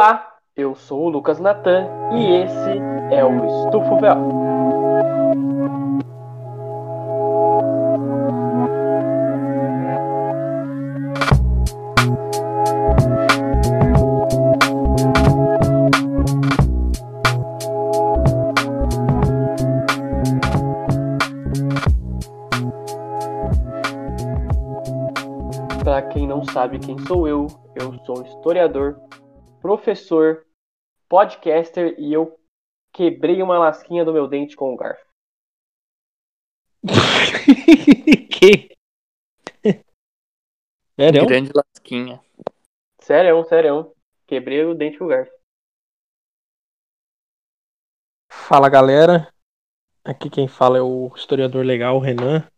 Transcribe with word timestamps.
Olá, 0.00 0.36
eu 0.56 0.76
sou 0.76 1.06
o 1.06 1.08
Lucas 1.08 1.40
Natan 1.40 1.88
e 2.12 2.32
esse 2.44 2.78
é 3.12 3.24
o 3.24 3.64
Estufo 3.64 3.98
Véu. 3.98 4.14
Para 25.82 26.02
quem 26.02 26.28
não 26.28 26.44
sabe 26.44 26.78
quem 26.78 26.96
sou 27.00 27.26
eu, 27.26 27.48
eu 27.74 27.98
sou 28.06 28.22
historiador, 28.22 28.96
professor, 29.68 30.46
podcaster 31.10 31.94
e 31.98 32.10
eu 32.10 32.40
quebrei 32.90 33.42
uma 33.42 33.58
lasquinha 33.58 34.02
do 34.02 34.14
meu 34.14 34.26
dente 34.26 34.56
com 34.56 34.72
o 34.72 34.76
garfo. 34.78 35.04
que? 38.32 38.74
Sério? 40.98 41.26
Grande 41.26 41.52
lasquinha. 41.54 42.18
Sério, 42.98 43.44
sério. 43.44 43.94
Quebrei 44.26 44.64
o 44.64 44.74
dente 44.74 44.96
com 44.96 45.04
o 45.04 45.08
garfo. 45.08 45.32
Fala 48.32 48.70
galera, 48.70 49.30
aqui 50.02 50.30
quem 50.30 50.48
fala 50.48 50.78
é 50.78 50.80
o 50.80 51.12
historiador 51.14 51.62
legal 51.62 51.98
Renan, 51.98 52.50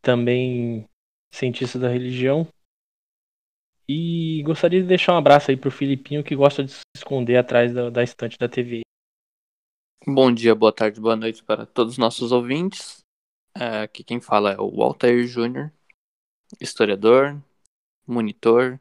também 0.00 0.88
cientista 1.30 1.78
da 1.78 1.88
religião. 1.88 2.48
E 3.90 4.42
gostaria 4.42 4.82
de 4.82 4.86
deixar 4.86 5.14
um 5.14 5.16
abraço 5.16 5.50
aí 5.50 5.56
pro 5.56 5.70
Filipinho 5.70 6.22
que 6.22 6.36
gosta 6.36 6.62
de 6.62 6.72
se 6.72 6.82
esconder 6.94 7.38
atrás 7.38 7.72
da, 7.72 7.88
da 7.88 8.02
estante 8.02 8.36
da 8.38 8.46
TV. 8.46 8.82
Bom 10.06 10.30
dia, 10.30 10.54
boa 10.54 10.72
tarde, 10.72 11.00
boa 11.00 11.16
noite 11.16 11.42
para 11.42 11.64
todos 11.64 11.94
os 11.94 11.98
nossos 11.98 12.30
ouvintes. 12.30 12.98
É, 13.56 13.80
aqui 13.82 14.04
quem 14.04 14.20
fala 14.20 14.52
é 14.52 14.60
o 14.60 14.70
Walter 14.70 15.24
Júnior, 15.26 15.72
historiador, 16.60 17.42
monitor, 18.06 18.78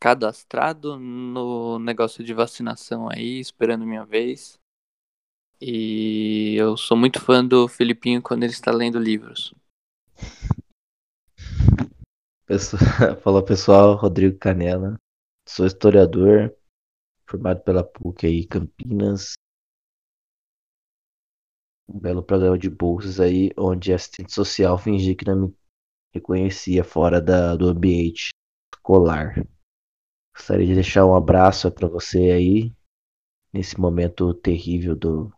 cadastrado 0.00 0.98
no 0.98 1.78
negócio 1.78 2.24
de 2.24 2.34
vacinação 2.34 3.08
aí, 3.08 3.38
esperando 3.38 3.86
minha 3.86 4.04
vez. 4.04 4.58
E 5.60 6.56
eu 6.56 6.76
sou 6.76 6.96
muito 6.96 7.20
fã 7.20 7.44
do 7.44 7.68
Filipinho 7.68 8.20
quando 8.20 8.42
ele 8.42 8.52
está 8.52 8.72
lendo 8.72 8.98
livros. 8.98 9.54
Pessoal, 12.50 12.80
Fala 13.22 13.44
pessoal, 13.44 13.94
Rodrigo 13.94 14.36
Canela. 14.36 14.96
Sou 15.48 15.64
historiador, 15.64 16.52
formado 17.24 17.62
pela 17.62 17.84
PUC 17.84 18.26
aí, 18.26 18.44
Campinas. 18.44 19.34
Um 21.88 22.00
belo 22.00 22.24
programa 22.24 22.58
de 22.58 22.68
bolsas 22.68 23.20
aí, 23.20 23.52
onde 23.56 23.92
assistente 23.92 24.32
social 24.32 24.76
fingia 24.76 25.14
que 25.14 25.24
não 25.24 25.46
me 25.46 25.54
reconhecia 26.12 26.82
fora 26.82 27.20
da, 27.20 27.54
do 27.54 27.68
ambiente 27.68 28.30
escolar. 28.74 29.46
Gostaria 30.34 30.66
de 30.66 30.74
deixar 30.74 31.06
um 31.06 31.14
abraço 31.14 31.70
para 31.70 31.86
você 31.86 32.32
aí, 32.32 32.74
nesse 33.52 33.78
momento 33.78 34.34
terrível 34.34 34.96
do, 34.96 35.32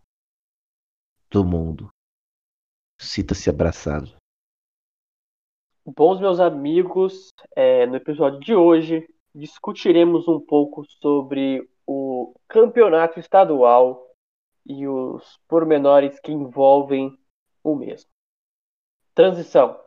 do 1.30 1.44
mundo. 1.44 1.90
Sinta-se 2.98 3.50
abraçado. 3.50 4.21
Bons 5.84 6.20
meus 6.20 6.38
amigos, 6.38 7.32
é, 7.56 7.86
no 7.86 7.96
episódio 7.96 8.38
de 8.38 8.54
hoje 8.54 9.04
discutiremos 9.34 10.28
um 10.28 10.38
pouco 10.38 10.84
sobre 11.00 11.68
o 11.84 12.34
campeonato 12.46 13.18
estadual 13.18 14.00
e 14.64 14.86
os 14.86 15.40
pormenores 15.48 16.20
que 16.20 16.30
envolvem 16.30 17.18
o 17.64 17.74
mesmo. 17.74 18.08
Transição. 19.12 19.81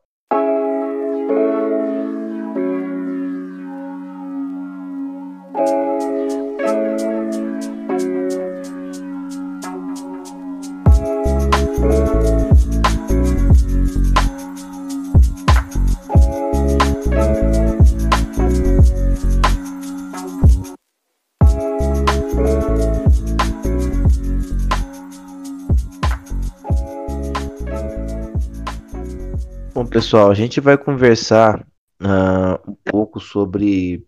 Pessoal, 29.96 30.30
a 30.30 30.34
gente 30.34 30.60
vai 30.60 30.78
conversar 30.78 31.66
ah, 32.02 32.62
um 32.68 32.76
pouco 32.76 33.18
sobre 33.18 34.06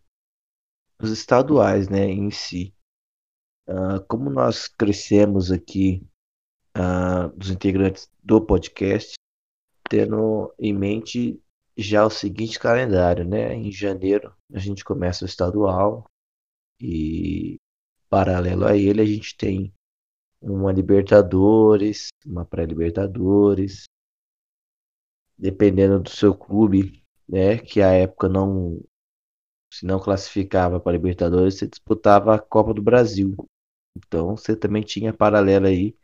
os 1.01 1.11
estaduais, 1.11 1.87
né, 1.87 2.03
em 2.03 2.29
si. 2.29 2.75
Ah, 3.65 3.97
como 4.05 4.29
nós 4.29 4.67
crescemos 4.67 5.49
aqui, 5.49 6.05
ah, 6.75 7.27
dos 7.27 7.49
integrantes 7.51 8.11
do 8.21 8.41
podcast, 8.41 9.13
tendo 9.89 10.53
em 10.59 10.73
mente 10.73 11.41
já 11.77 12.05
o 12.05 12.09
seguinte 12.09 12.59
calendário, 12.59 13.23
né? 13.23 13.53
Em 13.53 13.71
janeiro 13.71 14.35
a 14.51 14.59
gente 14.59 14.83
começa 14.83 15.23
o 15.23 15.27
estadual 15.27 16.03
e 16.81 17.55
paralelo 18.09 18.65
a 18.65 18.75
ele 18.75 19.01
a 19.01 19.05
gente 19.05 19.37
tem 19.37 19.73
uma 20.41 20.73
Libertadores, 20.73 22.09
uma 22.25 22.43
pré-Libertadores, 22.43 23.85
dependendo 25.37 25.99
do 25.99 26.09
seu 26.09 26.35
clube, 26.35 27.03
né, 27.27 27.57
que 27.57 27.81
a 27.81 27.91
época 27.91 28.27
não 28.27 28.81
se 29.71 29.85
não 29.85 29.99
classificava 29.99 30.79
para 30.79 30.93
Libertadores, 30.93 31.55
você 31.55 31.67
disputava 31.67 32.33
a 32.33 32.39
Copa 32.39 32.73
do 32.73 32.81
Brasil. 32.81 33.35
Então 33.97 34.35
você 34.35 34.55
também 34.55 34.81
tinha 34.81 35.13
paralelo 35.13 35.67
aí 35.67 35.95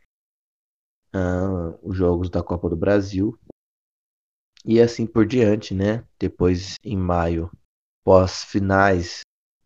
uh, 1.14 1.78
os 1.82 1.96
jogos 1.96 2.28
da 2.28 2.42
Copa 2.42 2.68
do 2.68 2.76
Brasil 2.76 3.38
e 4.64 4.80
assim 4.80 5.06
por 5.06 5.26
diante, 5.26 5.74
né? 5.74 6.06
Depois 6.18 6.76
em 6.82 6.96
maio, 6.96 7.50
pós 8.04 8.44
finais 8.44 9.20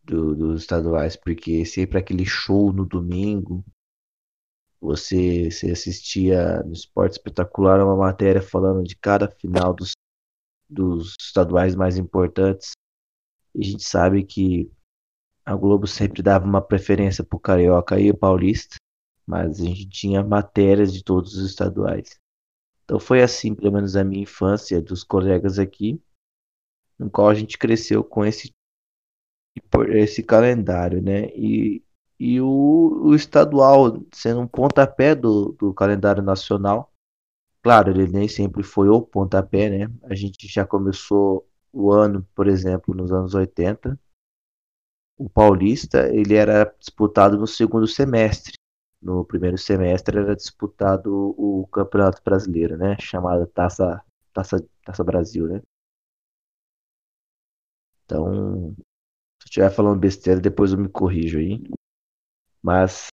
do, 0.05 0.35
dos 0.35 0.63
estaduais, 0.63 1.17
porque 1.17 1.65
sempre 1.65 1.99
aquele 1.99 2.25
show 2.25 2.73
no 2.73 2.85
domingo, 2.85 3.65
você, 4.81 5.51
você 5.51 5.71
assistia 5.71 6.63
no 6.63 6.73
Esporte 6.73 7.13
Espetacular 7.13 7.83
uma 7.83 7.97
matéria 7.97 8.41
falando 8.41 8.83
de 8.85 8.97
cada 8.97 9.29
final 9.29 9.75
dos, 9.75 9.93
dos 10.69 11.15
estaduais 11.21 11.75
mais 11.75 11.97
importantes. 11.97 12.73
E 13.55 13.61
a 13.61 13.65
gente 13.65 13.83
sabe 13.83 14.25
que 14.25 14.71
a 15.45 15.55
Globo 15.55 15.87
sempre 15.87 16.23
dava 16.23 16.45
uma 16.45 16.61
preferência 16.61 17.25
para 17.25 17.37
o 17.37 17.41
Carioca 17.41 17.99
e 17.99 18.11
o 18.11 18.17
Paulista, 18.17 18.77
mas 19.27 19.61
a 19.61 19.65
gente 19.65 19.89
tinha 19.89 20.23
matérias 20.23 20.93
de 20.93 21.03
todos 21.03 21.35
os 21.35 21.51
estaduais. 21.51 22.19
Então 22.85 23.01
foi 23.01 23.23
assim, 23.23 23.55
pelo 23.55 23.73
menos 23.73 23.97
a 23.97 24.05
minha 24.05 24.23
infância, 24.23 24.81
dos 24.81 25.03
colegas 25.03 25.59
aqui, 25.59 26.01
no 26.99 27.11
qual 27.11 27.29
a 27.29 27.35
gente 27.35 27.59
cresceu 27.59 28.03
com 28.05 28.25
esse, 28.25 28.51
esse 29.91 30.23
calendário, 30.23 31.03
né? 31.03 31.27
E 31.35 31.83
e 32.19 32.41
o, 32.41 32.47
o 33.05 33.15
estadual 33.15 34.03
sendo 34.13 34.41
um 34.41 34.47
pontapé 34.47 35.15
do, 35.15 35.53
do 35.53 35.73
calendário 35.73 36.23
nacional. 36.23 36.93
Claro, 37.63 37.91
ele 37.91 38.09
nem 38.11 38.29
sempre 38.29 38.63
foi 38.63 38.89
o 38.89 39.03
pontapé, 39.03 39.71
né? 39.71 39.95
A 40.05 40.15
gente 40.15 40.49
já 40.49 40.67
começou 40.67 41.49
o 41.73 41.93
ano, 41.93 42.27
por 42.35 42.49
exemplo, 42.49 42.95
nos 42.95 43.13
anos 43.13 43.35
80. 43.35 43.99
O 45.17 45.29
Paulista, 45.29 46.09
ele 46.09 46.35
era 46.35 46.65
disputado 46.79 47.37
no 47.39 47.47
segundo 47.47 47.87
semestre. 47.87 48.55
No 49.01 49.25
primeiro 49.25 49.59
semestre 49.59 50.19
era 50.19 50.35
disputado 50.35 51.35
o 51.37 51.67
Campeonato 51.69 52.23
Brasileiro, 52.25 52.77
né? 52.77 52.97
Chamado 53.01 53.47
Taça, 53.47 54.03
Taça, 54.33 54.65
Taça 54.85 55.05
Brasil, 55.05 55.47
né? 55.47 55.63
Então, 58.05 58.75
se 58.75 58.81
eu 58.81 59.47
estiver 59.47 59.71
falando 59.71 60.01
besteira, 60.01 60.41
depois 60.41 60.73
eu 60.73 60.79
me 60.79 60.89
corrijo 60.89 61.39
aí 61.39 61.63
mas 62.63 63.09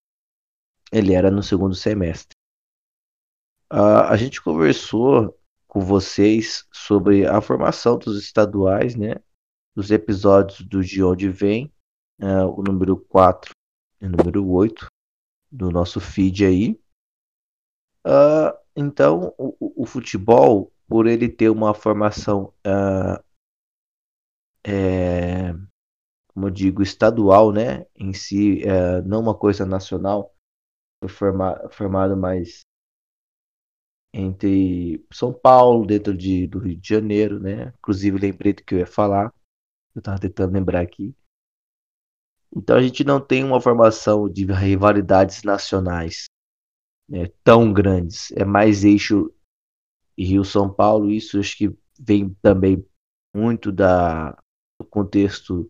ele 0.92 1.14
era 1.14 1.30
no 1.32 1.44
segundo 1.44 1.76
semestre. 1.76 2.36
Uh, 3.72 4.08
a 4.08 4.16
gente 4.16 4.42
conversou 4.42 5.38
com 5.68 5.82
vocês 5.82 6.66
sobre 6.72 7.26
a 7.26 7.42
formação 7.42 7.98
dos 7.98 8.18
estaduais, 8.18 8.96
né? 8.96 9.16
Dos 9.76 9.92
episódios 9.92 10.62
do 10.62 10.82
De 10.82 11.04
Onde 11.04 11.30
Vem, 11.30 11.74
uh, 12.22 12.48
o 12.48 12.64
número 12.64 12.98
4 12.98 13.52
e 14.02 14.06
o 14.06 14.10
número 14.10 14.48
8 14.48 14.88
do 15.52 15.70
nosso 15.72 16.00
feed 16.00 16.46
aí. 16.46 16.80
Uh, 18.06 18.56
então, 18.76 19.34
o, 19.38 19.84
o, 19.84 19.86
futebol, 19.86 20.72
por 20.88 21.08
ele 21.08 21.28
ter 21.28 21.50
uma 21.50 21.74
formação 21.74 22.54
é, 24.64 25.54
como 26.36 26.48
eu 26.48 26.52
digo, 26.52 26.84
estadual, 26.84 27.54
né? 27.54 27.86
Em 27.96 28.14
si, 28.14 28.62
é, 28.64 29.02
não 29.04 29.22
uma 29.22 29.34
coisa 29.34 29.66
nacional. 29.66 30.36
Foi 31.02 31.10
forma, 31.10 31.70
formado 31.72 32.18
mais 32.18 32.66
entre 34.14 35.06
São 35.12 35.34
Paulo, 35.34 35.86
dentro 35.86 36.16
de, 36.16 36.46
do 36.46 36.60
Rio 36.60 36.76
de 36.76 36.88
Janeiro, 36.88 37.40
né? 37.40 37.74
Inclusive, 37.78 38.20
lembrei 38.20 38.54
do 38.54 38.64
que 38.66 38.76
eu 38.76 38.80
ia 38.80 38.86
falar. 38.86 39.34
Eu 39.96 40.00
estava 40.00 40.20
tentando 40.20 40.54
lembrar 40.54 40.82
aqui. 40.82 41.16
Então, 42.54 42.76
a 42.76 42.82
gente 42.82 43.06
não 43.06 43.26
tem 43.26 43.44
uma 43.44 43.62
formação 43.62 44.30
de 44.30 44.46
rivalidades 44.46 45.42
nacionais 45.44 46.26
né, 47.10 47.28
tão 47.46 47.72
grandes. 47.72 48.32
É 48.34 48.44
mais 48.44 48.84
eixo 48.84 49.34
Rio-São 50.18 50.74
Paulo. 50.74 51.10
Isso 51.10 51.40
acho 51.40 51.58
que 51.58 51.74
vem 51.98 52.34
também 52.42 52.86
muito 53.34 53.72
da, 53.72 54.32
do 54.80 54.88
contexto 54.90 55.70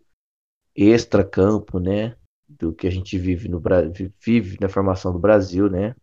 extra-campo, 0.76 1.78
né? 1.78 2.16
Do 2.48 2.72
que 2.72 2.86
a 2.86 2.90
gente 2.90 3.18
vive 3.18 3.48
no 3.48 3.60
vive 4.24 4.58
na 4.60 4.68
formação 4.68 5.12
do 5.12 5.18
Brasil, 5.18 5.68
né? 5.68 5.94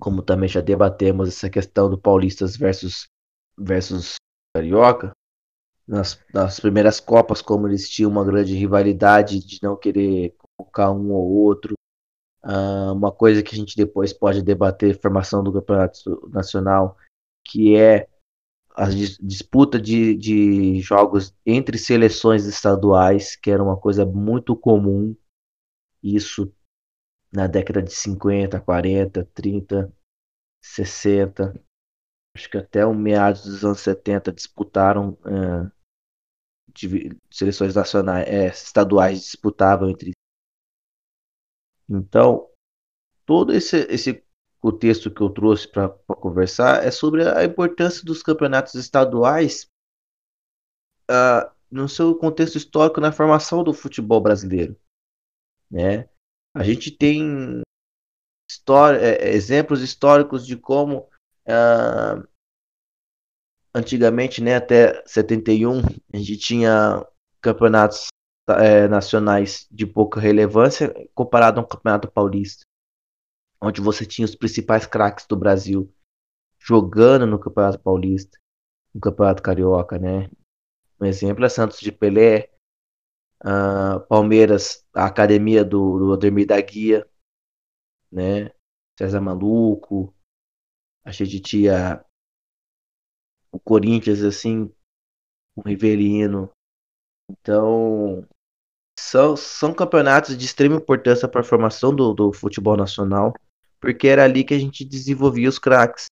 Como 0.00 0.22
também 0.22 0.48
já 0.48 0.60
debatemos 0.60 1.28
essa 1.28 1.50
questão 1.50 1.90
do 1.90 1.98
paulistas 1.98 2.56
versus 2.56 3.06
versus 3.58 4.16
carioca. 4.54 5.12
Nas, 5.86 6.18
nas 6.32 6.60
primeiras 6.60 7.00
copas, 7.00 7.42
como 7.42 7.66
eles 7.66 7.88
tinham 7.88 8.10
uma 8.10 8.24
grande 8.24 8.54
rivalidade 8.54 9.40
de 9.40 9.58
não 9.62 9.76
querer 9.76 10.34
colocar 10.56 10.92
um 10.92 11.10
ou 11.10 11.28
outro, 11.28 11.74
Uh, 12.44 12.92
uma 12.92 13.12
coisa 13.12 13.40
que 13.40 13.54
a 13.54 13.58
gente 13.58 13.76
depois 13.76 14.12
pode 14.12 14.42
debater, 14.42 15.00
formação 15.00 15.44
do 15.44 15.52
campeonato 15.52 16.28
nacional, 16.32 16.96
que 17.44 17.76
é 17.76 18.08
a 18.74 18.88
disputa 19.20 19.80
de, 19.80 20.14
de 20.16 20.80
jogos 20.80 21.34
entre 21.44 21.78
seleções 21.78 22.46
estaduais, 22.46 23.36
que 23.36 23.50
era 23.50 23.62
uma 23.62 23.76
coisa 23.76 24.04
muito 24.06 24.56
comum, 24.56 25.14
isso 26.02 26.52
na 27.32 27.46
década 27.46 27.82
de 27.82 27.92
50, 27.92 28.60
40, 28.60 29.24
30, 29.34 29.92
60, 30.62 31.62
acho 32.36 32.50
que 32.50 32.58
até 32.58 32.84
o 32.86 32.94
meados 32.94 33.44
dos 33.44 33.64
anos 33.64 33.80
70 33.80 34.32
disputaram 34.32 35.18
uh, 35.22 35.70
de, 36.74 37.16
seleções 37.30 37.74
nacionais, 37.74 38.26
é, 38.28 38.46
estaduais 38.48 39.20
disputavam 39.20 39.90
entre 39.90 40.12
então 41.88 42.48
todo 43.26 43.52
esse, 43.52 43.76
esse 43.90 44.24
contexto 44.62 45.10
que 45.10 45.20
eu 45.20 45.28
trouxe 45.28 45.66
para 45.66 45.88
conversar 45.88 46.84
é 46.84 46.90
sobre 46.90 47.28
a 47.28 47.44
importância 47.44 48.04
dos 48.04 48.22
campeonatos 48.22 48.74
estaduais 48.74 49.66
uh, 51.10 51.50
no 51.68 51.88
seu 51.88 52.14
contexto 52.14 52.56
histórico 52.56 53.00
na 53.00 53.10
formação 53.10 53.64
do 53.64 53.74
futebol 53.74 54.20
brasileiro. 54.20 54.76
Né? 55.68 56.08
A 56.54 56.62
gente 56.62 56.92
tem 56.92 57.62
história, 58.48 58.98
é, 58.98 59.30
é, 59.30 59.34
exemplos 59.34 59.82
históricos 59.82 60.46
de 60.46 60.56
como 60.56 61.08
uh, 61.48 62.28
antigamente, 63.74 64.40
né, 64.40 64.56
até 64.56 65.02
71, 65.06 65.80
a 66.12 66.18
gente 66.18 66.36
tinha 66.36 67.04
campeonatos 67.40 68.08
é, 68.48 68.86
nacionais 68.86 69.66
de 69.70 69.86
pouca 69.86 70.20
relevância 70.20 70.92
comparado 71.14 71.58
a 71.58 71.64
um 71.64 71.66
campeonato 71.66 72.10
paulista 72.10 72.61
onde 73.62 73.80
você 73.80 74.04
tinha 74.04 74.24
os 74.24 74.34
principais 74.34 74.86
craques 74.86 75.24
do 75.24 75.36
Brasil 75.36 75.88
jogando 76.58 77.26
no 77.26 77.38
Campeonato 77.38 77.78
Paulista, 77.78 78.36
no 78.92 79.00
Campeonato 79.00 79.42
Carioca, 79.42 79.98
né? 79.98 80.28
Um 81.00 81.04
exemplo 81.04 81.44
é 81.44 81.48
Santos 81.48 81.78
de 81.78 81.92
Pelé, 81.92 82.50
uh, 83.44 84.00
Palmeiras, 84.08 84.84
a 84.92 85.06
academia 85.06 85.64
do, 85.64 85.98
do 85.98 86.12
Ademir 86.12 86.46
da 86.46 86.60
Guia, 86.60 87.08
né? 88.10 88.50
César 88.98 89.20
Maluco, 89.20 90.12
a 91.04 91.12
gente 91.12 91.40
tinha 91.40 92.04
o 93.52 93.60
Corinthians, 93.60 94.22
assim, 94.22 94.72
o 95.56 95.62
Riverino. 95.62 96.50
Então, 97.30 98.26
são, 98.98 99.36
são 99.36 99.74
campeonatos 99.74 100.36
de 100.36 100.44
extrema 100.44 100.76
importância 100.76 101.28
para 101.28 101.40
a 101.40 101.44
formação 101.44 101.94
do, 101.94 102.12
do 102.12 102.32
futebol 102.32 102.76
nacional 102.76 103.32
porque 103.82 104.06
era 104.06 104.22
ali 104.22 104.44
que 104.44 104.54
a 104.54 104.58
gente 104.58 104.84
desenvolvia 104.84 105.48
os 105.48 105.58
craques. 105.58 106.06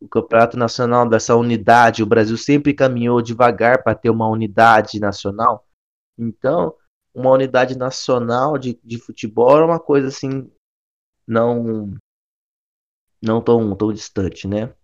O 0.00 0.08
campeonato 0.08 0.56
nacional 0.56 1.08
dessa 1.08 1.36
unidade, 1.36 2.02
o 2.02 2.06
Brasil 2.06 2.36
sempre 2.36 2.74
caminhou 2.74 3.22
devagar 3.22 3.84
para 3.84 3.94
ter 3.94 4.10
uma 4.10 4.28
unidade 4.28 4.98
nacional. 4.98 5.64
Então, 6.18 6.74
uma 7.14 7.30
unidade 7.30 7.78
nacional 7.78 8.58
de, 8.58 8.76
de 8.82 8.98
futebol 8.98 9.56
era 9.56 9.64
uma 9.64 9.78
coisa 9.78 10.08
assim 10.08 10.50
não 11.24 11.94
não 13.22 13.40
tão, 13.40 13.76
tão 13.76 13.92
distante, 13.92 14.48
né? 14.48 14.74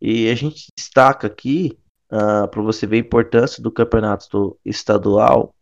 E 0.00 0.30
a 0.30 0.34
gente 0.36 0.68
destaca 0.76 1.26
aqui 1.26 1.76
uh, 2.12 2.44
ah, 2.44 2.48
para 2.48 2.62
você 2.62 2.86
ver 2.86 2.96
a 2.96 3.00
importância 3.00 3.60
do 3.60 3.72
campeonato 3.72 4.56
estadual 4.64 5.52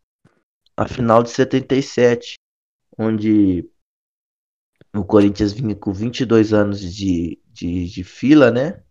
a 0.76 0.86
final 0.86 1.22
de 1.22 1.30
77, 1.30 2.34
onde 2.98 3.70
o 4.94 5.04
Corinthians 5.04 5.52
vinha 5.52 5.74
com 5.74 5.92
22 5.92 6.52
anos 6.52 6.80
de, 6.80 7.40
de, 7.52 7.86
de 7.86 8.04
fila, 8.04 8.50
né? 8.50 8.82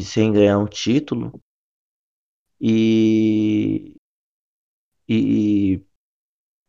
Sem 0.00 0.32
ganhar 0.32 0.58
um 0.58 0.66
título. 0.66 1.40
E, 2.60 3.96
e 5.08 5.84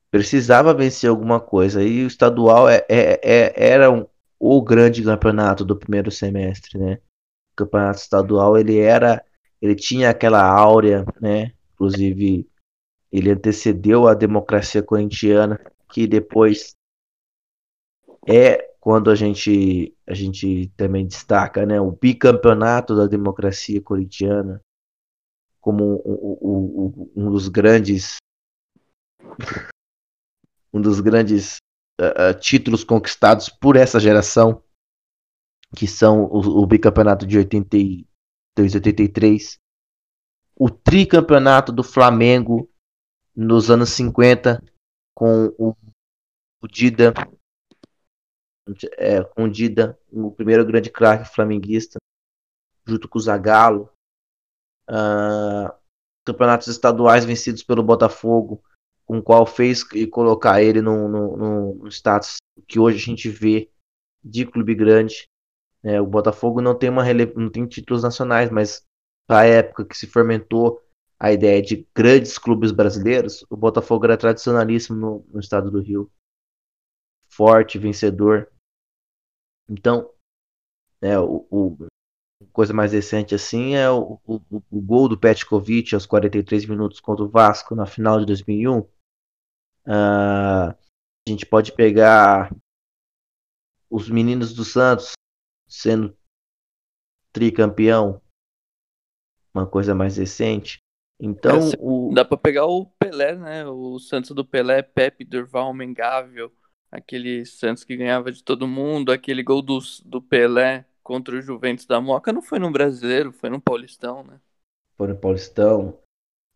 precisava 0.10 0.74
vencer 0.74 1.10
alguma 1.10 1.40
coisa. 1.40 1.84
E 1.84 2.04
o 2.04 2.08
estadual 2.08 2.68
é, 2.68 2.86
é, 2.90 3.20
é, 3.24 3.70
era 3.72 3.92
um, 3.92 4.08
o 4.40 4.62
grande 4.62 5.04
campeonato 5.04 5.64
do 5.64 5.78
primeiro 5.78 6.10
semestre, 6.10 6.80
né? 6.80 7.00
O 7.54 7.58
campeonato 7.58 8.00
estadual 8.00 8.58
ele 8.58 8.80
era, 8.80 9.24
ele 9.62 9.76
tinha 9.76 10.10
aquela 10.10 10.44
áurea, 10.44 11.06
né? 11.22 11.54
Inclusive 11.74 12.50
ele 13.12 13.30
antecedeu 13.30 14.08
a 14.08 14.14
democracia 14.14 14.82
corintiana, 14.82 15.60
que 15.90 16.08
depois 16.08 16.76
é 18.28 18.72
quando 18.80 19.10
a 19.10 19.16
gente 19.16 19.96
a 20.08 20.14
gente 20.14 20.68
também 20.76 21.06
destaca 21.06 21.66
né, 21.66 21.80
o 21.80 21.92
bicampeonato 21.92 22.96
da 22.96 23.08
democracia 23.08 23.82
corintiana 23.82 24.62
como 25.60 26.02
um, 26.06 26.38
um, 26.42 27.12
um 27.16 27.32
dos 27.32 27.48
grandes 27.48 28.18
um 30.74 30.82
dos 30.82 31.00
grandes 31.00 31.58
uh, 32.02 32.38
títulos 32.40 32.84
conquistados 32.84 33.50
por 33.50 33.76
essa 33.76 34.00
geração 34.00 34.64
que 35.76 35.88
são 35.88 36.26
o, 36.26 36.40
o 36.40 36.68
bicampeonato 36.68 37.26
de 37.26 37.38
82 37.38 38.76
83 38.76 39.60
o 40.56 40.70
tricampeonato 40.70 41.72
do 41.72 41.84
Flamengo 41.84 42.70
nos 43.36 43.70
anos 43.70 43.90
50 43.90 44.64
com 45.16 45.54
o, 45.58 45.76
o 46.62 46.68
Dida 46.68 47.14
é, 48.98 49.24
com 49.24 49.50
Dida, 49.50 49.98
o 50.12 50.32
primeiro 50.32 50.66
grande 50.66 50.90
craque 50.90 51.34
flamenguista, 51.34 51.98
junto 52.86 53.08
com 53.08 53.18
o 53.18 53.22
Zagallo. 53.22 53.90
Uh, 54.90 55.72
campeonatos 56.26 56.68
estaduais 56.68 57.26
vencidos 57.26 57.64
pelo 57.64 57.84
Botafogo, 57.84 58.64
com 59.06 59.18
o 59.18 59.24
qual 59.24 59.46
fez 59.46 59.84
e 59.94 60.06
colocar 60.06 60.62
ele 60.62 60.82
no, 60.82 61.08
no, 61.08 61.74
no, 61.76 61.88
status 61.88 62.38
que 62.68 62.80
hoje 62.80 62.98
a 62.98 63.06
gente 63.06 63.30
vê 63.30 63.70
de 64.24 64.46
clube 64.46 64.76
grande. 64.76 65.28
É, 65.84 66.00
o 66.00 66.06
Botafogo 66.06 66.62
não 66.62 66.78
tem, 66.78 66.90
uma 66.90 67.04
rele... 67.04 67.32
não 67.36 67.50
tem 67.50 67.66
títulos 67.66 68.04
nacionais, 68.04 68.50
mas 68.50 68.86
na 69.28 69.44
época 69.44 69.86
que 69.86 69.98
se 69.98 70.06
fermentou 70.06 70.82
a 71.20 71.32
ideia 71.32 71.62
de 71.62 71.88
grandes 71.96 72.38
clubes 72.38 72.72
brasileiros, 72.72 73.46
o 73.50 73.58
Botafogo 73.58 74.06
era 74.06 74.18
tradicionalíssimo 74.18 74.98
no, 74.98 75.26
no 75.32 75.40
estado 75.40 75.72
do 75.72 75.80
Rio. 75.82 76.10
Forte, 77.42 77.80
vencedor. 77.80 78.52
Então, 79.68 80.14
é, 81.02 81.18
o, 81.18 81.48
o 81.50 81.88
coisa 82.54 82.72
mais 82.72 82.94
recente 82.94 83.34
assim 83.34 83.74
é 83.74 83.90
o, 83.90 84.20
o, 84.28 84.40
o, 84.70 84.80
gol 84.80 85.10
do 85.10 85.20
Petkovic 85.20 85.96
aos 85.96 86.06
43 86.06 86.68
minutos 86.68 87.00
contra 87.00 87.26
o 87.26 87.28
Vasco 87.28 87.74
na 87.74 87.88
final 87.88 88.20
de 88.20 88.28
2001. 88.28 88.78
Uh, 88.78 88.90
ah, 89.88 90.70
a 90.70 91.30
gente 91.32 91.44
pode 91.48 91.72
pegar 91.72 92.56
os 93.90 94.08
meninos 94.08 94.54
do 94.54 94.64
Santos 94.64 95.14
sendo 95.68 96.16
tricampeão, 97.34 98.22
uma 99.52 99.66
coisa 99.66 99.96
mais 99.96 100.18
recente. 100.18 100.78
Então, 101.20 101.58
é, 101.58 101.78
o... 101.80 102.14
dá 102.14 102.24
para 102.24 102.38
pegar 102.38 102.68
o 102.68 102.86
Pelé, 102.86 103.36
né? 103.36 103.66
O 103.66 103.98
Santos 103.98 104.30
do 104.30 104.46
Pelé, 104.46 104.84
Pepe, 104.84 105.26
Durval, 105.26 105.74
Mengável, 105.74 106.56
aquele 106.92 107.46
Santos 107.46 107.84
que 107.84 107.96
ganhava 107.98 108.32
de 108.32 108.44
todo 108.44 108.68
mundo, 108.68 109.12
aquele 109.12 109.44
gol 109.44 109.62
do, 109.62 109.80
do 110.06 110.22
Pelé 110.22 110.86
contra 111.04 111.36
o 111.38 111.42
Juventus 111.42 111.86
da 111.86 112.02
Moca 112.02 112.32
não 112.34 112.42
foi 112.42 112.60
no 112.60 112.72
Brasileiro, 112.72 113.32
foi 113.32 113.50
no 113.50 113.62
Paulistão, 113.62 114.24
né? 114.24 114.40
Foi 114.98 115.08
no 115.08 115.18
Paulistão. 115.18 116.00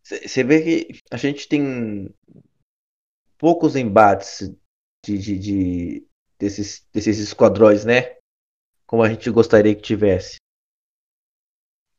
Você 0.02 0.44
vê 0.44 0.62
que 0.88 1.00
a 1.10 1.16
gente 1.16 1.48
tem 1.48 2.14
poucos 3.38 3.76
embates 3.76 4.50
de, 5.04 5.18
de, 5.18 5.38
de- 5.38 6.08
desses, 6.38 6.86
desses 6.92 7.18
esquadrões, 7.18 7.84
né? 7.84 8.16
Como 8.86 9.02
a 9.02 9.08
gente 9.10 9.30
gostaria 9.30 9.74
que 9.74 9.82
tivesse. 9.82 10.36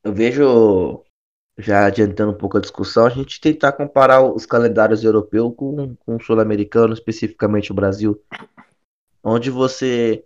Eu 0.02 0.12
vejo, 0.12 1.04
já 1.58 1.86
adiantando 1.86 2.32
um 2.32 2.38
pouco 2.38 2.56
a 2.56 2.60
discussão, 2.60 3.06
a 3.06 3.10
gente 3.10 3.40
tentar 3.40 3.72
comparar 3.72 4.22
os 4.22 4.46
calendários 4.46 5.02
europeus 5.02 5.52
com, 5.56 5.96
com 5.96 6.16
o 6.16 6.22
sul-americano, 6.22 6.94
especificamente 6.94 7.72
o 7.72 7.74
Brasil, 7.74 8.22
onde 9.22 9.50
você 9.50 10.24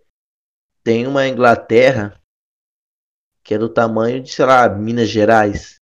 tem 0.85 1.07
uma 1.07 1.27
Inglaterra 1.27 2.21
que 3.43 3.55
é 3.55 3.59
do 3.59 3.69
tamanho 3.69 4.23
de, 4.23 4.33
sei 4.33 4.45
lá, 4.45 4.69
Minas 4.69 5.09
Gerais. 5.09 5.81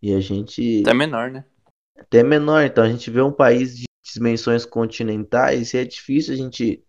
E 0.00 0.14
a 0.14 0.20
gente 0.20 0.80
Até 0.82 0.94
menor, 0.94 1.30
né? 1.30 1.44
até 1.98 2.22
menor. 2.22 2.64
Então 2.64 2.84
a 2.84 2.88
gente 2.88 3.10
vê 3.10 3.20
um 3.20 3.32
país 3.32 3.76
de 3.76 3.84
dimensões 4.04 4.64
continentais 4.64 5.74
e 5.74 5.78
é 5.78 5.84
difícil 5.84 6.32
a 6.32 6.36
gente 6.36 6.82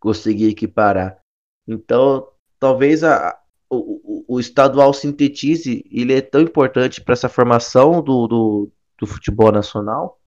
conseguir 0.00 0.48
equiparar. 0.48 1.22
Então, 1.68 2.28
talvez 2.58 3.04
a, 3.04 3.40
o, 3.70 4.11
o, 4.34 4.40
estadual 4.40 4.92
sintetize, 4.92 5.84
ele 5.90 6.14
é 6.14 6.20
tão 6.20 6.40
importante 6.40 7.00
para 7.00 7.12
essa 7.12 7.28
formação 7.28 8.02
do, 8.02 8.26
do, 8.26 8.72
do 8.98 9.06
futebol 9.06 9.52
nacional 9.52 10.20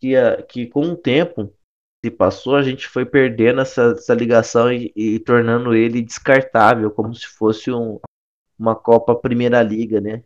que, 0.00 0.16
a, 0.16 0.42
que 0.42 0.66
com 0.66 0.80
o 0.92 0.96
tempo 0.96 1.52
se 2.04 2.10
passou, 2.10 2.56
a 2.56 2.62
gente 2.62 2.88
foi 2.88 3.04
perdendo 3.04 3.60
essa, 3.60 3.92
essa 3.92 4.14
ligação 4.14 4.72
e, 4.72 4.90
e 4.96 5.20
tornando 5.20 5.74
ele 5.74 6.00
descartável, 6.00 6.90
como 6.90 7.14
se 7.14 7.26
fosse 7.26 7.70
um, 7.70 8.00
uma 8.58 8.74
Copa 8.74 9.14
Primeira 9.14 9.62
Liga, 9.62 10.00
né? 10.00 10.24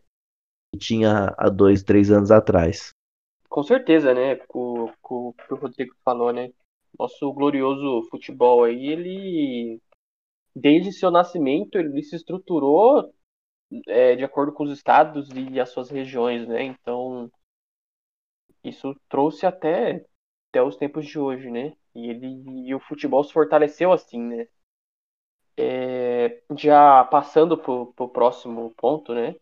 Que 0.72 0.78
tinha 0.78 1.34
há 1.36 1.48
dois, 1.48 1.82
três 1.82 2.12
anos 2.12 2.30
atrás. 2.30 2.90
Com 3.48 3.62
certeza, 3.64 4.14
né? 4.14 4.40
O 4.48 4.88
que 4.88 5.54
o 5.54 5.56
Rodrigo 5.56 5.94
falou, 6.04 6.32
né? 6.32 6.52
Nosso 6.96 7.32
glorioso 7.32 8.08
futebol 8.08 8.62
aí, 8.62 8.86
ele, 8.86 9.80
desde 10.54 10.92
seu 10.92 11.10
nascimento, 11.10 11.76
ele 11.76 12.02
se 12.02 12.16
estruturou 12.16 13.12
é, 13.88 14.14
de 14.16 14.24
acordo 14.24 14.52
com 14.52 14.64
os 14.64 14.72
estados 14.72 15.28
e 15.30 15.60
as 15.60 15.70
suas 15.70 15.90
regiões, 15.90 16.46
né? 16.46 16.62
Então, 16.62 17.30
isso 18.62 18.94
trouxe 19.08 19.46
até, 19.46 20.04
até 20.50 20.62
os 20.62 20.76
tempos 20.76 21.06
de 21.06 21.18
hoje, 21.18 21.50
né? 21.50 21.76
E, 21.94 22.08
ele, 22.08 22.68
e 22.68 22.74
o 22.74 22.80
futebol 22.80 23.24
se 23.24 23.32
fortaleceu 23.32 23.92
assim, 23.92 24.20
né? 24.20 24.46
É, 25.56 26.42
já 26.56 27.04
passando 27.04 27.56
pro, 27.56 27.92
pro 27.94 28.08
próximo 28.08 28.72
ponto, 28.76 29.14
né? 29.14 29.34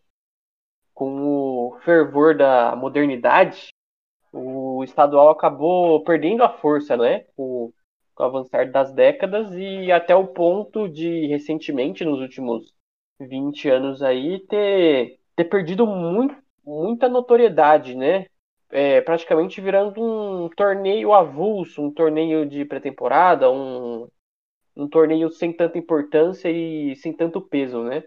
Com 0.93 1.21
o 1.21 1.79
fervor 1.81 2.37
da 2.37 2.75
modernidade, 2.75 3.69
o 4.31 4.83
estadual 4.83 5.29
acabou 5.29 6.03
perdendo 6.03 6.43
a 6.43 6.49
força, 6.49 6.95
né? 6.97 7.21
Com, 7.35 7.73
com 8.15 8.23
o 8.23 8.25
avançar 8.25 8.71
das 8.71 8.93
décadas 8.93 9.53
e 9.53 9.91
até 9.91 10.15
o 10.15 10.27
ponto 10.27 10.87
de, 10.87 11.27
recentemente, 11.27 12.05
nos 12.05 12.19
últimos 12.19 12.73
20 13.19 13.69
anos 13.69 14.01
aí, 14.01 14.39
ter, 14.47 15.19
ter 15.35 15.45
perdido 15.45 15.85
muito, 15.87 16.35
muita 16.65 17.09
notoriedade, 17.09 17.95
né? 17.95 18.25
É, 18.69 19.01
praticamente 19.01 19.61
virando 19.61 20.01
um 20.01 20.49
torneio 20.49 21.13
avulso, 21.13 21.81
um 21.81 21.91
torneio 21.91 22.45
de 22.45 22.65
pré-temporada, 22.65 23.51
um, 23.51 24.07
um 24.75 24.87
torneio 24.87 25.29
sem 25.29 25.53
tanta 25.53 25.77
importância 25.77 26.49
e 26.49 26.95
sem 26.95 27.13
tanto 27.13 27.39
peso, 27.41 27.83
né? 27.83 28.03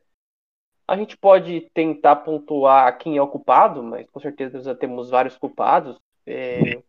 A 0.89 0.97
gente 0.97 1.17
pode 1.17 1.69
tentar 1.75 2.17
pontuar 2.17 2.97
quem 2.99 3.17
é 3.17 3.23
o 3.23 3.29
culpado, 3.29 3.83
mas 3.83 4.09
com 4.11 4.21
certeza 4.21 4.61
já 4.61 4.75
temos 4.75 5.11
vários 5.11 5.37
culpados. 5.37 5.97
É, 6.25 6.81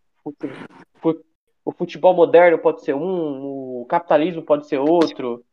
o 1.68 1.74
futebol 1.74 2.14
moderno 2.14 2.58
pode 2.58 2.82
ser 2.82 2.96
um, 2.96 3.82
o 3.82 3.86
capitalismo 3.88 4.42
pode 4.42 4.68
ser 4.68 4.78
outro, 4.78 5.44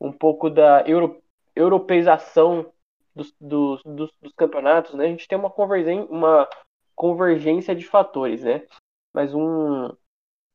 um 0.00 0.12
pouco 0.12 0.48
da 0.48 0.84
euro, 0.86 1.20
europeização 1.52 2.72
dos, 3.12 3.34
dos, 3.40 3.82
dos, 3.82 4.12
dos, 4.22 4.32
campeonatos, 4.34 4.94
né? 4.94 5.06
A 5.06 5.08
gente 5.08 5.26
tem 5.26 5.36
uma, 5.36 5.50
convergência, 5.50 6.04
uma 6.08 6.48
convergência 6.94 7.74
de 7.74 7.84
fatores, 7.84 8.44
né? 8.44 8.64
Mas 9.12 9.34
um, 9.34 9.88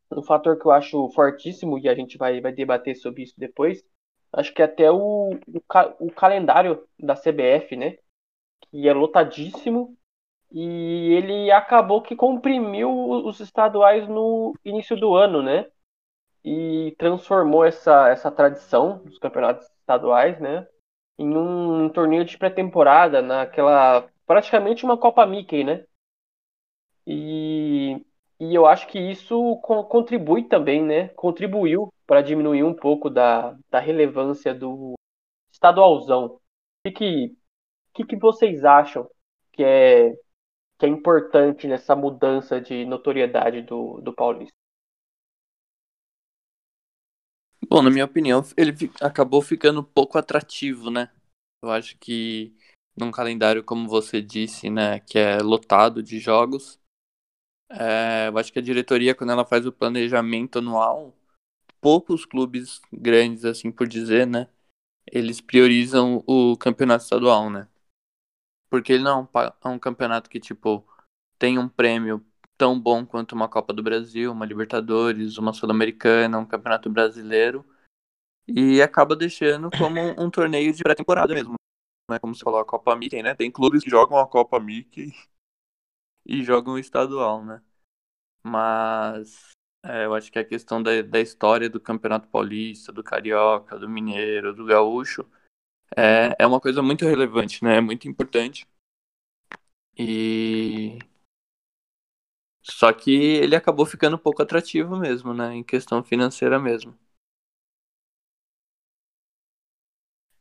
um 0.09 0.23
fator 0.23 0.57
que 0.57 0.65
eu 0.65 0.71
acho 0.71 1.09
fortíssimo, 1.09 1.77
e 1.77 1.89
a 1.89 1.93
gente 1.93 2.17
vai, 2.17 2.39
vai 2.39 2.53
debater 2.53 2.95
sobre 2.95 3.23
isso 3.23 3.33
depois, 3.37 3.83
acho 4.31 4.53
que 4.53 4.61
até 4.61 4.89
o, 4.89 5.31
o, 5.31 5.61
o 5.99 6.11
calendário 6.13 6.87
da 6.97 7.13
CBF, 7.13 7.75
né? 7.75 7.97
Que 8.71 8.87
é 8.87 8.93
lotadíssimo, 8.93 9.97
e 10.51 11.13
ele 11.13 11.51
acabou 11.51 12.01
que 12.01 12.15
comprimiu 12.15 12.89
os 12.91 13.39
estaduais 13.39 14.07
no 14.07 14.53
início 14.65 14.97
do 14.97 15.15
ano, 15.15 15.43
né? 15.43 15.69
E 16.43 16.95
transformou 16.97 17.65
essa, 17.65 18.09
essa 18.09 18.31
tradição 18.31 18.99
dos 19.03 19.19
campeonatos 19.19 19.65
estaduais, 19.79 20.39
né? 20.39 20.67
Em 21.17 21.35
um, 21.37 21.89
torneio 21.89 22.25
de 22.25 22.37
pré-temporada, 22.37 23.21
naquela 23.21 24.09
praticamente 24.25 24.85
uma 24.85 24.97
Copa 24.97 25.25
Mickey, 25.25 25.63
né? 25.63 25.85
E, 27.05 28.05
e 28.39 28.55
eu 28.55 28.65
acho 28.65 28.87
que 28.87 28.99
isso 28.99 29.57
co 29.61 29.83
contribui 29.85 30.47
também, 30.47 30.83
né? 30.83 31.09
Contribuiu 31.09 31.93
para 32.07 32.21
diminuir 32.21 32.63
um 32.63 32.73
pouco 32.73 33.09
da, 33.09 33.55
da 33.69 33.79
relevância 33.79 34.53
do 34.53 34.95
estadualzão. 35.51 36.39
O 36.85 36.91
que, 36.91 37.35
que, 37.93 38.05
que 38.05 38.15
vocês 38.17 38.63
acham 38.63 39.07
que 39.53 39.63
é 39.63 40.15
que 40.79 40.85
é 40.85 40.89
importante 40.89 41.67
nessa 41.67 41.93
mudança 41.93 42.61
de 42.61 42.85
notoriedade 42.85 43.61
do, 43.61 43.99
do 44.01 44.13
Paulista? 44.13 44.53
Bom, 47.69 47.81
na 47.81 47.89
minha 47.91 48.05
opinião, 48.05 48.41
ele 48.57 48.71
acabou 49.01 49.41
ficando 49.41 49.83
pouco 49.83 50.17
atrativo, 50.17 50.89
né? 50.89 51.11
Eu 51.61 51.69
acho 51.69 51.97
que 51.97 52.55
num 52.95 53.11
calendário, 53.11 53.63
como 53.63 53.87
você 53.87 54.21
disse, 54.21 54.69
né, 54.69 54.99
que 55.01 55.19
é 55.19 55.37
lotado 55.39 56.01
de 56.01 56.19
jogos, 56.19 56.79
é, 57.69 58.29
eu 58.29 58.37
acho 58.37 58.51
que 58.51 58.59
a 58.59 58.61
diretoria, 58.61 59.15
quando 59.15 59.31
ela 59.31 59.45
faz 59.45 59.65
o 59.65 59.71
planejamento 59.71 60.59
anual, 60.59 61.15
poucos 61.81 62.25
clubes 62.25 62.81
grandes, 62.91 63.45
assim 63.45 63.71
por 63.71 63.87
dizer, 63.87 64.27
né, 64.27 64.47
eles 65.11 65.41
priorizam 65.41 66.23
o 66.27 66.57
campeonato 66.57 67.03
estadual, 67.03 67.49
né? 67.49 67.67
Porque 68.69 68.93
ele 68.93 69.03
não 69.03 69.27
é 69.33 69.67
um 69.67 69.79
campeonato 69.79 70.29
que, 70.29 70.39
tipo, 70.39 70.85
tem 71.37 71.57
um 71.57 71.67
prêmio 71.67 72.23
tão 72.57 72.79
bom 72.79 73.05
quanto 73.05 73.33
uma 73.33 73.47
Copa 73.47 73.73
do 73.73 73.81
Brasil, 73.81 74.31
uma 74.31 74.45
Libertadores, 74.45 75.37
uma 75.37 75.53
Sul-Americana, 75.53 76.37
um 76.37 76.45
Campeonato 76.45 76.89
Brasileiro. 76.89 77.65
E 78.47 78.81
acaba 78.81 79.15
deixando 79.15 79.69
como 79.71 79.99
um, 79.99 80.25
um 80.25 80.29
torneio 80.29 80.73
de 80.73 80.83
pré-temporada 80.83 81.33
mesmo. 81.33 81.55
Não 82.09 82.15
é 82.15 82.19
como 82.19 82.35
se 82.35 82.43
falou 82.43 82.59
a 82.59 82.65
Copa 82.65 82.95
Mickey, 82.95 83.23
né? 83.23 83.35
Tem 83.35 83.51
clubes 83.51 83.83
que 83.83 83.89
jogam 83.89 84.17
a 84.17 84.27
Copa 84.27 84.59
Mickey 84.59 85.13
e 86.25 86.43
jogam 86.43 86.73
o 86.73 86.79
estadual, 86.79 87.45
né? 87.45 87.61
Mas 88.43 89.51
é, 89.83 90.05
eu 90.05 90.13
acho 90.13 90.31
que 90.31 90.39
a 90.39 90.45
questão 90.45 90.83
da, 90.83 91.01
da 91.01 91.19
história 91.19 91.69
do 91.69 91.79
Campeonato 91.79 92.27
Paulista, 92.27 92.91
do 92.91 93.03
Carioca, 93.03 93.77
do 93.79 93.87
Mineiro, 93.87 94.53
do 94.53 94.65
Gaúcho, 94.65 95.25
é, 95.95 96.35
é 96.39 96.47
uma 96.47 96.59
coisa 96.59 96.81
muito 96.81 97.05
relevante, 97.05 97.63
né? 97.63 97.77
É 97.77 97.81
muito 97.81 98.07
importante. 98.07 98.67
E. 99.97 100.97
Só 102.61 102.93
que 102.93 103.11
ele 103.11 103.55
acabou 103.55 103.85
ficando 103.85 104.15
um 104.15 104.19
pouco 104.19 104.41
atrativo 104.41 104.95
mesmo, 104.97 105.33
né? 105.33 105.55
Em 105.55 105.63
questão 105.63 106.03
financeira 106.03 106.59
mesmo. 106.59 106.97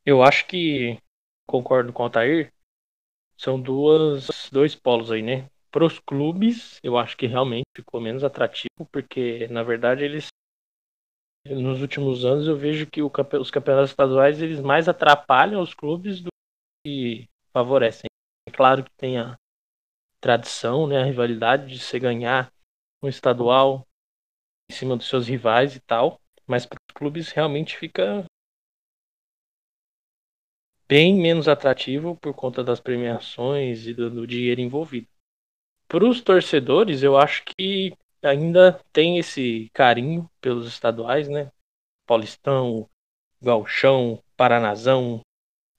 Eu 0.05 0.23
acho 0.23 0.47
que 0.47 0.99
concordo 1.47 1.93
com 1.93 2.03
o 2.03 2.07
Altair. 2.07 2.53
São 3.37 3.61
duas, 3.61 4.49
dois 4.51 4.75
polos 4.75 5.11
aí, 5.11 5.23
né? 5.23 5.49
Para 5.71 5.85
os 5.85 5.99
clubes, 5.99 6.79
eu 6.83 6.97
acho 6.97 7.17
que 7.17 7.27
realmente 7.27 7.67
ficou 7.77 8.01
menos 8.01 8.25
atrativo, 8.25 8.87
porque 8.91 9.47
na 9.49 9.63
verdade 9.63 10.05
eles 10.05 10.29
nos 11.55 11.81
últimos 11.81 12.25
anos 12.25 12.47
eu 12.47 12.57
vejo 12.57 12.87
que 12.87 13.03
os 13.03 13.51
campeonatos 13.51 13.91
estaduais 13.91 14.41
eles 14.41 14.61
mais 14.61 14.89
atrapalham 14.89 15.61
os 15.61 15.75
clubes 15.75 16.21
do 16.21 16.29
que 16.85 17.29
favorecem. 17.53 18.07
É 18.49 18.51
claro 18.51 18.85
que 18.85 18.91
tem 18.97 19.19
a 19.19 19.37
tradição, 20.21 20.87
né, 20.87 21.01
a 21.01 21.05
rivalidade 21.05 21.69
de 21.69 21.79
você 21.79 21.99
ganhar 21.99 22.53
um 23.03 23.09
estadual 23.09 23.87
em 24.71 24.75
cima 24.75 24.97
dos 24.97 25.09
seus 25.09 25.29
rivais 25.29 25.77
e 25.77 25.81
tal, 25.81 26.21
mas 26.47 26.67
para 26.67 26.79
os 26.89 26.95
clubes 26.95 27.31
realmente 27.31 27.77
fica 27.77 28.25
bem 30.89 31.15
menos 31.15 31.47
atrativo 31.47 32.17
por 32.17 32.35
conta 32.35 32.65
das 32.65 32.81
premiações 32.81 33.87
e 33.87 33.95
do, 33.95 34.11
do 34.11 34.27
dinheiro 34.27 34.61
envolvido. 34.61 35.07
Para 35.87 36.07
os 36.07 36.21
torcedores, 36.21 37.03
eu 37.03 37.17
acho 37.17 37.45
que 37.45 37.93
ainda 38.23 38.81
tem 38.93 39.19
esse 39.19 39.71
carinho 39.73 40.29
pelos 40.41 40.67
estaduais, 40.67 41.29
né? 41.29 41.51
Paulistão, 42.07 42.89
Galchão, 43.41 44.23
Paranazão, 44.37 45.21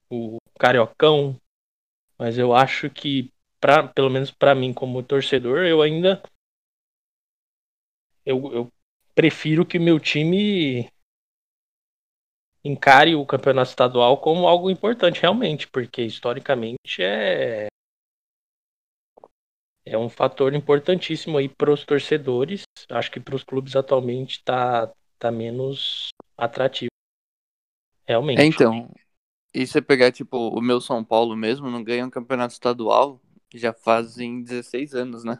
o 0.10 0.38
Cariocão. 0.60 1.40
Mas 2.18 2.38
eu 2.38 2.54
acho 2.54 2.90
que 2.90 3.32
pra, 3.60 3.88
pelo 3.88 4.10
menos 4.10 4.32
para 4.32 4.56
mim 4.56 4.74
como 4.74 5.04
torcedor, 5.04 5.66
eu 5.66 5.82
ainda 5.82 6.22
eu, 8.26 8.54
eu 8.54 8.74
prefiro 9.16 9.66
que 9.66 9.80
meu 9.80 10.00
time 10.00 10.90
encare 12.64 13.16
o 13.16 13.26
campeonato 13.26 13.70
estadual 13.70 14.18
como 14.18 14.48
algo 14.48 14.70
importante 14.70 15.22
realmente, 15.22 15.68
porque 15.68 16.04
historicamente 16.04 17.02
é 17.02 17.68
é 19.90 19.98
um 19.98 20.10
fator 20.10 20.54
importantíssimo 20.54 21.38
aí 21.38 21.50
para 21.50 21.72
os 21.72 21.84
torcedores. 21.84 22.64
Acho 22.90 23.12
que 23.12 23.20
para 23.20 23.36
os 23.36 23.44
clubes 23.44 23.76
atualmente 23.76 24.38
está 24.38 24.92
tá 25.18 25.32
menos 25.32 26.10
atrativo. 26.38 26.90
Realmente. 28.08 28.42
É, 28.42 28.46
então, 28.46 28.90
e 29.54 29.66
você 29.66 29.82
pegar, 29.82 30.12
tipo, 30.12 30.38
o 30.38 30.62
meu 30.62 30.80
São 30.80 31.04
Paulo 31.04 31.36
mesmo, 31.36 31.70
não 31.70 31.84
ganha 31.84 32.06
um 32.06 32.10
campeonato 32.10 32.54
estadual 32.54 33.22
já 33.54 33.74
fazem 33.74 34.44
16 34.44 34.94
anos, 34.94 35.24
né? 35.24 35.38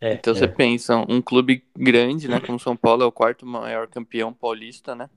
É, 0.00 0.14
então 0.14 0.34
você 0.34 0.46
pensa, 0.46 0.96
um 1.08 1.20
clube 1.20 1.64
grande, 1.76 2.28
né, 2.28 2.40
como 2.40 2.58
São 2.58 2.76
Paulo 2.76 3.02
é 3.02 3.06
o 3.06 3.12
quarto 3.12 3.44
maior 3.46 3.88
campeão 3.88 4.32
paulista, 4.32 4.94
né? 4.94 5.08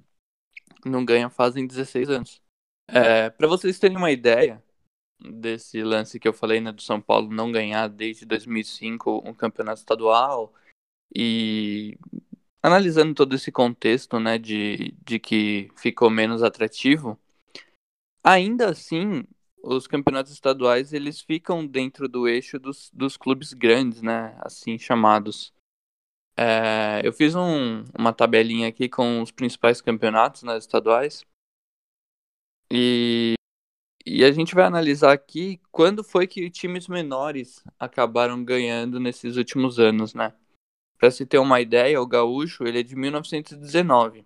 Não 0.86 1.06
ganha 1.06 1.30
fazem 1.30 1.68
16 1.68 2.10
anos. 2.10 2.42
É, 2.88 3.30
para 3.30 3.48
vocês 3.48 3.80
terem 3.80 3.98
uma 3.98 4.12
ideia 4.12 4.62
desse 5.24 5.84
lance 5.84 6.20
que 6.20 6.28
eu 6.28 6.34
falei, 6.34 6.60
né, 6.60 6.72
do 6.72 6.82
São 6.82 7.02
Paulo 7.02 7.34
não 7.34 7.52
ganhar 7.52 7.88
desde 7.88 8.26
2005 8.26 9.24
um 9.26 9.34
campeonato 9.34 9.80
estadual 9.80 10.54
e 11.16 11.98
analisando 12.64 13.14
todo 13.14 13.36
esse 13.36 13.52
contexto, 13.52 14.20
né, 14.20 14.38
de, 14.38 14.94
de 15.04 15.20
que 15.20 15.70
ficou 15.76 16.10
menos 16.10 16.44
atrativo, 16.44 17.20
ainda 18.24 18.70
assim, 18.70 19.24
os 19.64 19.88
campeonatos 19.88 20.32
estaduais, 20.32 20.94
eles 20.94 21.22
ficam 21.22 21.66
dentro 21.66 22.08
do 22.08 22.28
eixo 22.28 22.60
dos, 22.60 22.90
dos 22.94 23.18
clubes 23.18 23.54
grandes, 23.54 24.02
né, 24.02 24.38
assim 24.40 24.78
chamados. 24.78 25.54
É, 26.38 27.02
eu 27.04 27.12
fiz 27.12 27.36
um, 27.36 27.84
uma 27.98 28.14
tabelinha 28.14 28.68
aqui 28.68 28.88
com 28.88 29.22
os 29.22 29.32
principais 29.32 29.82
campeonatos 29.82 30.44
né, 30.44 30.58
estaduais, 30.58 31.26
e, 32.74 33.34
e 34.06 34.24
a 34.24 34.32
gente 34.32 34.56
vai 34.56 34.66
analisar 34.66 35.12
aqui 35.12 35.60
quando 35.72 36.04
foi 36.04 36.28
que 36.28 36.50
times 36.50 36.88
menores 36.88 37.64
acabaram 37.80 38.44
ganhando 38.44 39.00
nesses 39.00 39.38
últimos 39.38 39.80
anos, 39.80 40.14
né? 40.14 40.34
Para 40.98 41.12
se 41.12 41.26
ter 41.26 41.40
uma 41.40 41.60
ideia, 41.60 42.02
o 42.02 42.08
Gaúcho 42.08 42.64
ele 42.64 42.80
é 42.80 42.84
de 42.84 42.96
1919. 42.96 44.26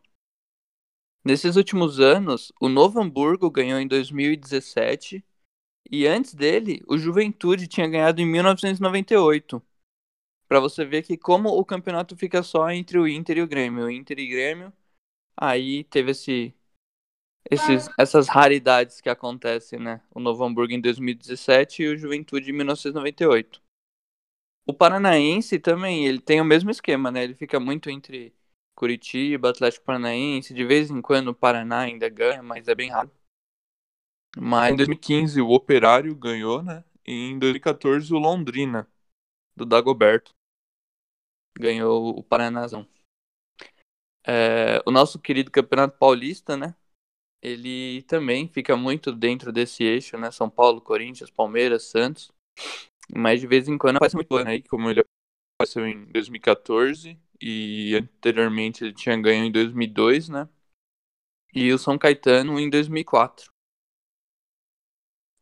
Nesses 1.23 1.55
últimos 1.55 1.99
anos, 1.99 2.51
o 2.61 2.69
Novo 2.69 3.01
Hamburgo 3.01 3.49
ganhou 3.49 3.79
em 3.79 3.87
2017 3.87 5.25
e 5.89 6.07
antes 6.07 6.33
dele, 6.33 6.81
o 6.87 6.97
Juventude 6.97 7.67
tinha 7.67 7.87
ganhado 7.87 8.21
em 8.21 8.25
1998. 8.25 9.61
Para 10.47 10.59
você 10.59 10.85
ver 10.85 11.03
que 11.03 11.17
como 11.17 11.49
o 11.49 11.65
campeonato 11.65 12.15
fica 12.15 12.43
só 12.43 12.69
entre 12.69 12.99
o 12.99 13.07
Inter 13.07 13.37
e 13.37 13.41
o 13.41 13.47
Grêmio, 13.47 13.85
o 13.85 13.89
Inter 13.89 14.19
e 14.19 14.27
Grêmio, 14.27 14.73
aí 15.35 15.83
teve 15.85 16.11
esse 16.11 16.53
esses, 17.49 17.89
essas 17.97 18.27
raridades 18.27 18.99
que 18.99 19.09
acontecem, 19.09 19.79
né? 19.79 20.01
O 20.13 20.19
Novo 20.19 20.43
Hamburgo 20.43 20.73
em 20.73 20.81
2017 20.81 21.83
e 21.83 21.87
o 21.87 21.97
Juventude 21.97 22.49
em 22.49 22.53
1998. 22.53 23.61
O 24.67 24.73
Paranaense 24.73 25.59
também, 25.59 26.07
ele 26.07 26.19
tem 26.19 26.41
o 26.41 26.45
mesmo 26.45 26.71
esquema, 26.71 27.11
né? 27.11 27.23
Ele 27.23 27.35
fica 27.35 27.59
muito 27.59 27.89
entre 27.89 28.33
Curitiba, 28.75 29.49
Atlético 29.49 29.85
Paranaense, 29.85 30.53
de 30.53 30.65
vez 30.65 30.89
em 30.89 31.01
quando 31.01 31.29
o 31.29 31.35
Paraná 31.35 31.81
ainda 31.81 32.09
ganha, 32.09 32.41
mas 32.41 32.67
é 32.67 32.73
bem 32.73 32.89
raro. 32.89 33.11
Mas 34.37 34.73
em 34.73 34.77
2015 34.77 35.39
o 35.39 35.51
Operário 35.51 36.15
ganhou, 36.15 36.63
né? 36.63 36.83
E 37.05 37.29
em 37.29 37.37
2014 37.37 38.11
o 38.13 38.17
Londrina, 38.17 38.87
do 39.55 39.65
Dagoberto, 39.65 40.31
ganhou 41.57 42.17
o 42.17 42.23
Paranazão. 42.23 42.87
É, 44.27 44.81
o 44.85 44.91
nosso 44.91 45.19
querido 45.19 45.51
Campeonato 45.51 45.97
Paulista, 45.97 46.57
né? 46.57 46.75
Ele 47.45 48.01
também 48.03 48.47
fica 48.47 48.75
muito 48.75 49.11
dentro 49.11 49.51
desse 49.51 49.83
eixo, 49.83 50.17
né? 50.17 50.31
São 50.31 50.49
Paulo, 50.49 50.81
Corinthians, 50.81 51.29
Palmeiras, 51.29 51.83
Santos. 51.83 52.31
Mas 53.15 53.39
de 53.39 53.45
vez 53.45 53.67
em 53.67 53.77
quando 53.77 53.97
aparece 53.97 54.15
muito 54.15 54.43
né? 54.43 54.59
Como 54.63 54.89
ele 54.89 55.03
apareceu 55.55 55.85
em 55.85 56.05
2014 56.05 57.19
e 57.39 57.95
anteriormente 57.95 58.83
ele 58.83 58.93
tinha 58.93 59.15
ganho 59.15 59.45
em 59.45 59.51
2002, 59.51 60.27
né? 60.27 60.49
E 61.53 61.71
o 61.71 61.77
São 61.77 61.99
Caetano 61.99 62.59
em 62.59 62.67
2004. 62.67 63.51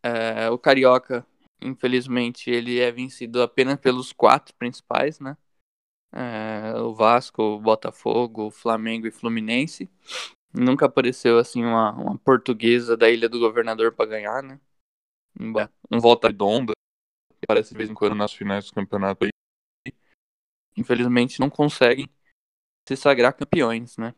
É, 0.03 0.49
o 0.49 0.57
Carioca, 0.57 1.25
infelizmente, 1.61 2.51
ele 2.51 2.79
é 2.79 2.91
vencido 2.91 3.41
apenas 3.41 3.79
pelos 3.79 4.11
quatro 4.11 4.53
principais, 4.55 5.21
né? 5.21 5.37
É, 6.11 6.73
o 6.81 6.93
Vasco, 6.93 7.41
o 7.41 7.59
Botafogo, 7.61 8.47
o 8.47 8.51
Flamengo 8.51 9.07
e 9.07 9.11
Fluminense. 9.11 9.89
Nunca 10.53 10.85
apareceu 10.85 11.37
assim 11.39 11.63
uma, 11.63 11.91
uma 11.91 12.17
portuguesa 12.17 12.95
da 12.95 13.09
Ilha 13.09 13.27
do 13.27 13.39
Governador 13.39 13.93
para 13.93 14.09
ganhar, 14.09 14.43
né? 14.43 14.59
Um 15.91 15.99
volta 15.99 16.27
redonda 16.27 16.73
aparece 17.43 17.71
de 17.71 17.77
vez 17.77 17.89
em 17.89 17.93
quando 17.93 18.15
nas 18.15 18.33
finais 18.33 18.65
do 18.67 18.73
campeonato 18.73 19.25
aí. 19.25 19.93
Infelizmente 20.77 21.39
não 21.39 21.49
conseguem 21.49 22.09
se 22.87 22.95
sagrar 22.95 23.33
campeões, 23.33 23.97
né? 23.97 24.13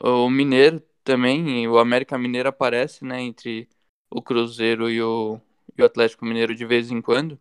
O 0.00 0.30
Mineiro 0.30 0.80
também, 1.04 1.66
o 1.68 1.78
América 1.78 2.16
Mineiro 2.16 2.48
aparece, 2.48 3.04
né, 3.04 3.20
entre 3.20 3.68
o 4.10 4.22
Cruzeiro 4.22 4.88
e 4.88 5.02
o, 5.02 5.40
e 5.76 5.82
o 5.82 5.84
Atlético 5.84 6.24
Mineiro 6.24 6.54
de 6.54 6.64
vez 6.64 6.90
em 6.90 7.02
quando. 7.02 7.38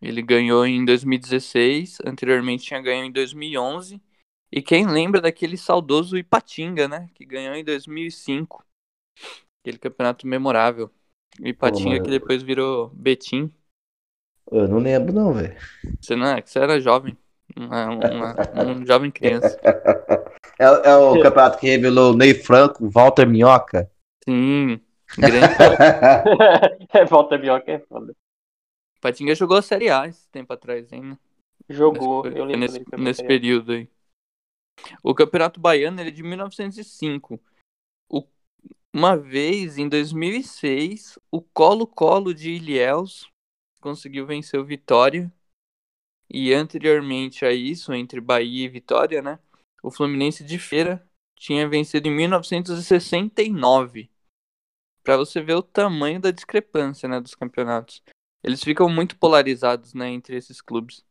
Ele 0.00 0.20
ganhou 0.22 0.66
em 0.66 0.84
2016, 0.84 1.98
anteriormente 2.04 2.64
tinha 2.64 2.80
ganho 2.80 3.04
em 3.04 3.12
2011. 3.12 4.00
E 4.56 4.62
quem 4.62 4.86
lembra 4.86 5.20
daquele 5.20 5.56
saudoso 5.56 6.16
Ipatinga, 6.16 6.86
né, 6.86 7.10
que 7.12 7.24
ganhou 7.24 7.56
em 7.56 7.64
2005. 7.64 8.64
Aquele 9.60 9.78
campeonato 9.78 10.28
memorável. 10.28 10.88
Ipatinga 11.40 11.96
Pô, 11.96 12.04
que 12.04 12.10
depois 12.10 12.40
virou 12.40 12.88
Betim. 12.90 13.52
Eu 14.48 14.68
não 14.68 14.78
lembro 14.78 15.12
não, 15.12 15.32
velho. 15.32 15.56
Você 16.00 16.14
não 16.14 16.28
é, 16.28 16.40
você 16.40 16.60
era 16.60 16.80
jovem. 16.80 17.18
Uma, 17.56 17.86
uma, 17.86 18.36
um 18.64 18.86
jovem 18.86 19.10
criança. 19.10 19.58
É, 20.56 20.66
é, 20.88 20.96
o 20.98 21.20
campeonato 21.20 21.58
que 21.58 21.66
revelou 21.66 22.16
Ney 22.16 22.34
Franco, 22.34 22.88
Walter 22.88 23.26
Minhoca. 23.26 23.90
Sim, 24.24 24.80
grande. 25.18 25.46
é, 26.94 27.04
Walter 27.06 27.40
Minhoca 27.40 27.72
é 27.72 27.80
foda. 27.80 28.14
Patinga 29.00 29.34
jogou 29.34 29.56
a 29.56 29.62
Série 29.62 29.90
A 29.90 30.06
esse 30.06 30.28
tempo 30.30 30.52
atrás 30.52 30.92
ainda. 30.92 31.18
Jogou, 31.68 32.22
nesse, 32.22 32.38
eu 32.38 32.44
lembro. 32.44 32.60
Nesse, 32.60 32.84
nesse 32.96 33.26
período 33.26 33.72
aí. 33.72 33.88
O 35.02 35.14
Campeonato 35.14 35.60
Baiano 35.60 36.00
ele 36.00 36.10
é 36.10 36.12
de 36.12 36.22
1905. 36.22 37.40
O, 38.08 38.26
uma 38.92 39.16
vez, 39.16 39.78
em 39.78 39.88
2006, 39.88 41.18
o 41.30 41.40
Colo-Colo 41.40 42.34
de 42.34 42.50
Ilhéus 42.50 43.28
conseguiu 43.80 44.26
vencer 44.26 44.58
o 44.58 44.64
Vitória. 44.64 45.32
E 46.28 46.54
anteriormente 46.54 47.44
a 47.44 47.52
isso, 47.52 47.92
entre 47.92 48.20
Bahia 48.20 48.64
e 48.64 48.68
Vitória, 48.68 49.20
né? 49.20 49.38
O 49.82 49.90
Fluminense 49.90 50.42
de 50.42 50.58
Feira 50.58 51.06
tinha 51.36 51.68
vencido 51.68 52.08
em 52.08 52.16
1969. 52.16 54.10
Para 55.02 55.18
você 55.18 55.42
ver 55.42 55.54
o 55.54 55.62
tamanho 55.62 56.18
da 56.18 56.30
discrepância, 56.30 57.06
né, 57.06 57.20
dos 57.20 57.34
campeonatos. 57.34 58.02
Eles 58.42 58.64
ficam 58.64 58.88
muito 58.88 59.18
polarizados, 59.18 59.92
né, 59.92 60.08
entre 60.08 60.36
esses 60.36 60.62
clubes. 60.62 61.04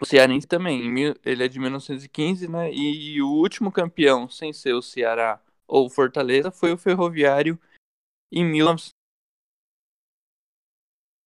O 0.00 0.06
Cearense 0.06 0.46
também, 0.46 0.80
ele 1.24 1.44
é 1.44 1.48
de 1.48 1.60
1915, 1.60 2.48
né? 2.48 2.72
E 2.72 3.20
o 3.20 3.28
último 3.28 3.70
campeão, 3.70 4.28
sem 4.28 4.52
ser 4.52 4.72
o 4.72 4.80
Ceará 4.80 5.40
ou 5.68 5.90
Fortaleza, 5.90 6.50
foi 6.50 6.72
o 6.72 6.78
Ferroviário 6.78 7.60
em 8.32 8.50
19 8.50 8.90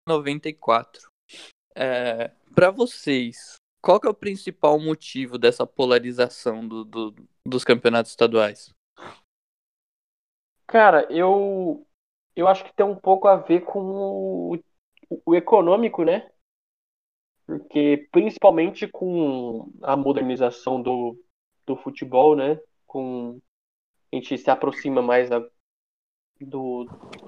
94. 0.07 1.07
É, 1.75 2.29
para 2.53 2.71
vocês, 2.71 3.55
qual 3.81 3.99
é 4.03 4.09
o 4.09 4.13
principal 4.13 4.79
motivo 4.79 5.37
dessa 5.37 5.65
polarização 5.65 6.67
do, 6.67 6.83
do, 6.83 7.15
dos 7.47 7.63
campeonatos 7.63 8.11
estaduais? 8.11 8.73
Cara, 10.67 11.07
eu 11.11 11.85
eu 12.35 12.47
acho 12.47 12.65
que 12.65 12.73
tem 12.73 12.85
um 12.85 12.95
pouco 12.95 13.27
a 13.27 13.35
ver 13.35 13.61
com 13.61 13.79
o, 13.79 14.59
o 15.25 15.35
econômico, 15.35 16.03
né? 16.03 16.31
Porque 17.45 18.07
principalmente 18.11 18.87
com 18.87 19.69
a 19.81 19.95
modernização 19.97 20.81
do, 20.81 21.17
do 21.65 21.75
futebol, 21.75 22.35
né? 22.35 22.59
Com 22.87 23.39
a 24.11 24.15
gente 24.15 24.37
se 24.37 24.49
aproxima 24.49 25.01
mais 25.01 25.29
do, 26.39 26.85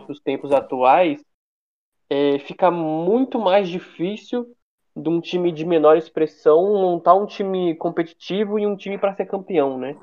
dos 0.08 0.19
tempos 0.19 0.51
atuais, 0.51 1.23
é, 2.10 2.39
fica 2.39 2.69
muito 2.69 3.39
mais 3.39 3.67
difícil 3.67 4.56
de 4.95 5.10
um 5.10 5.19
time 5.19 5.51
de 5.51 5.65
menor 5.65 5.97
expressão 5.97 6.73
montar 6.73 7.15
um 7.15 7.25
time 7.25 7.75
competitivo 7.75 8.58
e 8.60 8.65
um 8.65 8.78
time 8.78 8.97
para 8.97 9.15
ser 9.15 9.25
campeão, 9.25 9.78
né? 9.78 9.97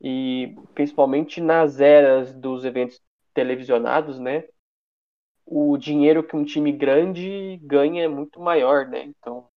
E 0.00 0.54
principalmente 0.74 1.40
nas 1.40 1.80
eras 1.80 2.34
dos 2.34 2.64
eventos 2.64 3.00
televisionados, 3.32 4.18
né? 4.18 4.44
O 5.50 5.76
dinheiro 5.78 6.22
que 6.22 6.36
um 6.36 6.44
time 6.44 6.70
grande 6.72 7.56
ganha 7.62 8.04
é 8.04 8.08
muito 8.08 8.40
maior, 8.40 8.86
né? 8.86 9.02
Então 9.04 9.48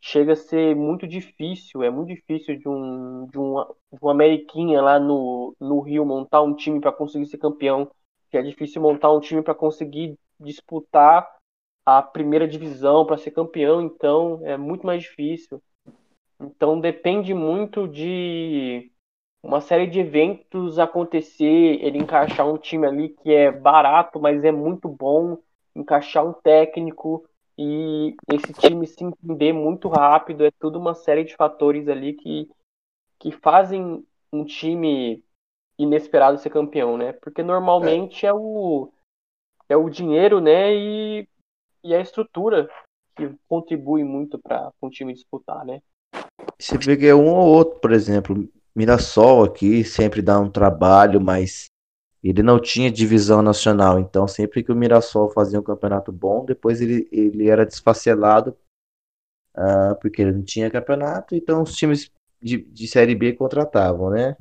chega 0.00 0.32
a 0.32 0.36
ser 0.36 0.74
muito 0.74 1.06
difícil, 1.06 1.82
é 1.82 1.90
muito 1.90 2.08
difícil 2.08 2.58
de 2.58 2.68
um 2.68 3.26
de 3.26 3.38
um, 3.38 3.64
de 3.92 3.98
um 4.02 4.08
Ameriquinha 4.08 4.80
lá 4.82 4.98
no, 4.98 5.54
no 5.60 5.80
Rio 5.80 6.04
montar 6.04 6.42
um 6.42 6.54
time 6.54 6.80
para 6.80 6.92
conseguir 6.92 7.26
ser 7.26 7.38
campeão, 7.38 7.90
que 8.30 8.36
é 8.36 8.42
difícil 8.42 8.82
montar 8.82 9.12
um 9.12 9.20
time 9.20 9.42
para 9.42 9.54
conseguir 9.54 10.18
disputar 10.38 11.28
a 11.84 12.02
primeira 12.02 12.46
divisão 12.46 13.04
para 13.06 13.18
ser 13.18 13.30
campeão, 13.30 13.82
então 13.82 14.40
é 14.44 14.56
muito 14.56 14.86
mais 14.86 15.02
difícil. 15.02 15.62
Então 16.40 16.80
depende 16.80 17.34
muito 17.34 17.88
de 17.88 18.90
uma 19.42 19.60
série 19.60 19.86
de 19.86 20.00
eventos 20.00 20.78
acontecer, 20.78 21.78
ele 21.82 21.98
encaixar 21.98 22.46
um 22.46 22.58
time 22.58 22.86
ali 22.86 23.08
que 23.08 23.32
é 23.32 23.50
barato, 23.50 24.20
mas 24.20 24.44
é 24.44 24.52
muito 24.52 24.88
bom, 24.88 25.38
encaixar 25.74 26.26
um 26.26 26.32
técnico 26.32 27.24
e 27.58 28.14
esse 28.32 28.52
time 28.52 28.86
se 28.86 29.04
entender 29.04 29.52
muito 29.52 29.88
rápido, 29.88 30.44
é 30.44 30.50
tudo 30.50 30.78
uma 30.78 30.94
série 30.94 31.24
de 31.24 31.36
fatores 31.36 31.88
ali 31.88 32.14
que, 32.14 32.50
que 33.18 33.32
fazem 33.32 34.04
um 34.32 34.44
time 34.44 35.22
inesperado 35.78 36.38
ser 36.38 36.50
campeão, 36.50 36.96
né? 36.96 37.12
Porque 37.12 37.42
normalmente 37.42 38.26
é, 38.26 38.32
o 38.32 38.90
é 39.68 39.76
o 39.76 39.88
dinheiro, 39.88 40.40
né, 40.40 40.74
e, 40.74 41.28
e 41.84 41.94
a 41.94 42.00
estrutura 42.00 42.68
que 43.16 43.30
contribui 43.48 44.02
muito 44.02 44.38
para 44.38 44.72
um 44.82 44.90
time 44.90 45.14
disputar, 45.14 45.64
né? 45.64 45.80
Você 46.58 46.96
que 46.96 47.06
é 47.06 47.14
um 47.14 47.28
ou 47.28 47.46
outro, 47.46 47.78
por 47.78 47.92
exemplo, 47.92 48.48
Mirassol 48.74 49.44
aqui 49.44 49.84
sempre 49.84 50.22
dá 50.22 50.38
um 50.38 50.50
trabalho, 50.50 51.20
mas 51.20 51.70
ele 52.22 52.42
não 52.42 52.60
tinha 52.60 52.90
divisão 52.90 53.42
nacional. 53.42 53.98
Então, 53.98 54.28
sempre 54.28 54.62
que 54.62 54.70
o 54.70 54.76
Mirassol 54.76 55.30
fazia 55.30 55.58
um 55.58 55.62
campeonato 55.62 56.12
bom, 56.12 56.44
depois 56.44 56.80
ele, 56.80 57.08
ele 57.10 57.48
era 57.48 57.66
desfacelado 57.66 58.56
uh, 59.56 59.94
porque 60.00 60.22
ele 60.22 60.32
não 60.32 60.42
tinha 60.42 60.70
campeonato. 60.70 61.34
Então, 61.34 61.62
os 61.62 61.74
times 61.74 62.10
de, 62.40 62.58
de 62.58 62.86
Série 62.86 63.14
B 63.14 63.32
contratavam, 63.32 64.10
né? 64.10 64.36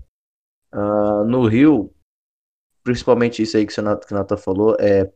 Uh, 0.74 1.24
no 1.26 1.48
Rio, 1.48 1.94
principalmente 2.84 3.42
isso 3.42 3.58
aí 3.58 3.66
que 3.66 3.80
o 3.80 3.84
Nata 3.84 4.38
falou, 4.38 4.76
é, 4.80 5.12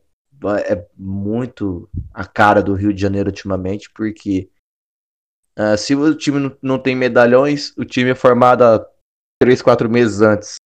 é 0.66 0.88
muito 0.96 1.88
a 2.12 2.26
cara 2.26 2.62
do 2.62 2.74
Rio 2.74 2.92
de 2.92 3.00
Janeiro 3.00 3.28
ultimamente, 3.28 3.90
porque 3.90 4.50
uh, 5.58 5.76
se 5.76 5.94
o 5.94 6.14
time 6.14 6.40
não, 6.40 6.56
não 6.60 6.78
tem 6.78 6.96
medalhões, 6.96 7.76
o 7.76 7.84
time 7.84 8.10
é 8.10 8.14
formado 8.14 8.62
há 8.64 8.93
três, 9.44 9.60
quatro 9.60 9.90
meses 9.90 10.22
antes. 10.22 10.56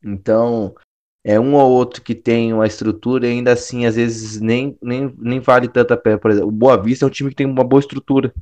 Então, 0.00 0.76
é 1.24 1.40
um 1.40 1.54
ou 1.54 1.72
outro 1.72 2.00
que 2.00 2.14
tem 2.14 2.52
uma 2.52 2.68
estrutura 2.68 3.26
e 3.26 3.30
ainda 3.32 3.52
assim, 3.52 3.84
às 3.84 3.96
vezes, 3.96 4.40
nem, 4.40 4.78
nem, 4.80 5.12
nem 5.18 5.40
vale 5.40 5.68
tanta 5.68 5.96
pena. 5.96 6.18
Por 6.18 6.30
exemplo, 6.30 6.48
o 6.48 6.52
Boa 6.52 6.80
Vista 6.80 7.04
é 7.04 7.08
um 7.08 7.10
time 7.10 7.30
que 7.30 7.36
tem 7.36 7.46
uma 7.46 7.64
boa 7.64 7.80
estrutura. 7.80 8.32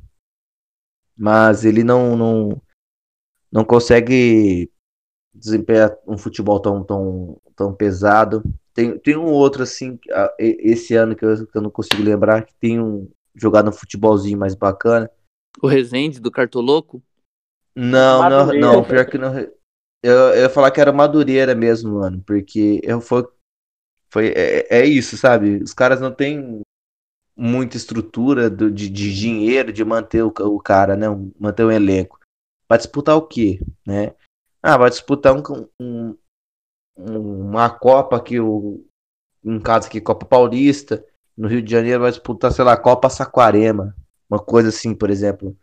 Mas 1.17 1.65
ele 1.65 1.83
não, 1.83 2.15
não, 2.15 2.61
não 3.51 3.65
consegue 3.65 4.71
desempenhar 5.33 5.97
um 6.07 6.17
futebol 6.17 6.59
tão, 6.59 6.83
tão, 6.83 7.41
tão 7.55 7.73
pesado. 7.73 8.43
Tem, 8.71 8.99
tem 8.99 9.17
um 9.17 9.25
outro, 9.25 9.63
assim, 9.63 9.99
esse 10.37 10.93
ano 10.93 11.15
que 11.15 11.25
eu, 11.25 11.47
que 11.47 11.57
eu 11.57 11.61
não 11.61 11.71
consigo 11.71 12.03
lembrar, 12.03 12.45
que 12.45 12.53
tem 12.53 12.79
um 12.79 13.09
jogado 13.33 13.67
um 13.67 13.73
futebolzinho 13.73 14.37
mais 14.37 14.53
bacana. 14.53 15.09
O 15.59 15.67
Resende 15.67 16.19
do 16.19 16.29
Cartoloco? 16.29 17.01
Não, 17.75 18.29
não, 18.29 18.53
não, 18.53 18.83
pior 18.83 19.05
que 19.05 19.17
não. 19.17 19.37
Eu, 19.37 19.53
eu 20.03 20.41
ia 20.41 20.49
falar 20.49 20.71
que 20.71 20.81
era 20.81 20.91
Madureira 20.91 21.55
mesmo, 21.55 21.99
mano, 21.99 22.21
porque 22.25 22.81
eu 22.83 22.99
foi, 22.99 23.27
foi 24.09 24.29
é, 24.35 24.79
é 24.79 24.85
isso, 24.85 25.17
sabe? 25.17 25.61
Os 25.63 25.73
caras 25.73 26.01
não 26.01 26.11
têm 26.11 26.61
muita 27.35 27.77
estrutura 27.77 28.49
do, 28.49 28.71
de, 28.71 28.89
de 28.89 29.15
dinheiro 29.15 29.71
de 29.71 29.83
manter 29.85 30.23
o, 30.23 30.27
o 30.27 30.59
cara, 30.59 30.95
né? 30.95 31.07
Manter 31.39 31.63
o 31.63 31.71
elenco. 31.71 32.19
Vai 32.67 32.77
disputar 32.77 33.15
o 33.15 33.27
quê, 33.27 33.59
né? 33.85 34.13
Ah, 34.61 34.77
vai 34.77 34.89
disputar 34.89 35.35
um, 35.35 35.67
um, 35.81 36.17
uma 36.97 37.69
Copa 37.69 38.21
que 38.21 38.39
o 38.39 38.85
em 39.43 39.59
casa 39.59 39.87
aqui, 39.87 39.99
Copa 39.99 40.25
Paulista, 40.25 41.03
no 41.35 41.47
Rio 41.47 41.61
de 41.61 41.71
Janeiro 41.71 42.01
vai 42.01 42.11
disputar, 42.11 42.51
sei 42.51 42.63
lá, 42.63 42.77
Copa 42.77 43.09
Saquarema, 43.09 43.95
uma 44.29 44.39
coisa 44.39 44.69
assim, 44.69 44.93
por 44.93 45.09
exemplo. 45.09 45.57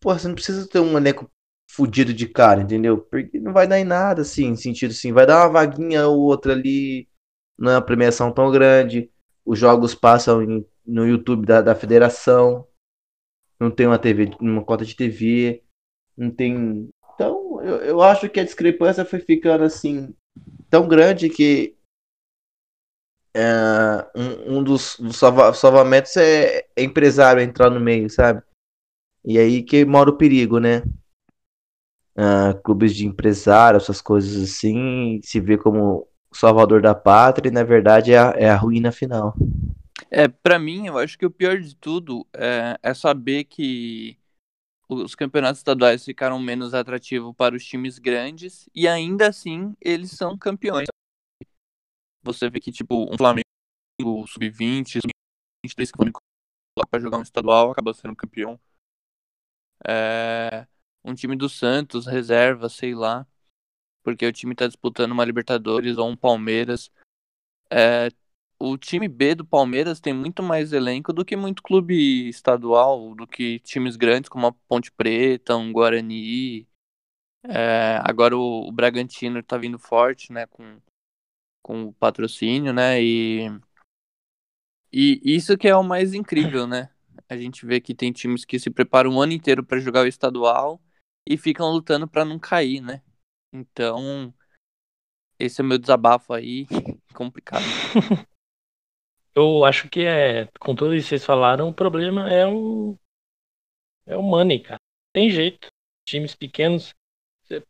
Pô, 0.00 0.12
você 0.12 0.28
não 0.28 0.34
precisa 0.34 0.68
ter 0.68 0.80
um 0.80 0.96
elenco 0.96 1.30
fudido 1.70 2.14
de 2.14 2.26
cara, 2.28 2.62
entendeu? 2.62 2.98
Porque 2.98 3.38
não 3.38 3.52
vai 3.52 3.66
dar 3.66 3.78
em 3.78 3.84
nada, 3.84 4.22
assim, 4.22 4.56
sentido 4.56 4.90
assim. 4.90 5.12
Vai 5.12 5.26
dar 5.26 5.44
uma 5.44 5.52
vaguinha 5.52 6.06
ou 6.06 6.20
outra 6.20 6.52
ali, 6.52 7.08
não 7.58 7.72
é 7.72 7.74
uma 7.74 7.82
premiação 7.84 8.32
tão 8.32 8.50
grande. 8.50 9.10
Os 9.44 9.58
jogos 9.58 9.94
passam 9.94 10.42
em, 10.42 10.66
no 10.86 11.06
YouTube 11.06 11.46
da, 11.46 11.60
da 11.60 11.74
federação. 11.74 12.66
Não 13.60 13.70
tem 13.70 13.86
uma 13.86 13.98
TV, 13.98 14.30
uma 14.40 14.64
cota 14.64 14.84
de 14.84 14.94
TV. 14.94 15.62
Não 16.16 16.30
tem. 16.30 16.88
Então, 17.14 17.60
eu, 17.62 17.76
eu 17.78 18.02
acho 18.02 18.28
que 18.28 18.40
a 18.40 18.44
discrepância 18.44 19.04
foi 19.04 19.20
ficando 19.20 19.64
assim 19.64 20.14
tão 20.70 20.86
grande 20.86 21.28
que 21.28 21.76
é, 23.34 24.10
um, 24.14 24.58
um 24.58 24.62
dos, 24.62 24.96
dos 24.98 25.16
salva, 25.16 25.52
salvamentos 25.52 26.16
é, 26.16 26.66
é 26.76 26.82
empresário 26.82 27.42
entrar 27.42 27.70
no 27.70 27.80
meio, 27.80 28.08
sabe? 28.10 28.42
E 29.24 29.38
aí 29.38 29.62
que 29.62 29.84
mora 29.84 30.10
o 30.10 30.16
perigo, 30.16 30.58
né? 30.58 30.82
Uh, 32.16 32.60
clubes 32.64 32.94
de 32.94 33.06
empresário, 33.06 33.76
essas 33.76 34.00
coisas 34.00 34.42
assim, 34.42 35.20
se 35.22 35.40
vê 35.40 35.56
como 35.56 36.08
salvador 36.32 36.82
da 36.82 36.94
pátria 36.94 37.48
e 37.48 37.52
na 37.52 37.62
verdade 37.62 38.12
é 38.12 38.18
a, 38.18 38.34
é 38.36 38.50
a 38.50 38.56
ruína 38.56 38.90
final. 38.90 39.34
É, 40.10 40.26
para 40.26 40.58
mim, 40.58 40.86
eu 40.86 40.98
acho 40.98 41.18
que 41.18 41.26
o 41.26 41.30
pior 41.30 41.60
de 41.60 41.76
tudo 41.76 42.26
é, 42.32 42.78
é 42.82 42.94
saber 42.94 43.44
que 43.44 44.18
os 44.88 45.14
campeonatos 45.14 45.58
estaduais 45.58 46.04
ficaram 46.04 46.38
menos 46.38 46.72
atrativos 46.72 47.34
para 47.36 47.54
os 47.54 47.64
times 47.64 47.98
grandes 47.98 48.68
e 48.74 48.88
ainda 48.88 49.28
assim 49.28 49.76
eles 49.80 50.12
são 50.12 50.36
campeões. 50.36 50.86
Você 52.22 52.48
vê 52.48 52.58
que, 52.58 52.72
tipo, 52.72 53.12
um 53.12 53.16
Flamengo 53.16 53.44
sub-20, 54.26 55.00
sub-23 55.02 55.90
que 55.92 56.12
para 56.90 57.00
jogar 57.00 57.18
um 57.18 57.22
estadual 57.22 57.70
acaba 57.70 57.92
sendo 57.92 58.16
campeão. 58.16 58.58
É, 59.86 60.66
um 61.04 61.14
time 61.14 61.36
do 61.36 61.48
Santos, 61.48 62.06
reserva, 62.06 62.68
sei 62.68 62.94
lá, 62.94 63.26
porque 64.02 64.26
o 64.26 64.32
time 64.32 64.54
tá 64.54 64.66
disputando 64.66 65.12
uma 65.12 65.24
Libertadores 65.24 65.98
ou 65.98 66.08
um 66.08 66.16
Palmeiras. 66.16 66.90
É, 67.70 68.08
o 68.58 68.76
time 68.76 69.06
B 69.06 69.34
do 69.34 69.44
Palmeiras 69.44 70.00
tem 70.00 70.12
muito 70.12 70.42
mais 70.42 70.72
elenco 70.72 71.12
do 71.12 71.24
que 71.24 71.36
muito 71.36 71.62
clube 71.62 72.28
estadual, 72.28 73.14
do 73.14 73.26
que 73.26 73.60
times 73.60 73.96
grandes 73.96 74.28
como 74.28 74.46
a 74.46 74.52
Ponte 74.52 74.90
Preta, 74.90 75.56
um 75.56 75.72
Guarani. 75.72 76.66
É, 77.44 78.00
agora 78.02 78.36
o, 78.36 78.68
o, 78.68 78.72
Bragantino 78.72 79.42
tá 79.42 79.56
vindo 79.56 79.78
forte, 79.78 80.32
né, 80.32 80.46
com, 80.46 80.80
com 81.62 81.84
o 81.84 81.92
patrocínio, 81.92 82.72
né, 82.72 83.00
e, 83.00 83.48
e 84.92 85.20
isso 85.24 85.56
que 85.56 85.68
é 85.68 85.76
o 85.76 85.84
mais 85.84 86.14
incrível, 86.14 86.66
né, 86.66 86.90
a 87.28 87.36
gente 87.36 87.66
vê 87.66 87.80
que 87.80 87.94
tem 87.94 88.10
times 88.10 88.44
que 88.44 88.58
se 88.58 88.70
preparam 88.70 89.14
o 89.14 89.20
ano 89.20 89.32
inteiro 89.32 89.64
para 89.64 89.78
jogar 89.78 90.02
o 90.02 90.08
estadual 90.08 90.80
e 91.28 91.36
ficam 91.36 91.70
lutando 91.70 92.08
para 92.08 92.24
não 92.24 92.38
cair, 92.38 92.80
né? 92.80 93.02
Então, 93.52 94.32
esse 95.38 95.60
é 95.60 95.64
meu 95.64 95.78
desabafo 95.78 96.32
aí, 96.32 96.66
complicado. 97.14 97.64
Eu 99.34 99.64
acho 99.64 99.88
que 99.88 100.00
é, 100.00 100.46
com 100.58 100.74
tudo 100.74 100.94
isso 100.94 101.04
que 101.04 101.10
vocês 101.10 101.24
falaram, 101.24 101.68
o 101.68 101.74
problema 101.74 102.28
é 102.28 102.46
o 102.46 102.98
é 104.04 104.16
o 104.16 104.22
money, 104.22 104.60
cara. 104.60 104.80
Tem 105.12 105.30
jeito. 105.30 105.68
Times 106.08 106.34
pequenos, 106.34 106.94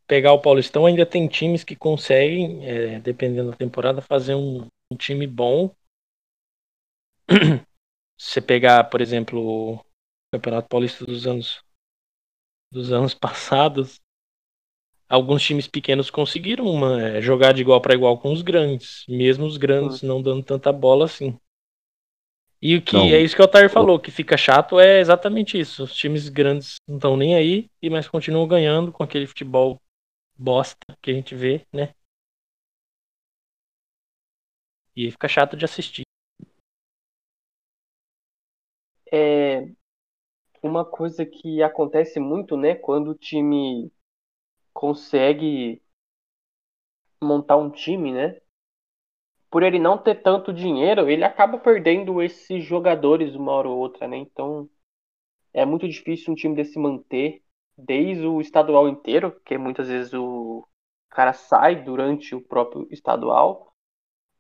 pegar 0.07 0.33
o 0.33 0.41
Paulistão, 0.41 0.87
ainda 0.87 1.05
tem 1.05 1.27
times 1.27 1.65
que 1.65 1.75
conseguem, 1.75 2.65
é, 2.65 3.01
dependendo 3.01 3.51
da 3.51 3.57
temporada, 3.57 4.01
fazer 4.01 4.35
um, 4.35 4.69
um 4.91 4.97
time 4.97 5.27
bom 5.27 5.75
você 8.19 8.41
pegar, 8.41 8.85
por 8.85 9.01
exemplo, 9.01 9.75
o 9.75 9.85
Campeonato 10.33 10.69
Paulista 10.69 11.07
dos 11.07 11.27
anos 11.27 11.63
dos 12.71 12.93
anos 12.93 13.15
passados, 13.15 14.01
alguns 15.09 15.43
times 15.43 15.67
pequenos 15.67 16.11
conseguiram 16.11 16.67
uma, 16.67 17.01
é, 17.01 17.21
jogar 17.23 17.53
de 17.53 17.63
igual 17.63 17.81
para 17.81 17.95
igual 17.95 18.19
com 18.19 18.33
os 18.33 18.43
grandes, 18.43 19.05
mesmo 19.09 19.47
os 19.47 19.57
grandes 19.57 20.03
uhum. 20.03 20.09
não 20.09 20.23
dando 20.23 20.43
tanta 20.43 20.73
bola 20.73 21.05
assim. 21.05 21.39
E 22.61 22.77
o 22.77 22.83
que 22.83 22.97
não. 22.97 23.05
é 23.05 23.21
isso 23.21 23.37
que 23.37 23.41
o 23.41 23.45
Otair 23.45 23.71
falou, 23.71 24.01
que 24.01 24.11
fica 24.11 24.37
chato 24.37 24.81
é 24.81 24.99
exatamente 24.99 25.59
isso. 25.59 25.85
Os 25.85 25.95
times 25.95 26.29
grandes 26.29 26.75
não 26.89 26.97
estão 26.97 27.17
nem 27.17 27.37
aí, 27.37 27.71
e 27.81 27.89
mas 27.89 28.09
continuam 28.09 28.49
ganhando 28.49 28.91
com 28.91 29.05
aquele 29.05 29.29
futebol 29.29 29.81
bosta 30.37 30.77
que 31.01 31.13
a 31.13 31.15
gente 31.15 31.37
vê, 31.37 31.65
né? 31.73 31.95
E 34.97 35.05
aí 35.05 35.11
fica 35.13 35.29
chato 35.29 35.57
de 35.57 35.65
assistir. 35.65 36.08
É 39.13 39.69
uma 40.63 40.85
coisa 40.85 41.25
que 41.27 41.63
acontece 41.63 42.21
muito, 42.21 42.57
né, 42.57 42.75
quando 42.75 43.11
o 43.11 43.15
time 43.15 43.93
consegue 44.73 45.83
montar 47.23 47.57
um 47.57 47.71
time, 47.71 48.13
né? 48.13 48.41
por 49.51 49.63
ele 49.63 49.79
não 49.79 49.99
ter 49.99 50.17
tanto 50.23 50.53
dinheiro, 50.53 51.09
ele 51.09 51.25
acaba 51.25 51.59
perdendo 51.59 52.23
esses 52.23 52.65
jogadores 52.65 53.35
uma 53.35 53.53
hora 53.53 53.69
ou 53.69 53.79
outra, 53.79 54.07
né? 54.07 54.17
Então 54.17 54.69
é 55.53 55.65
muito 55.65 55.89
difícil 55.89 56.33
um 56.33 56.37
time 56.37 56.55
desse 56.55 56.79
manter 56.79 57.43
desde 57.77 58.27
o 58.27 58.41
estadual 58.41 58.89
inteiro, 58.89 59.33
porque 59.33 59.59
muitas 59.59 59.89
vezes 59.89 60.13
o 60.15 60.67
cara 61.11 61.33
sai 61.33 61.83
durante 61.85 62.35
o 62.35 62.41
próprio 62.41 62.87
estadual, 62.91 63.73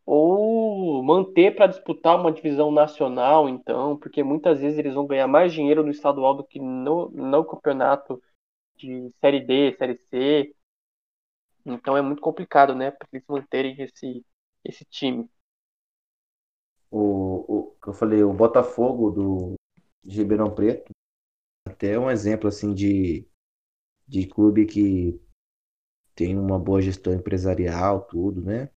ou 0.07 0.67
manter 1.02 1.54
para 1.54 1.66
disputar 1.66 2.18
uma 2.18 2.32
divisão 2.32 2.70
nacional, 2.70 3.48
então, 3.48 3.96
porque 3.98 4.22
muitas 4.22 4.60
vezes 4.60 4.78
eles 4.78 4.94
vão 4.94 5.06
ganhar 5.06 5.26
mais 5.26 5.52
dinheiro 5.52 5.82
no 5.82 5.90
estadual 5.90 6.34
do 6.34 6.44
que 6.44 6.58
no, 6.58 7.08
no 7.10 7.44
campeonato 7.44 8.22
de 8.76 9.10
Série 9.20 9.40
D, 9.40 9.76
Série 9.76 9.98
C. 10.10 10.54
Então 11.64 11.96
é 11.96 12.02
muito 12.02 12.22
complicado, 12.22 12.74
né, 12.74 12.90
para 12.90 13.08
eles 13.12 13.24
manterem 13.28 13.76
esse, 13.80 14.24
esse 14.64 14.84
time. 14.86 15.28
O, 16.90 17.44
o 17.48 17.76
eu 17.86 17.92
falei, 17.92 18.22
o 18.22 18.32
Botafogo 18.32 19.10
do 19.10 19.54
Ribeirão 20.04 20.54
Preto, 20.54 20.90
até 21.66 21.98
um 21.98 22.10
exemplo 22.10 22.48
assim 22.48 22.74
de, 22.74 23.26
de 24.06 24.26
clube 24.26 24.66
que 24.66 25.20
tem 26.14 26.36
uma 26.38 26.58
boa 26.58 26.82
gestão 26.82 27.12
empresarial, 27.14 28.02
tudo, 28.02 28.42
né? 28.42 28.70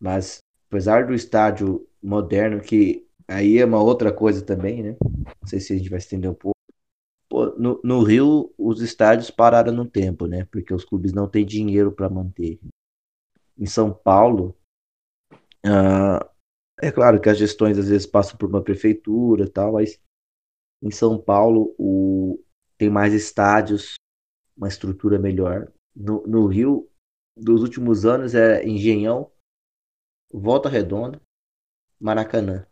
Mas 0.00 0.40
apesar 0.68 1.06
do 1.06 1.14
estádio 1.14 1.86
moderno, 2.02 2.60
que 2.60 3.06
aí 3.28 3.58
é 3.58 3.64
uma 3.64 3.82
outra 3.82 4.12
coisa 4.12 4.44
também, 4.44 4.82
né? 4.82 4.96
Não 5.00 5.48
sei 5.48 5.60
se 5.60 5.72
a 5.72 5.76
gente 5.76 5.90
vai 5.90 5.98
estender 5.98 6.30
um 6.30 6.34
pouco. 6.34 6.56
Pô, 7.28 7.46
no, 7.58 7.80
no 7.82 8.02
Rio, 8.02 8.52
os 8.56 8.80
estádios 8.80 9.30
pararam 9.30 9.72
no 9.72 9.84
tempo, 9.84 10.26
né? 10.26 10.46
Porque 10.50 10.72
os 10.72 10.84
clubes 10.84 11.12
não 11.12 11.28
têm 11.28 11.44
dinheiro 11.44 11.90
para 11.92 12.08
manter. 12.08 12.60
Em 13.58 13.66
São 13.66 13.92
Paulo, 13.92 14.56
ah, 15.64 16.30
é 16.80 16.92
claro 16.92 17.20
que 17.20 17.28
as 17.28 17.38
gestões 17.38 17.78
às 17.78 17.88
vezes 17.88 18.06
passam 18.06 18.36
por 18.36 18.48
uma 18.48 18.62
prefeitura 18.62 19.44
e 19.44 19.48
tal, 19.48 19.72
mas 19.72 19.98
em 20.82 20.90
São 20.90 21.20
Paulo 21.20 21.74
o, 21.78 22.38
tem 22.78 22.90
mais 22.90 23.14
estádios, 23.14 23.94
uma 24.56 24.68
estrutura 24.68 25.18
melhor. 25.18 25.72
No, 25.94 26.22
no 26.26 26.46
Rio, 26.46 26.88
dos 27.36 27.62
últimos 27.62 28.04
anos, 28.04 28.34
é 28.34 28.66
Engenhão, 28.66 29.30
Volta 30.32 30.68
Redonda, 30.68 31.20
Maracanã. 32.00 32.66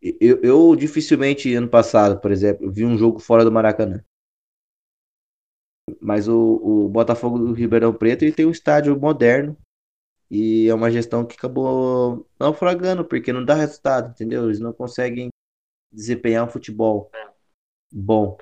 Eu, 0.00 0.42
eu 0.42 0.76
dificilmente, 0.76 1.52
ano 1.54 1.68
passado, 1.68 2.20
por 2.20 2.30
exemplo, 2.30 2.70
vi 2.70 2.84
um 2.84 2.96
jogo 2.96 3.18
fora 3.18 3.44
do 3.44 3.52
Maracanã. 3.52 4.04
Mas 6.00 6.28
o, 6.28 6.36
o 6.36 6.88
Botafogo 6.88 7.38
do 7.38 7.52
Ribeirão 7.52 7.94
Preto 7.94 8.22
ele 8.22 8.32
tem 8.32 8.46
um 8.46 8.50
estádio 8.50 8.98
moderno, 8.98 9.56
e 10.30 10.68
é 10.68 10.74
uma 10.74 10.90
gestão 10.90 11.24
que 11.24 11.36
acabou 11.36 12.28
naufragando, 12.38 13.04
porque 13.04 13.32
não 13.32 13.44
dá 13.44 13.54
resultado, 13.54 14.10
entendeu? 14.10 14.44
Eles 14.44 14.58
não 14.58 14.72
conseguem 14.72 15.28
desempenhar 15.92 16.44
um 16.44 16.50
futebol 16.50 17.10
bom. 17.92 18.36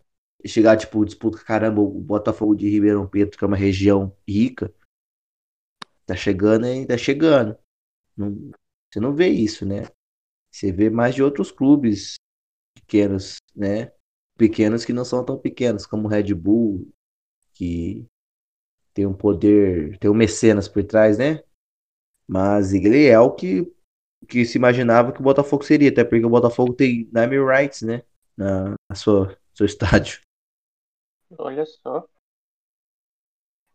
Chegar, 0.47 0.77
tipo, 0.77 1.05
disputa, 1.05 1.43
caramba, 1.43 1.81
o 1.81 2.01
Botafogo 2.01 2.55
de 2.55 2.69
Ribeirão 2.69 3.07
Preto, 3.07 3.39
que 3.39 3.45
é 3.45 3.47
uma 3.47 3.57
região 3.57 4.15
rica, 4.29 4.75
tá 6.07 6.15
chegando 6.15 6.67
e 6.67 6.87
tá 6.87 6.97
chegando. 6.99 7.57
Não, 8.17 8.51
você 8.93 9.01
não 9.01 9.15
vê 9.15 9.29
isso, 9.29 9.67
né? 9.67 9.85
Você 10.53 10.73
vê 10.73 10.91
mais 10.91 11.15
de 11.15 11.23
outros 11.23 11.53
clubes 11.53 12.17
pequenos, 12.75 13.37
né? 13.55 13.93
Pequenos 14.39 14.85
que 14.85 14.93
não 14.93 15.05
são 15.05 15.25
tão 15.25 15.39
pequenos, 15.39 15.87
como 15.87 16.07
o 16.07 16.11
Red 16.11 16.35
Bull, 16.35 16.89
que 17.55 18.07
tem 18.95 19.07
um 19.07 19.15
poder, 19.15 19.99
tem 19.99 20.11
um 20.11 20.15
mecenas 20.15 20.69
por 20.69 20.85
trás, 20.85 21.19
né? 21.19 21.43
Mas 22.29 22.73
ele 22.75 23.07
é 23.07 23.19
o 23.19 23.33
que, 23.33 23.71
que 24.29 24.45
se 24.45 24.59
imaginava 24.59 25.13
que 25.13 25.21
o 25.21 25.25
Botafogo 25.25 25.65
seria, 25.65 25.91
até 25.91 26.05
porque 26.05 26.25
o 26.25 26.31
Botafogo 26.31 26.75
tem 26.75 27.09
name 27.13 27.37
rights, 27.39 27.83
né? 27.83 28.03
Na, 28.37 28.71
na 28.91 28.97
sua 28.97 29.37
seu 29.55 29.67
estádio. 29.67 30.21
Olha 31.39 31.65
só. 31.67 32.09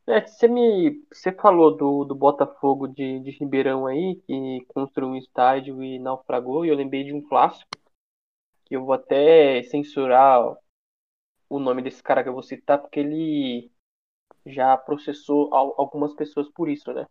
É, 0.10 0.26
você 0.26 0.48
me. 0.48 1.06
Você 1.14 1.32
falou 1.32 1.78
do, 1.78 2.04
do 2.04 2.16
Botafogo 2.16 2.88
de, 2.88 3.20
de 3.20 3.30
Ribeirão 3.30 3.86
aí, 3.86 4.16
que 4.26 4.66
construiu 4.68 5.10
um 5.10 5.16
estádio 5.16 5.84
e 5.84 6.00
naufragou, 6.00 6.66
e 6.66 6.70
eu 6.70 6.76
lembrei 6.76 7.04
de 7.04 7.14
um 7.14 7.22
clássico, 7.22 7.70
que 8.66 8.76
eu 8.76 8.84
vou 8.84 8.94
até 8.94 9.62
censurar 9.64 10.58
o 11.48 11.60
nome 11.60 11.84
desse 11.84 12.02
cara 12.02 12.24
que 12.24 12.30
eu 12.30 12.34
vou 12.34 12.42
citar, 12.42 12.80
porque 12.80 13.00
ele 13.00 13.72
já 14.48 14.76
processou 14.78 15.54
algumas 15.54 16.16
pessoas 16.16 16.50
por 16.50 16.70
isso, 16.70 16.92
né? 16.92 17.06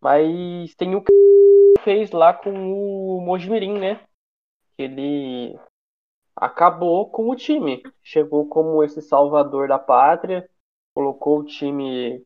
Mas 0.00 0.74
tem 0.76 0.94
o 0.94 1.02
que 1.02 1.12
fez 1.84 2.12
lá 2.12 2.32
com 2.32 2.50
o 2.50 3.20
Mojimirim, 3.20 3.78
né? 3.78 4.02
Ele 4.78 5.54
acabou 6.34 7.10
com 7.10 7.28
o 7.30 7.36
time. 7.36 7.82
Chegou 8.02 8.48
como 8.48 8.82
esse 8.82 9.02
salvador 9.02 9.68
da 9.68 9.78
pátria, 9.78 10.48
colocou 10.94 11.40
o 11.40 11.44
time, 11.44 12.24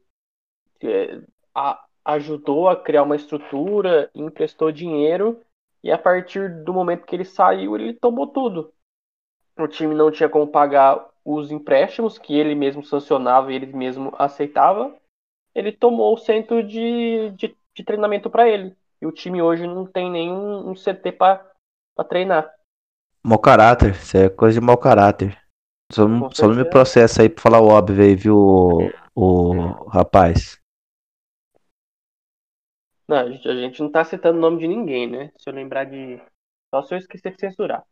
é, 0.82 1.20
a, 1.54 1.84
ajudou 2.04 2.68
a 2.68 2.76
criar 2.76 3.02
uma 3.02 3.16
estrutura, 3.16 4.10
emprestou 4.14 4.72
dinheiro 4.72 5.40
e 5.82 5.90
a 5.90 5.98
partir 5.98 6.64
do 6.64 6.72
momento 6.72 7.06
que 7.06 7.14
ele 7.14 7.24
saiu, 7.24 7.76
ele 7.76 7.94
tomou 7.94 8.26
tudo. 8.26 8.72
O 9.58 9.66
time 9.66 9.94
não 9.94 10.10
tinha 10.10 10.28
como 10.28 10.46
pagar 10.46 11.08
os 11.24 11.50
empréstimos 11.50 12.18
que 12.18 12.34
ele 12.34 12.54
mesmo 12.54 12.84
sancionava 12.84 13.52
e 13.52 13.56
ele 13.56 13.72
mesmo 13.72 14.12
aceitava. 14.18 14.94
Ele 15.54 15.72
tomou 15.72 16.14
o 16.14 16.18
centro 16.18 16.62
de, 16.62 17.30
de 17.30 17.56
de 17.76 17.84
treinamento 17.84 18.30
para 18.30 18.48
ele. 18.48 18.74
E 19.00 19.06
o 19.06 19.12
time 19.12 19.42
hoje 19.42 19.66
não 19.66 19.84
tem 19.84 20.10
nenhum 20.10 20.70
um 20.70 20.74
CT 20.74 21.12
para 21.12 21.44
treinar. 22.08 22.50
Mau 23.22 23.38
caráter, 23.38 23.90
isso 23.90 24.16
é 24.16 24.30
coisa 24.30 24.58
de 24.58 24.64
mau 24.64 24.78
caráter. 24.78 25.38
Só, 25.92 26.08
não, 26.08 26.30
só 26.32 26.48
não 26.48 26.56
me 26.56 26.64
processa 26.68 27.22
aí 27.22 27.28
pra 27.28 27.42
falar 27.42 27.60
o 27.60 27.68
óbvio 27.68 28.02
aí, 28.02 28.14
viu, 28.16 28.36
o, 28.36 28.90
o 29.14 29.88
rapaz. 29.88 30.60
Não, 33.08 33.18
a 33.18 33.30
gente, 33.30 33.48
a 33.48 33.54
gente 33.54 33.80
não 33.80 33.90
tá 33.90 34.04
citando 34.04 34.38
o 34.38 34.40
nome 34.40 34.58
de 34.58 34.66
ninguém, 34.66 35.08
né? 35.08 35.32
Se 35.36 35.48
eu 35.48 35.54
lembrar 35.54 35.84
de. 35.84 36.20
Só 36.74 36.82
se 36.82 36.94
eu 36.94 36.98
esquecer 36.98 37.32
de 37.34 37.40
censurar. 37.40 37.84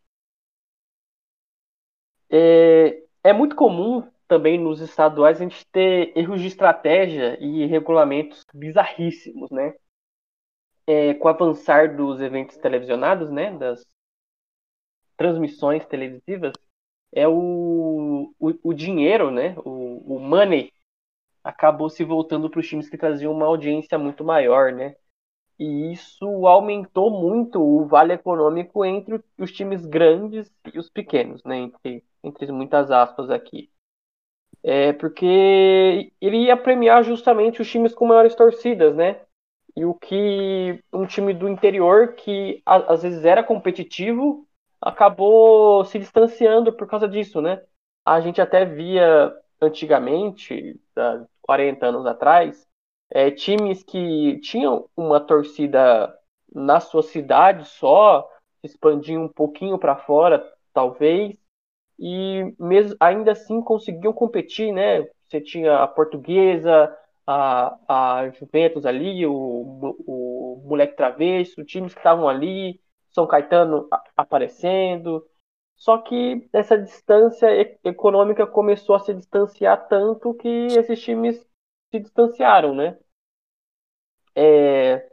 É, 2.28 3.02
é 3.22 3.32
muito 3.32 3.54
comum 3.54 4.10
também 4.26 4.58
nos 4.58 4.80
estaduais 4.80 5.40
a 5.40 5.44
gente 5.44 5.64
ter 5.66 6.12
erros 6.16 6.40
de 6.40 6.48
estratégia 6.48 7.38
e 7.40 7.66
regulamentos 7.66 8.44
bizarríssimos, 8.52 9.50
né? 9.50 9.74
É, 10.86 11.14
com 11.14 11.28
o 11.28 11.30
avançar 11.30 11.96
dos 11.96 12.20
eventos 12.20 12.56
televisionados, 12.58 13.30
né, 13.30 13.56
das 13.56 13.86
transmissões 15.16 15.86
televisivas, 15.86 16.52
é 17.14 17.28
o, 17.28 18.34
o, 18.38 18.54
o 18.70 18.74
dinheiro, 18.74 19.30
né, 19.30 19.54
o, 19.64 20.16
o 20.16 20.18
money, 20.20 20.72
acabou 21.44 21.90
se 21.90 22.04
voltando 22.04 22.50
para 22.50 22.60
os 22.60 22.68
times 22.68 22.88
que 22.88 22.98
traziam 22.98 23.32
uma 23.32 23.46
audiência 23.46 23.98
muito 23.98 24.24
maior, 24.24 24.72
né? 24.72 24.96
E 25.58 25.92
isso 25.92 26.46
aumentou 26.46 27.10
muito 27.10 27.62
o 27.62 27.86
vale 27.86 28.14
econômico 28.14 28.84
entre 28.84 29.22
os 29.38 29.52
times 29.52 29.86
grandes 29.86 30.52
e 30.72 30.78
os 30.78 30.90
pequenos, 30.90 31.44
né? 31.44 31.58
Entre, 31.58 32.04
entre 32.24 32.52
muitas 32.52 32.90
aspas 32.90 33.30
aqui. 33.30 33.70
É 34.62 34.92
porque 34.94 36.12
ele 36.20 36.38
ia 36.46 36.56
premiar 36.56 37.04
justamente 37.04 37.60
os 37.60 37.70
times 37.70 37.94
com 37.94 38.06
maiores 38.06 38.34
torcidas, 38.34 38.96
né? 38.96 39.20
E 39.76 39.84
o 39.84 39.94
que 39.94 40.80
um 40.92 41.06
time 41.06 41.34
do 41.34 41.48
interior 41.48 42.14
que 42.14 42.62
às 42.64 43.02
vezes 43.02 43.24
era 43.24 43.44
competitivo 43.44 44.46
acabou 44.84 45.84
se 45.86 45.98
distanciando 45.98 46.72
por 46.72 46.86
causa 46.86 47.08
disso, 47.08 47.40
né? 47.40 47.62
A 48.04 48.20
gente 48.20 48.40
até 48.40 48.64
via 48.66 49.34
antigamente, 49.60 50.78
40 51.42 51.86
anos 51.86 52.06
atrás, 52.06 52.66
é, 53.10 53.30
times 53.30 53.82
que 53.82 54.38
tinham 54.40 54.88
uma 54.96 55.20
torcida 55.20 56.14
na 56.54 56.80
sua 56.80 57.02
cidade 57.02 57.64
só, 57.66 58.28
expandiam 58.62 59.24
um 59.24 59.28
pouquinho 59.28 59.78
para 59.78 59.96
fora, 59.96 60.44
talvez, 60.72 61.34
e 61.98 62.54
mesmo, 62.58 62.96
ainda 63.00 63.32
assim 63.32 63.60
conseguiam 63.62 64.12
competir, 64.12 64.72
né? 64.72 65.02
Você 65.28 65.40
tinha 65.40 65.78
a 65.82 65.88
Portuguesa, 65.88 66.94
a, 67.26 67.76
a 68.20 68.30
Juventus 68.30 68.84
ali, 68.86 69.26
o, 69.26 69.32
o 70.06 70.62
Moleque 70.66 70.96
Travesso, 70.96 71.64
times 71.64 71.94
que 71.94 72.00
estavam 72.00 72.28
ali, 72.28 72.80
São 73.14 73.26
Caetano 73.26 73.88
aparecendo. 74.16 75.24
Só 75.76 75.98
que 75.98 76.48
essa 76.52 76.78
distância 76.78 77.48
econômica 77.84 78.46
começou 78.46 78.94
a 78.94 79.00
se 79.00 79.14
distanciar 79.14 79.88
tanto 79.88 80.34
que 80.34 80.48
esses 80.48 81.00
times 81.00 81.36
se 81.90 82.00
distanciaram, 82.00 82.74
né? 82.74 82.98
É... 84.34 85.08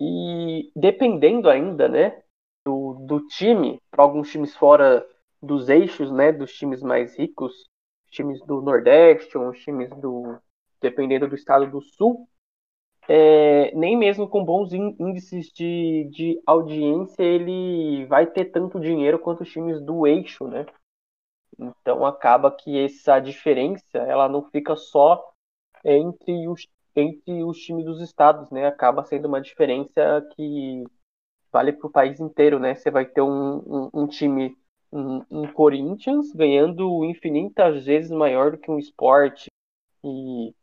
E 0.00 0.70
dependendo 0.74 1.48
ainda, 1.48 1.88
né, 1.88 2.22
do, 2.64 2.94
do 3.06 3.26
time, 3.28 3.80
para 3.90 4.02
alguns 4.02 4.30
times 4.30 4.54
fora 4.56 5.06
dos 5.40 5.68
eixos, 5.68 6.10
né, 6.10 6.32
dos 6.32 6.52
times 6.52 6.82
mais 6.82 7.16
ricos, 7.18 7.68
times 8.10 8.40
do 8.42 8.60
Nordeste, 8.60 9.36
ou 9.36 9.52
times 9.52 9.90
do 9.90 10.38
dependendo 10.80 11.26
do 11.26 11.34
estado 11.34 11.70
do 11.70 11.80
Sul, 11.80 12.28
é, 13.08 13.74
nem 13.74 13.96
mesmo 13.96 14.28
com 14.28 14.44
bons 14.44 14.72
índices 14.72 15.50
de, 15.52 16.08
de 16.10 16.40
audiência 16.46 17.22
ele 17.22 18.06
vai 18.06 18.26
ter 18.26 18.46
tanto 18.46 18.80
dinheiro 18.80 19.18
quanto 19.18 19.42
os 19.42 19.50
times 19.50 19.80
do 19.80 20.06
eixo, 20.06 20.46
né? 20.46 20.66
Então 21.58 22.04
acaba 22.04 22.50
que 22.50 22.78
essa 22.78 23.20
diferença 23.20 23.98
ela 23.98 24.28
não 24.28 24.48
fica 24.50 24.74
só 24.74 25.22
entre 25.84 26.48
os, 26.48 26.66
entre 26.96 27.44
os 27.44 27.58
times 27.58 27.84
dos 27.84 28.00
estados, 28.00 28.50
né? 28.50 28.66
Acaba 28.66 29.04
sendo 29.04 29.28
uma 29.28 29.40
diferença 29.40 30.26
que 30.34 30.84
vale 31.52 31.72
para 31.72 31.86
o 31.86 31.92
país 31.92 32.18
inteiro, 32.20 32.58
né? 32.58 32.74
Você 32.74 32.90
vai 32.90 33.04
ter 33.04 33.20
um, 33.20 33.58
um, 33.58 33.90
um 33.94 34.06
time, 34.06 34.56
um, 34.90 35.22
um, 35.30 35.52
Corinthians 35.52 36.32
ganhando 36.32 37.04
infinitas 37.04 37.84
vezes 37.84 38.10
maior 38.10 38.52
do 38.52 38.58
que 38.58 38.70
um 38.70 38.78
esporte 38.78 39.48
e 40.02 40.54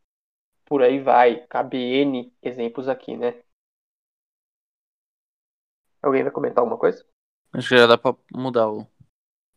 por 0.72 0.80
aí 0.82 1.00
vai. 1.00 1.46
KBN 1.48 2.32
exemplos 2.42 2.88
aqui, 2.88 3.14
né? 3.14 3.34
Alguém 6.02 6.22
vai 6.22 6.32
comentar 6.32 6.62
alguma 6.62 6.78
coisa? 6.78 7.04
Acho 7.52 7.68
que 7.68 7.76
já 7.76 7.86
dá 7.86 7.98
pra 7.98 8.16
mudar 8.32 8.70
o, 8.70 8.86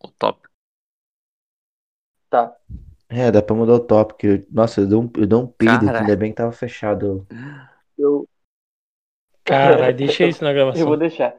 o 0.03 0.11
tópico. 0.19 0.53
Tá. 2.29 2.53
É, 3.07 3.31
dá 3.31 3.41
pra 3.41 3.55
mudar 3.55 3.75
o 3.75 3.79
tópico. 3.79 4.27
Nossa, 4.51 4.81
eu 4.81 4.89
dou 4.89 5.03
um, 5.03 5.09
eu 5.15 5.25
dou 5.25 5.43
um 5.43 5.45
aqui, 5.45 5.87
ainda 5.87 6.17
bem 6.17 6.31
que 6.31 6.35
tava 6.35 6.51
fechado. 6.51 7.25
Eu, 7.97 8.27
Cara, 9.45 9.93
deixa 9.93 10.25
isso 10.27 10.43
na 10.43 10.51
gravação. 10.51 10.81
Eu 10.81 10.87
vou 10.87 10.97
deixar. 10.97 11.33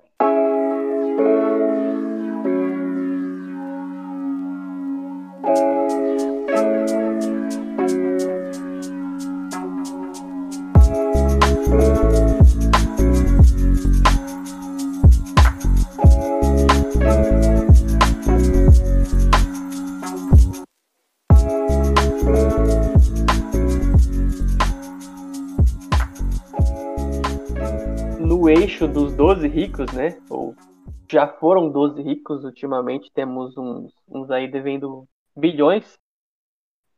Já 31.11 31.29
foram 31.29 31.71
12 31.71 32.03
ricos, 32.03 32.45
ultimamente 32.45 33.11
temos 33.13 33.57
uns, 33.57 33.93
uns 34.09 34.31
aí 34.31 34.49
devendo 34.49 35.07
bilhões. 35.37 35.99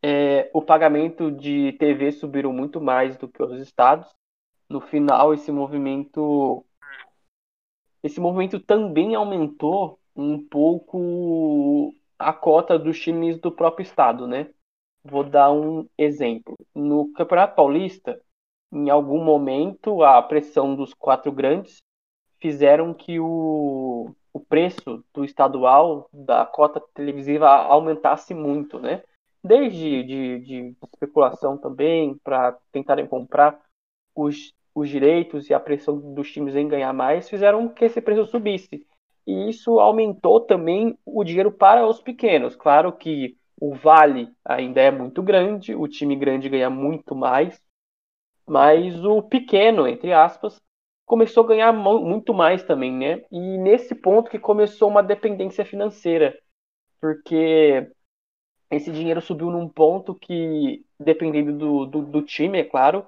É, 0.02 0.50
o 0.54 0.62
pagamento 0.62 1.30
de 1.30 1.72
TV 1.72 2.12
subiram 2.12 2.52
muito 2.52 2.80
mais 2.80 3.16
do 3.16 3.28
que 3.28 3.42
os 3.42 3.60
estados. 3.60 4.08
No 4.68 4.80
final, 4.80 5.34
esse 5.34 5.50
movimento 5.50 6.64
esse 8.02 8.20
movimento 8.20 8.60
também 8.60 9.14
aumentou 9.14 9.98
um 10.14 10.38
pouco 10.46 11.92
a 12.18 12.32
cota 12.32 12.78
dos 12.78 12.98
times 13.00 13.38
do 13.38 13.50
próprio 13.52 13.82
estado, 13.82 14.26
né? 14.26 14.50
Vou 15.04 15.24
dar 15.24 15.52
um 15.52 15.88
exemplo. 15.96 16.56
No 16.74 17.12
Campeonato 17.12 17.56
Paulista, 17.56 18.20
em 18.72 18.90
algum 18.90 19.22
momento, 19.22 20.02
a 20.02 20.22
pressão 20.22 20.74
dos 20.74 20.94
quatro 20.94 21.32
grandes 21.32 21.82
fizeram 22.40 22.94
que 22.94 23.18
o, 23.20 24.14
o 24.32 24.40
preço 24.40 25.04
do 25.12 25.24
estadual, 25.24 26.08
da 26.12 26.46
cota 26.46 26.80
televisiva, 26.94 27.48
aumentasse 27.48 28.34
muito, 28.34 28.78
né? 28.78 29.02
Desde 29.42 30.02
de, 30.02 30.38
de 30.40 30.76
especulação 30.92 31.56
também, 31.56 32.16
para 32.22 32.56
tentarem 32.72 33.06
comprar 33.06 33.60
os, 34.14 34.52
os 34.74 34.88
direitos 34.88 35.48
e 35.48 35.54
a 35.54 35.60
pressão 35.60 35.98
dos 36.14 36.30
times 36.30 36.54
em 36.54 36.68
ganhar 36.68 36.92
mais, 36.92 37.28
fizeram 37.28 37.68
que 37.68 37.84
esse 37.84 38.00
preço 38.00 38.26
subisse. 38.26 38.86
E 39.26 39.50
isso 39.50 39.78
aumentou 39.78 40.40
também 40.40 40.98
o 41.04 41.22
dinheiro 41.22 41.52
para 41.52 41.86
os 41.86 42.00
pequenos. 42.00 42.56
Claro 42.56 42.92
que 42.92 43.36
o 43.60 43.74
vale 43.74 44.30
ainda 44.44 44.80
é 44.80 44.90
muito 44.90 45.22
grande, 45.22 45.74
o 45.74 45.86
time 45.86 46.16
grande 46.16 46.48
ganha 46.48 46.70
muito 46.70 47.14
mais, 47.14 47.60
mas 48.46 49.04
o 49.04 49.22
pequeno, 49.22 49.86
entre 49.86 50.12
aspas, 50.12 50.60
começou 51.08 51.44
a 51.44 51.48
ganhar 51.48 51.72
muito 51.72 52.34
mais 52.34 52.62
também, 52.62 52.92
né? 52.92 53.24
E 53.32 53.58
nesse 53.58 53.94
ponto 53.94 54.30
que 54.30 54.38
começou 54.38 54.88
uma 54.88 55.02
dependência 55.02 55.64
financeira, 55.64 56.38
porque 57.00 57.90
esse 58.70 58.92
dinheiro 58.92 59.20
subiu 59.22 59.50
num 59.50 59.68
ponto 59.68 60.14
que, 60.14 60.84
dependendo 61.00 61.52
do, 61.58 61.86
do, 61.86 62.02
do 62.02 62.22
time, 62.22 62.60
é 62.60 62.64
claro, 62.64 63.06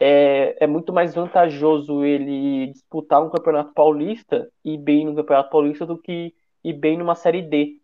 é, 0.00 0.56
é 0.64 0.66
muito 0.66 0.92
mais 0.92 1.14
vantajoso 1.14 2.04
ele 2.04 2.68
disputar 2.72 3.22
um 3.24 3.30
campeonato 3.30 3.72
paulista 3.74 4.50
e 4.64 4.78
bem 4.78 5.06
no 5.06 5.14
campeonato 5.16 5.50
paulista 5.50 5.86
do 5.86 5.98
que 5.98 6.34
ir 6.64 6.72
bem 6.74 6.98
numa 6.98 7.14
série 7.14 7.42
D. 7.42 7.80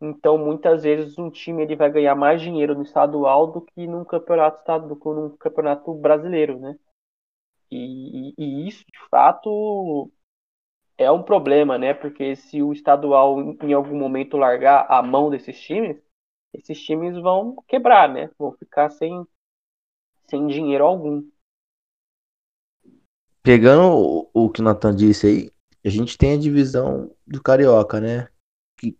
Então, 0.00 0.38
muitas 0.38 0.82
vezes 0.84 1.18
um 1.18 1.30
time 1.30 1.62
ele 1.62 1.76
vai 1.76 1.90
ganhar 1.90 2.14
mais 2.14 2.40
dinheiro 2.42 2.74
no 2.74 2.82
estadual 2.82 3.48
do 3.52 3.62
que 3.62 3.86
num 3.86 4.04
campeonato 4.04 4.64
que 4.64 5.08
num 5.08 5.30
campeonato 5.36 5.94
brasileiro, 5.94 6.58
né? 6.58 6.76
E, 7.76 8.34
e, 8.38 8.68
isso, 8.68 8.84
de 8.86 9.08
fato, 9.10 10.08
é 10.96 11.10
um 11.10 11.24
problema, 11.24 11.76
né? 11.76 11.92
Porque 11.92 12.36
se 12.36 12.62
o 12.62 12.72
estadual 12.72 13.40
em 13.40 13.72
algum 13.72 13.98
momento 13.98 14.36
largar 14.36 14.86
a 14.88 15.02
mão 15.02 15.28
desses 15.28 15.60
times, 15.60 16.00
esses 16.52 16.80
times 16.80 17.20
vão 17.20 17.56
quebrar, 17.66 18.08
né? 18.08 18.30
Vão 18.38 18.52
ficar 18.52 18.90
sem, 18.90 19.26
sem 20.28 20.46
dinheiro 20.46 20.84
algum. 20.84 21.28
Pegando 23.42 24.30
o, 24.32 24.48
que 24.48 24.60
o 24.60 24.64
Nathan 24.64 24.94
disse 24.94 25.26
aí, 25.26 25.50
a 25.84 25.88
gente 25.90 26.16
tem 26.16 26.34
a 26.34 26.40
divisão 26.40 27.14
do 27.26 27.42
Carioca, 27.42 28.00
né? 28.00 28.28
Que, 28.78 28.96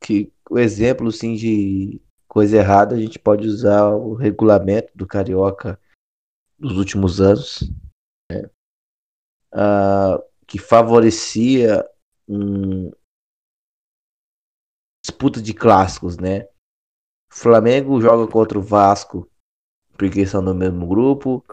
que 0.00 0.32
o 0.50 0.58
exemplo 0.58 1.08
assim, 1.08 1.34
de 1.34 1.98
coisa 2.28 2.58
errada, 2.58 2.94
a 2.94 3.00
gente 3.00 3.18
pode 3.18 3.48
usar 3.48 3.88
o 3.88 4.12
regulamento 4.12 4.92
do 4.94 5.06
Carioca 5.06 5.80
dos 6.58 6.76
últimos 6.76 7.20
anos? 7.20 7.72
Uh, 9.52 10.22
que 10.46 10.58
favorecia 10.58 11.88
um 12.28 12.90
disputa 15.04 15.42
de 15.42 15.52
clássicos, 15.52 16.16
né? 16.16 16.48
Flamengo 17.32 18.00
joga 18.00 18.30
contra 18.30 18.58
o 18.58 18.62
Vasco 18.62 19.28
porque 19.96 20.26
são 20.26 20.44
do 20.44 20.54
mesmo 20.54 20.86
grupo, 20.86 21.44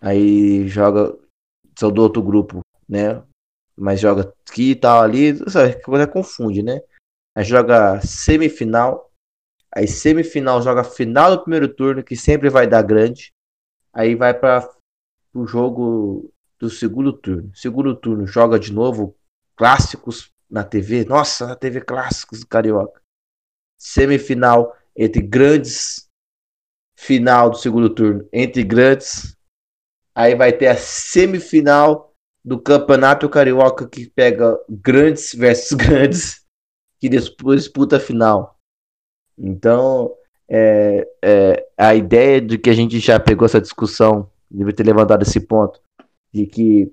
aí 0.00 0.66
joga 0.68 1.16
são 1.78 1.90
do 1.90 2.02
outro 2.02 2.22
grupo, 2.22 2.60
né? 2.88 3.22
Mas 3.76 4.00
joga 4.00 4.32
aqui 4.48 4.70
e 4.70 4.76
tal 4.76 5.02
ali, 5.02 5.36
sabe, 5.50 5.82
coisa 5.82 6.06
confunde, 6.06 6.62
né? 6.62 6.80
Aí 7.36 7.44
joga 7.44 8.00
semifinal, 8.00 9.10
aí 9.74 9.88
semifinal 9.88 10.62
joga 10.62 10.84
final 10.84 11.36
do 11.36 11.42
primeiro 11.42 11.68
turno, 11.68 12.04
que 12.04 12.16
sempre 12.16 12.48
vai 12.48 12.66
dar 12.66 12.82
grande. 12.82 13.32
Aí 13.92 14.14
vai 14.14 14.32
para 14.32 14.68
o 15.34 15.46
jogo 15.46 16.32
do 16.64 16.70
segundo 16.70 17.12
turno. 17.12 17.50
Segundo 17.54 17.94
turno 17.94 18.26
joga 18.26 18.58
de 18.58 18.72
novo 18.72 19.16
clássicos 19.54 20.32
na 20.50 20.64
TV. 20.64 21.04
Nossa, 21.04 21.46
na 21.46 21.54
TV 21.54 21.80
clássicos 21.80 22.40
do 22.40 22.46
Carioca. 22.46 23.00
Semifinal 23.78 24.74
entre 24.96 25.20
grandes. 25.20 26.08
Final 26.96 27.50
do 27.50 27.58
segundo 27.58 27.90
turno 27.90 28.26
entre 28.32 28.62
grandes. 28.62 29.36
Aí 30.14 30.34
vai 30.34 30.52
ter 30.52 30.68
a 30.68 30.76
semifinal 30.76 32.14
do 32.42 32.60
Campeonato 32.60 33.28
Carioca 33.28 33.86
que 33.86 34.08
pega 34.08 34.58
grandes 34.68 35.34
versus 35.34 35.72
grandes 35.76 36.46
que 36.98 37.08
disputa 37.08 37.96
a 37.96 38.00
final. 38.00 38.58
Então, 39.36 40.14
é, 40.48 41.08
é, 41.22 41.66
a 41.76 41.94
ideia 41.94 42.40
de 42.40 42.56
que 42.56 42.70
a 42.70 42.74
gente 42.74 42.98
já 43.00 43.18
pegou 43.18 43.44
essa 43.44 43.60
discussão, 43.60 44.30
deve 44.50 44.72
ter 44.72 44.84
levantado 44.84 45.22
esse 45.22 45.40
ponto, 45.40 45.83
de 46.34 46.46
que 46.46 46.92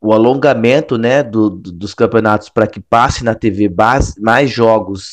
o 0.00 0.14
alongamento 0.14 0.96
né, 0.96 1.22
do, 1.22 1.50
do, 1.50 1.70
dos 1.70 1.92
campeonatos 1.92 2.48
para 2.48 2.66
que 2.66 2.80
passe 2.80 3.22
na 3.22 3.34
TV 3.34 3.68
base, 3.68 4.18
mais 4.18 4.50
jogos 4.50 5.12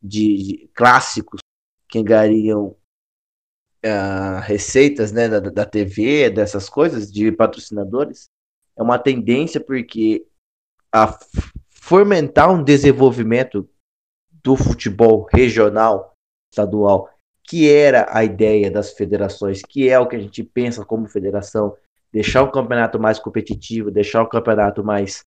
de, 0.00 0.36
de 0.36 0.70
clássicos 0.72 1.40
que 1.88 2.00
ganhariam 2.00 2.76
uh, 3.84 4.40
receitas 4.42 5.10
né, 5.10 5.28
da, 5.28 5.40
da 5.40 5.64
TV, 5.64 6.30
dessas 6.30 6.68
coisas, 6.68 7.10
de 7.10 7.32
patrocinadores, 7.32 8.26
é 8.76 8.82
uma 8.82 8.98
tendência 9.00 9.60
porque 9.60 10.24
a 10.92 11.18
fomentar 11.70 12.52
um 12.52 12.62
desenvolvimento 12.62 13.68
do 14.44 14.54
futebol 14.54 15.26
regional, 15.32 16.14
estadual, 16.52 17.10
que 17.42 17.68
era 17.68 18.06
a 18.16 18.22
ideia 18.22 18.70
das 18.70 18.92
federações, 18.92 19.62
que 19.62 19.88
é 19.88 19.98
o 19.98 20.06
que 20.06 20.14
a 20.14 20.20
gente 20.20 20.44
pensa 20.44 20.84
como 20.84 21.08
federação, 21.08 21.76
deixar 22.12 22.42
o 22.42 22.50
campeonato 22.50 22.98
mais 22.98 23.18
competitivo, 23.18 23.90
deixar 23.90 24.22
o 24.22 24.28
campeonato 24.28 24.82
mais 24.84 25.24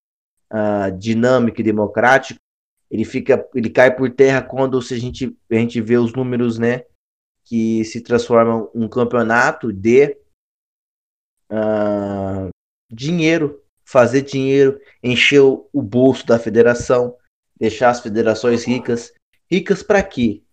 uh, 0.51 0.95
dinâmico 0.97 1.61
e 1.61 1.63
democrático, 1.63 2.39
ele 2.89 3.05
fica, 3.05 3.47
ele 3.53 3.69
cai 3.69 3.95
por 3.95 4.09
terra 4.09 4.41
quando 4.41 4.81
se 4.81 4.95
a 4.95 4.99
gente 4.99 5.37
a 5.51 5.55
gente 5.55 5.79
vê 5.79 5.97
os 5.97 6.13
números, 6.13 6.57
né, 6.57 6.85
que 7.45 7.83
se 7.85 8.01
transformam 8.01 8.69
um 8.73 8.87
campeonato 8.87 9.71
de 9.71 10.17
ah, 11.49 12.49
dinheiro, 12.91 13.61
fazer 13.83 14.21
dinheiro, 14.21 14.79
encher 15.03 15.41
o, 15.41 15.67
o 15.73 15.81
bolso 15.81 16.25
da 16.25 16.37
federação, 16.37 17.15
deixar 17.57 17.89
as 17.89 18.01
federações 18.01 18.63
ricas. 18.63 19.11
Ricas 19.49 19.81
para 19.81 20.03
quê? 20.03 20.43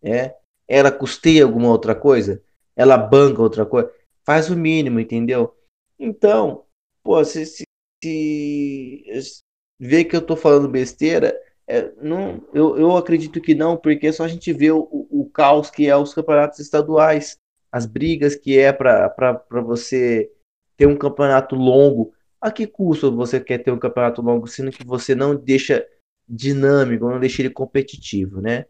É? 0.00 0.34
Ela 0.68 0.92
custeia 0.92 1.42
alguma 1.44 1.68
outra 1.68 1.94
coisa? 1.94 2.40
Ela 2.76 2.96
banca 2.96 3.42
outra 3.42 3.66
coisa? 3.66 3.90
Faz 4.24 4.48
o 4.48 4.56
mínimo, 4.56 5.00
entendeu? 5.00 5.56
Então, 5.98 6.64
pô, 7.02 7.22
se, 7.24 7.44
se, 7.44 7.64
se 8.02 9.42
vê 9.78 10.04
que 10.04 10.14
eu 10.14 10.24
tô 10.24 10.36
falando 10.36 10.68
besteira, 10.68 11.38
é, 11.66 11.92
não, 11.96 12.42
eu, 12.54 12.78
eu 12.78 12.96
acredito 12.96 13.40
que 13.40 13.54
não, 13.54 13.76
porque 13.76 14.12
só 14.12 14.24
a 14.24 14.28
gente 14.28 14.52
vê 14.52 14.70
o, 14.70 14.88
o 14.90 15.28
caos 15.32 15.70
que 15.70 15.86
é 15.86 15.96
os 15.96 16.14
campeonatos 16.14 16.58
estaduais, 16.60 17.36
as 17.70 17.84
brigas 17.84 18.34
que 18.34 18.58
é 18.58 18.72
para 18.72 19.42
você 19.62 20.30
ter 20.76 20.86
um 20.86 20.96
campeonato 20.96 21.54
longo. 21.54 22.14
A 22.40 22.50
que 22.50 22.66
custo 22.66 23.14
você 23.14 23.40
quer 23.40 23.58
ter 23.58 23.72
um 23.72 23.78
campeonato 23.78 24.22
longo, 24.22 24.46
sendo 24.46 24.70
que 24.70 24.84
você 24.86 25.14
não 25.14 25.34
deixa 25.34 25.86
dinâmico, 26.26 27.10
não 27.10 27.18
deixa 27.18 27.42
ele 27.42 27.50
competitivo, 27.50 28.40
né? 28.40 28.64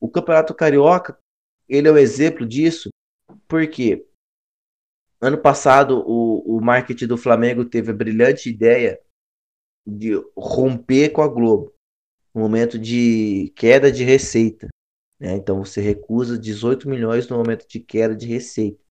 O 0.00 0.08
campeonato 0.08 0.54
carioca, 0.54 1.16
ele 1.68 1.88
é 1.88 1.92
um 1.92 1.98
exemplo 1.98 2.46
disso, 2.46 2.88
porque 3.46 4.06
ano 5.22 5.38
passado 5.38 6.02
o, 6.04 6.56
o 6.56 6.60
marketing 6.60 7.06
do 7.06 7.16
Flamengo 7.16 7.64
teve 7.64 7.92
a 7.92 7.94
brilhante 7.94 8.50
ideia 8.50 9.00
de 9.86 10.12
romper 10.36 11.10
com 11.10 11.22
a 11.22 11.28
Globo, 11.28 11.72
momento 12.34 12.78
de 12.78 13.52
queda 13.56 13.90
de 13.90 14.02
receita. 14.02 14.68
Né? 15.20 15.34
Então 15.34 15.64
você 15.64 15.80
recusa 15.80 16.36
18 16.36 16.88
milhões 16.88 17.28
no 17.28 17.36
momento 17.36 17.66
de 17.68 17.78
queda 17.78 18.14
de 18.16 18.26
receita. 18.26 18.82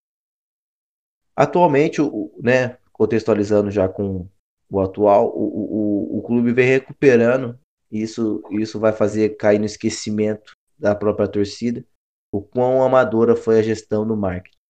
Atualmente, 1.35 2.01
o, 2.01 2.31
né, 2.41 2.77
contextualizando 2.93 3.69
já 3.69 3.87
com 3.89 4.27
o 4.69 4.79
atual, 4.79 5.27
o, 5.35 6.15
o, 6.15 6.17
o 6.19 6.21
clube 6.21 6.53
vem 6.53 6.67
recuperando. 6.67 7.59
Isso, 7.91 8.41
isso 8.51 8.79
vai 8.79 8.93
fazer 8.93 9.35
cair 9.35 9.59
no 9.59 9.65
esquecimento 9.65 10.55
da 10.79 10.95
própria 10.95 11.27
torcida 11.27 11.85
o 12.33 12.41
quão 12.41 12.81
amadora 12.81 13.35
foi 13.35 13.59
a 13.59 13.61
gestão 13.61 14.07
do 14.07 14.15
marketing. 14.15 14.60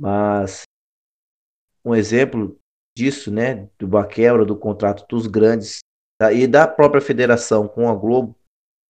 Mas 0.00 0.62
um 1.84 1.94
exemplo 1.94 2.58
disso, 2.96 3.30
né, 3.30 3.68
do 3.78 3.86
quebra 4.08 4.46
do 4.46 4.56
contrato 4.56 5.06
dos 5.06 5.26
grandes 5.26 5.80
e 6.32 6.46
da 6.46 6.66
própria 6.66 7.02
federação 7.02 7.68
com 7.68 7.86
a 7.86 7.94
Globo 7.94 8.34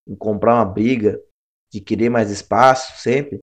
em 0.07 0.15
comprar 0.15 0.55
uma 0.55 0.65
briga 0.65 1.21
de 1.73 1.81
querer 1.81 2.11
mais 2.11 2.31
espaço 2.31 3.01
sempre, 3.03 3.41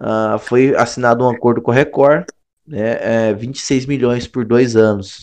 uh, 0.00 0.38
foi 0.38 0.74
assinado 0.74 1.22
um 1.22 1.28
acordo 1.28 1.60
com 1.60 1.70
a 1.70 1.74
Record, 1.74 2.26
né, 2.66 3.28
é, 3.28 3.34
26 3.34 3.84
milhões 3.84 4.26
por 4.26 4.46
dois 4.46 4.74
anos 4.74 5.20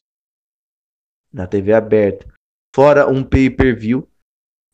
na 1.31 1.47
TV 1.47 1.73
aberta, 1.73 2.31
fora 2.75 3.07
um 3.07 3.23
pay-per-view 3.23 4.07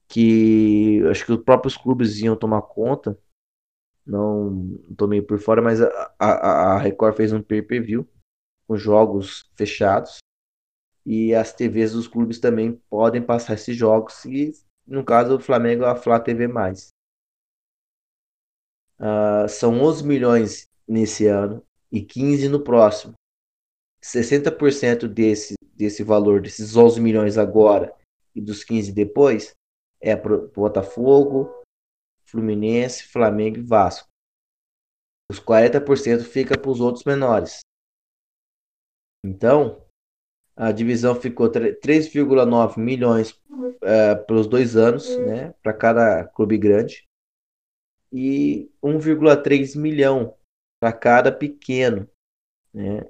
que 0.07 1.01
acho 1.09 1.25
que 1.25 1.31
os 1.31 1.43
próprios 1.43 1.77
clubes 1.77 2.19
iam 2.19 2.35
tomar 2.35 2.61
conta, 2.61 3.17
não 4.09 4.79
tomei 4.97 5.21
por 5.21 5.39
fora, 5.39 5.61
mas 5.61 5.79
a, 5.81 6.13
a, 6.17 6.73
a 6.73 6.77
Record 6.79 7.15
fez 7.15 7.31
um 7.31 7.41
pay-per-view 7.41 8.07
com 8.67 8.75
jogos 8.75 9.49
fechados. 9.55 10.17
E 11.05 11.33
as 11.33 11.53
TVs 11.53 11.93
dos 11.93 12.07
clubes 12.07 12.39
também 12.39 12.81
podem 12.89 13.21
passar 13.21 13.53
esses 13.53 13.75
jogos. 13.75 14.25
E 14.25 14.51
no 14.85 15.03
caso 15.03 15.37
do 15.37 15.43
Flamengo, 15.43 15.85
a 15.85 15.95
Flá 15.95 16.19
TV. 16.19 16.47
Uh, 18.97 19.47
são 19.47 19.79
11 19.79 20.03
milhões 20.05 20.67
nesse 20.87 21.27
ano 21.27 21.63
e 21.91 22.01
15 22.01 22.49
no 22.49 22.63
próximo. 22.63 23.13
60% 24.03 25.07
desse, 25.07 25.53
desse 25.73 26.03
valor, 26.03 26.41
desses 26.41 26.75
11 26.75 26.99
milhões 26.99 27.37
agora 27.37 27.93
e 28.35 28.41
dos 28.41 28.63
15 28.63 28.91
depois, 28.91 29.53
é 30.01 30.15
para 30.15 30.37
Botafogo, 30.37 31.58
Fluminense, 32.29 33.03
Flamengo 33.03 33.57
e 33.57 33.61
Vasco. 33.61 34.07
Os 35.31 35.39
40% 35.39 36.23
fica 36.23 36.57
para 36.57 36.71
os 36.71 36.79
outros 36.79 37.03
menores. 37.03 37.59
Então, 39.23 39.85
a 40.55 40.71
divisão 40.71 41.15
ficou 41.15 41.49
3,9 41.49 42.77
milhões 42.77 43.39
é, 43.81 44.15
pelos 44.15 44.47
dois 44.47 44.75
anos, 44.75 45.07
né, 45.19 45.53
para 45.61 45.73
cada 45.73 46.25
clube 46.25 46.57
grande, 46.57 47.07
e 48.11 48.71
1,3 48.83 49.77
milhão 49.77 50.35
para 50.81 50.91
cada 50.93 51.31
pequeno. 51.31 52.09
Né. 52.73 53.09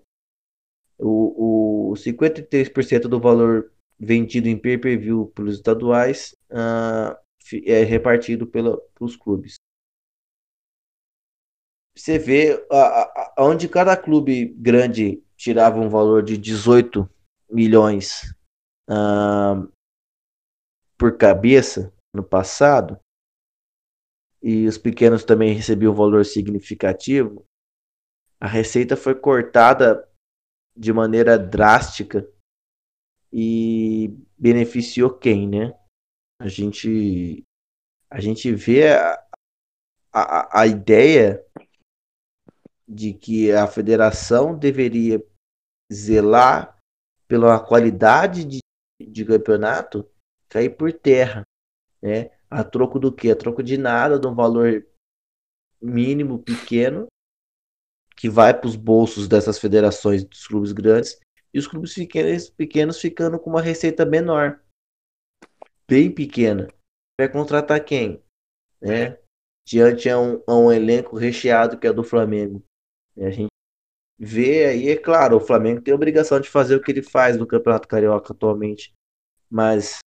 O, 0.97 1.91
o 1.91 1.93
53% 1.93 3.07
do 3.07 3.19
valor 3.19 3.71
vendido 3.97 4.47
em 4.47 4.57
pay-per-view 4.57 5.27
pelos 5.35 5.55
estaduais 5.55 6.35
uh, 6.51 7.17
é 7.65 7.83
repartido 7.83 8.47
pela, 8.47 8.77
pelos 8.93 9.15
clubes. 9.15 9.55
Você 11.95 12.17
vê 12.17 12.65
a, 12.71 12.77
a, 12.77 13.35
onde 13.39 13.67
cada 13.67 13.95
clube 13.97 14.45
grande 14.57 15.23
tirava 15.35 15.79
um 15.79 15.89
valor 15.89 16.23
de 16.23 16.37
18 16.37 17.09
milhões 17.49 18.33
uh, 18.89 19.71
por 20.97 21.17
cabeça 21.17 21.93
no 22.13 22.23
passado, 22.23 22.99
e 24.41 24.67
os 24.67 24.77
pequenos 24.77 25.23
também 25.23 25.53
recebiam 25.53 25.91
um 25.91 25.95
valor 25.95 26.25
significativo, 26.25 27.45
a 28.39 28.47
receita 28.47 28.95
foi 28.95 29.13
cortada 29.15 30.07
de 30.75 30.93
maneira 30.93 31.37
drástica 31.37 32.25
e 33.31 34.17
beneficiou 34.37 35.09
quem, 35.13 35.47
né? 35.47 35.77
A 36.39 36.47
gente 36.47 37.43
a 38.09 38.19
gente 38.19 38.51
vê 38.53 38.87
a, 38.87 39.23
a, 40.11 40.61
a 40.61 40.67
ideia 40.67 41.45
de 42.87 43.13
que 43.13 43.51
a 43.51 43.67
federação 43.67 44.57
deveria 44.57 45.23
zelar 45.93 46.75
pela 47.27 47.59
qualidade 47.59 48.43
de, 48.43 48.59
de 48.99 49.25
campeonato 49.25 50.09
cair 50.49 50.75
por 50.75 50.91
terra, 50.91 51.43
né? 52.01 52.31
A 52.49 52.63
troco 52.63 52.97
do 52.97 53.13
que? 53.13 53.29
A 53.29 53.35
troco 53.35 53.61
de 53.61 53.77
nada, 53.77 54.19
de 54.19 54.25
um 54.25 54.33
valor 54.33 54.83
mínimo 55.79 56.39
pequeno 56.39 57.07
que 58.15 58.27
vai 58.29 58.53
para 58.53 58.67
os 58.67 58.75
bolsos 58.75 59.27
dessas 59.27 59.59
federações 59.59 60.25
dos 60.25 60.47
clubes 60.47 60.71
grandes 60.71 61.19
e 61.53 61.59
os 61.59 61.67
clubes 61.67 61.93
pequenos, 61.93 62.49
pequenos 62.49 62.99
ficando 62.99 63.39
com 63.39 63.51
uma 63.51 63.61
receita 63.61 64.05
menor, 64.05 64.59
bem 65.89 66.13
pequena. 66.13 66.67
Vai 67.19 67.27
contratar 67.27 67.83
quem? 67.83 68.23
Né? 68.79 69.17
Diante 69.65 70.07
a 70.09 70.19
um, 70.19 70.41
a 70.47 70.55
um 70.55 70.71
elenco 70.71 71.17
recheado 71.17 71.77
que 71.77 71.87
é 71.87 71.91
do 71.91 72.03
Flamengo. 72.03 72.63
A 73.17 73.31
gente 73.31 73.49
vê 74.17 74.65
aí, 74.65 74.89
é 74.89 74.95
claro, 74.95 75.37
o 75.37 75.41
Flamengo 75.41 75.81
tem 75.81 75.91
a 75.91 75.95
obrigação 75.95 76.39
de 76.39 76.47
fazer 76.47 76.75
o 76.75 76.81
que 76.81 76.91
ele 76.91 77.01
faz 77.01 77.37
no 77.37 77.47
Campeonato 77.47 77.87
Carioca 77.87 78.31
atualmente, 78.31 78.93
mas 79.49 79.99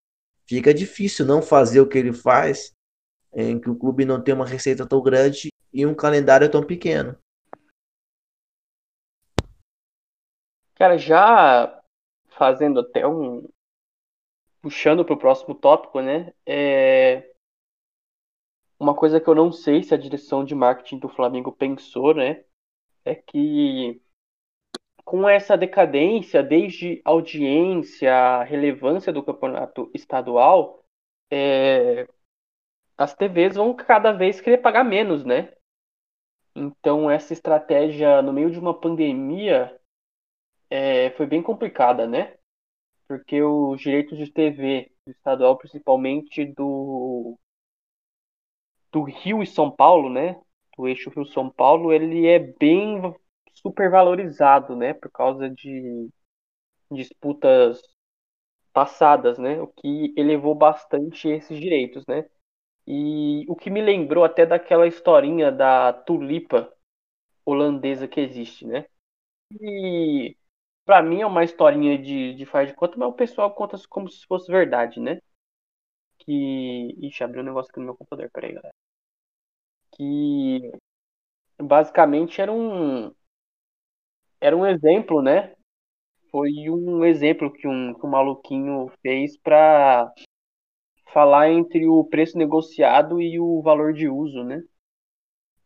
fica 0.47 0.73
difícil 0.73 1.27
não 1.27 1.43
fazer 1.43 1.81
o 1.81 1.89
que 1.89 1.99
ele 1.99 2.13
faz 2.13 2.73
em 3.35 3.59
que 3.59 3.69
o 3.69 3.77
clube 3.77 4.05
não 4.05 4.23
tem 4.23 4.35
uma 4.35 4.47
receita 4.47 4.87
tão 4.87 5.03
grande 5.03 5.49
e 5.73 5.85
um 5.85 5.95
calendário 5.95 6.51
tão 6.51 6.65
pequeno. 6.65 7.19
Cara, 10.75 10.99
já 10.99 11.83
fazendo 12.37 12.81
até 12.81 13.07
um. 13.07 13.49
Puxando 14.63 15.05
para 15.05 15.15
o 15.15 15.19
próximo 15.19 15.55
tópico, 15.55 16.01
né? 16.01 16.33
É... 16.47 17.31
Uma 18.79 18.95
coisa 18.95 19.21
que 19.21 19.29
eu 19.29 19.35
não 19.35 19.53
sei 19.53 19.83
se 19.83 19.95
a 19.95 19.99
direção 19.99 20.45
de 20.45 20.55
marketing 20.55 20.99
do 20.99 21.09
Flamengo 21.09 21.53
pensou, 21.53 22.15
né? 22.15 22.45
é 23.05 23.15
que 23.15 24.01
com 25.05 25.29
essa 25.29 25.57
decadência, 25.57 26.43
desde 26.43 27.03
audiência, 27.05 28.43
relevância 28.45 29.13
do 29.13 29.23
campeonato 29.23 29.91
estadual, 29.95 30.85
é, 31.31 32.07
as 32.97 33.15
TVs 33.15 33.57
vão 33.57 33.75
cada 33.75 34.13
vez 34.13 34.41
querer 34.41 34.59
pagar 34.59 34.85
menos, 34.85 35.25
né? 35.25 35.53
Então 36.55 37.11
essa 37.11 37.33
estratégia 37.33 38.23
no 38.23 38.33
meio 38.33 38.51
de 38.51 38.59
uma 38.59 38.79
pandemia 38.79 39.77
é, 40.71 41.11
foi 41.11 41.27
bem 41.27 41.43
complicada, 41.43 42.07
né? 42.07 42.37
Porque 43.13 43.43
os 43.43 43.79
direitos 43.79 44.17
de 44.17 44.33
TV 44.33 44.91
do 45.07 45.11
estadual, 45.13 45.59
principalmente 45.59 46.47
do 46.47 47.39
do 48.93 49.03
Rio 49.03 49.43
e 49.43 49.47
São 49.47 49.71
Paulo, 49.71 50.09
né? 50.11 50.41
do 50.77 50.89
eixo 50.89 51.11
Rio-São 51.11 51.51
Paulo, 51.51 51.93
ele 51.93 52.27
é 52.27 52.39
bem 52.39 53.15
supervalorizado, 53.53 54.75
né, 54.75 54.95
por 54.95 55.11
causa 55.11 55.51
de 55.51 56.09
disputas 56.91 57.83
passadas, 58.73 59.39
né, 59.39 59.61
o 59.61 59.69
que 59.69 60.15
elevou 60.17 60.55
bastante 60.55 61.29
esses 61.29 61.59
direitos, 61.61 62.07
né. 62.07 62.27
E 62.87 63.45
o 63.49 63.57
que 63.57 63.71
me 63.71 63.83
lembrou 63.83 64.25
até 64.25 64.47
daquela 64.47 64.87
historinha 64.87 65.53
da 65.53 65.93
tulipa 65.93 66.73
holandesa 67.47 68.09
que 68.09 68.21
existe, 68.21 68.67
né? 68.67 68.87
que 69.51 70.37
pra 70.85 71.03
mim 71.03 71.21
é 71.23 71.27
uma 71.27 71.45
historinha 71.45 71.99
de, 71.99 72.35
de 72.35 72.47
faz 72.47 72.69
de 72.69 72.75
conta, 72.75 72.97
mas 72.99 73.09
o 73.09 73.13
pessoal 73.15 73.53
conta 73.55 73.77
como 73.89 74.09
se 74.11 74.25
fosse 74.27 74.51
verdade, 74.51 75.01
né? 75.01 75.19
Que. 76.21 76.35
Ixi, 77.09 77.23
abriu 77.25 77.43
um 77.43 77.47
negócio 77.47 77.71
aqui 77.71 77.79
no 77.81 77.87
meu 77.87 77.97
computador, 77.97 78.31
peraí, 78.33 78.55
galera. 78.55 78.75
Que 79.93 80.73
basicamente 81.63 82.41
era 82.43 82.53
um. 82.53 83.13
Era 84.43 84.55
um 84.57 84.67
exemplo, 84.67 85.23
né? 85.23 85.55
Foi 86.31 86.51
um 86.71 87.05
exemplo 87.05 87.53
que 87.53 87.69
um, 87.69 87.95
que 87.95 88.07
um 88.07 88.11
maluquinho 88.11 88.91
fez 89.03 89.39
pra 89.39 90.13
falar 91.13 91.49
entre 91.49 91.87
o 91.87 92.03
preço 92.03 92.37
negociado 92.37 93.21
e 93.21 93.39
o 93.39 93.63
valor 93.63 93.93
de 93.93 94.09
uso, 94.09 94.43
né? 94.43 94.65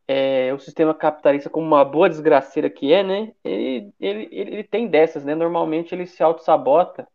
É, 0.08 0.52
o 0.54 0.58
sistema 0.58 0.94
capitalista, 0.94 1.50
como 1.50 1.66
uma 1.66 1.84
boa 1.84 2.08
desgraceira 2.08 2.70
que 2.70 2.92
é, 2.92 3.02
né? 3.02 3.34
Ele, 3.44 3.92
ele, 4.00 4.28
ele 4.32 4.64
tem 4.64 4.88
dessas, 4.88 5.24
né? 5.24 5.34
Normalmente 5.34 5.94
ele 5.94 6.06
se 6.06 6.22
auto-sabota 6.22 7.06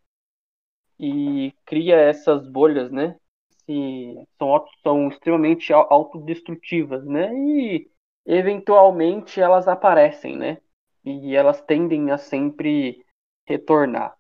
e 1.00 1.54
cria 1.66 1.96
essas 1.98 2.48
bolhas, 2.48 2.92
né? 2.92 3.18
Que 3.66 4.16
são, 4.38 4.66
são 4.84 5.08
extremamente 5.10 5.72
au- 5.74 5.88
autodestrutivas, 5.92 7.06
né? 7.06 7.34
E 7.34 7.90
eventualmente 8.26 9.40
elas 9.42 9.68
aparecem, 9.68 10.38
né? 10.38 10.58
E 11.04 11.36
elas 11.36 11.62
tendem 11.62 12.12
a 12.12 12.18
sempre 12.18 13.04
retornar 13.48 14.16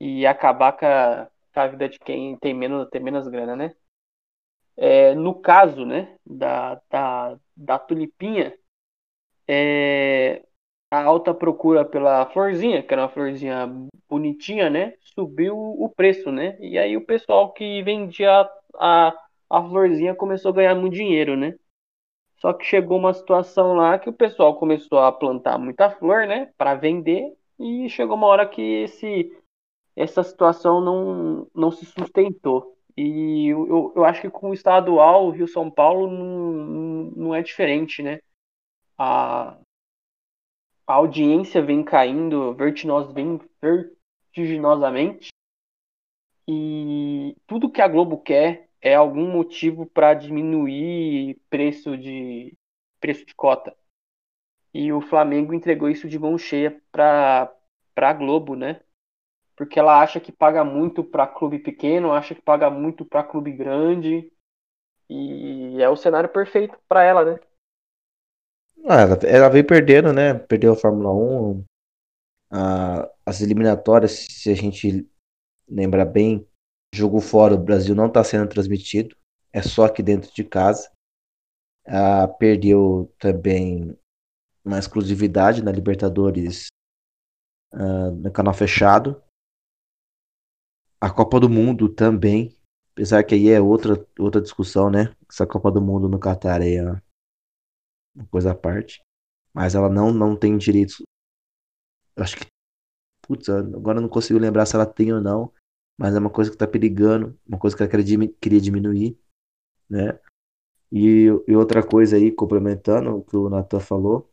e 0.00 0.26
acabar 0.26 0.72
com 0.72 0.86
a, 0.86 1.28
com 1.54 1.60
a 1.60 1.66
vida 1.68 1.88
de 1.88 1.98
quem 1.98 2.36
tem 2.38 2.54
menos, 2.54 2.88
tem 2.90 3.02
menos 3.02 3.28
grana, 3.28 3.56
né? 3.56 3.74
É, 4.76 5.14
no 5.14 5.34
caso, 5.40 5.84
né, 5.86 6.16
da, 6.26 6.80
da, 6.90 7.38
da 7.56 7.78
tulipinha, 7.78 8.54
é, 9.48 10.44
a 10.90 11.02
alta 11.04 11.34
procura 11.34 11.84
pela 11.84 12.26
florzinha, 12.26 12.82
que 12.82 12.92
era 12.94 13.02
uma 13.02 13.08
florzinha 13.08 13.68
bonitinha, 14.08 14.70
né, 14.70 14.94
subiu 15.00 15.56
o 15.58 15.88
preço, 15.88 16.30
né? 16.32 16.56
E 16.60 16.78
aí 16.78 16.96
o 16.96 17.04
pessoal 17.06 17.52
que 17.52 17.82
vendia 17.82 18.48
a, 18.76 19.14
a 19.50 19.62
florzinha 19.68 20.14
começou 20.14 20.50
a 20.52 20.54
ganhar 20.54 20.74
muito 20.74 20.94
dinheiro, 20.94 21.36
né? 21.36 21.54
Só 22.38 22.52
que 22.52 22.64
chegou 22.64 22.98
uma 22.98 23.12
situação 23.14 23.74
lá 23.74 23.98
que 23.98 24.08
o 24.08 24.12
pessoal 24.12 24.56
começou 24.58 24.98
a 25.00 25.12
plantar 25.12 25.58
muita 25.58 25.90
flor, 25.90 26.26
né, 26.26 26.52
para 26.58 26.74
vender, 26.74 27.34
e 27.58 27.88
chegou 27.88 28.16
uma 28.16 28.26
hora 28.26 28.46
que 28.48 28.60
esse 28.62 29.32
essa 29.96 30.22
situação 30.24 30.80
não, 30.80 31.48
não 31.54 31.70
se 31.72 31.86
sustentou. 31.86 32.75
E 32.96 33.48
eu, 33.48 33.92
eu, 33.94 34.04
acho 34.04 34.22
que 34.22 34.30
com 34.30 34.50
o 34.50 34.54
estadual, 34.54 35.26
o 35.26 35.30
Rio 35.30 35.46
São 35.46 35.70
Paulo 35.70 36.10
não, 36.10 37.10
não 37.14 37.34
é 37.34 37.42
diferente, 37.42 38.02
né? 38.02 38.20
A, 38.96 39.58
a 40.86 40.94
audiência 40.94 41.60
vem 41.60 41.84
caindo 41.84 42.54
vem 42.54 43.38
vertiginosamente 43.60 45.28
e 46.48 47.36
tudo 47.46 47.70
que 47.70 47.82
a 47.82 47.88
Globo 47.88 48.18
quer 48.18 48.68
é 48.80 48.94
algum 48.94 49.30
motivo 49.30 49.84
para 49.86 50.14
diminuir 50.14 51.40
preço 51.50 51.96
de 51.96 52.56
preço 53.00 53.26
de 53.26 53.34
cota. 53.34 53.76
E 54.72 54.92
o 54.92 55.00
Flamengo 55.00 55.52
entregou 55.54 55.88
isso 55.90 56.08
de 56.08 56.18
mão 56.18 56.38
cheia 56.38 56.80
para 56.92 57.52
para 57.94 58.10
a 58.10 58.12
Globo, 58.12 58.54
né? 58.54 58.82
Porque 59.56 59.78
ela 59.78 60.00
acha 60.02 60.20
que 60.20 60.32
paga 60.32 60.64
muito 60.64 61.04
para 61.04 61.26
clube 61.26 61.58
pequeno, 61.58 62.12
acha 62.12 62.34
que 62.34 62.42
paga 62.42 62.70
muito 62.70 63.04
para 63.04 63.24
clube 63.24 63.52
grande. 63.52 64.30
E 65.10 65.82
é 65.82 65.88
o 65.90 65.96
cenário 65.96 66.30
perfeito 66.30 66.78
para 66.88 67.02
ela, 67.04 67.24
né? 67.24 67.40
Ah, 68.88 69.00
ela, 69.00 69.18
ela 69.24 69.48
veio 69.48 69.66
perdendo, 69.66 70.12
né? 70.12 70.34
Perdeu 70.34 70.72
a 70.72 70.76
Fórmula 70.76 71.12
1. 71.12 71.64
a- 72.50 73.10
as 73.26 73.40
eliminatórias, 73.42 74.12
se 74.30 74.50
a 74.50 74.54
gente 74.54 75.08
lembrar 75.68 76.06
bem, 76.06 76.46
jogo 76.94 77.20
fora, 77.20 77.54
o 77.54 77.58
Brasil 77.58 77.94
não 77.94 78.06
está 78.08 78.24
sendo 78.24 78.48
transmitido. 78.48 79.16
É 79.52 79.62
só 79.62 79.86
aqui 79.86 80.02
dentro 80.02 80.32
de 80.34 80.44
casa. 80.44 80.90
Ah, 81.86 82.28
perdeu 82.28 83.12
também 83.18 83.96
uma 84.64 84.78
exclusividade 84.78 85.62
na 85.62 85.72
Libertadores 85.72 86.68
ah, 87.72 88.10
no 88.10 88.30
canal 88.32 88.54
fechado. 88.54 89.22
A 91.00 91.08
Copa 91.10 91.40
do 91.40 91.48
Mundo 91.48 91.88
também. 91.88 92.54
Apesar 92.92 93.22
que 93.24 93.34
aí 93.34 93.48
é 93.48 93.58
outra, 93.60 94.06
outra 94.18 94.40
discussão, 94.42 94.90
né? 94.90 95.14
Essa 95.30 95.46
Copa 95.46 95.70
do 95.70 95.80
Mundo 95.80 96.06
no 96.08 96.18
Catar 96.18 96.60
é 96.62 96.82
uma 98.14 98.26
coisa 98.30 98.50
à 98.50 98.54
parte. 98.54 99.00
Mas 99.54 99.74
ela 99.74 99.88
não, 99.90 100.12
não 100.12 100.36
tem 100.36 100.56
direitos. 100.58 101.02
Acho 102.16 102.36
que. 102.38 102.46
Putz, 103.22 103.48
agora 103.50 103.98
eu 103.98 104.02
não 104.02 104.08
consigo 104.10 104.38
lembrar 104.40 104.66
se 104.66 104.76
ela 104.76 104.86
tem 104.86 105.12
ou 105.12 105.20
não. 105.22 105.52
Mas 105.98 106.14
é 106.14 106.20
uma 106.20 106.30
coisa 106.30 106.50
que 106.50 106.56
tá 106.56 106.66
perigando. 106.68 107.38
Uma 107.48 107.58
coisa 107.58 107.76
que 107.76 107.82
ela 107.82 107.90
queria, 107.90 108.04
dimi- 108.06 108.28
queria 108.40 108.60
diminuir. 108.60 109.18
Né? 109.90 110.18
E, 110.92 111.26
e 111.48 111.56
outra 111.56 111.86
coisa 111.86 112.16
aí, 112.16 112.32
complementando 112.32 113.16
o 113.18 113.24
que 113.24 113.36
o 113.36 113.50
Nathan 113.50 113.80
falou. 113.80 114.30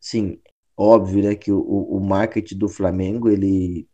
Sim, 0.00 0.40
óbvio, 0.76 1.22
né? 1.22 1.34
Que 1.36 1.52
o 1.52 1.60
o 1.96 2.00
marketing 2.00 2.58
do 2.58 2.68
Flamengo, 2.68 3.28
ele. 3.28 3.88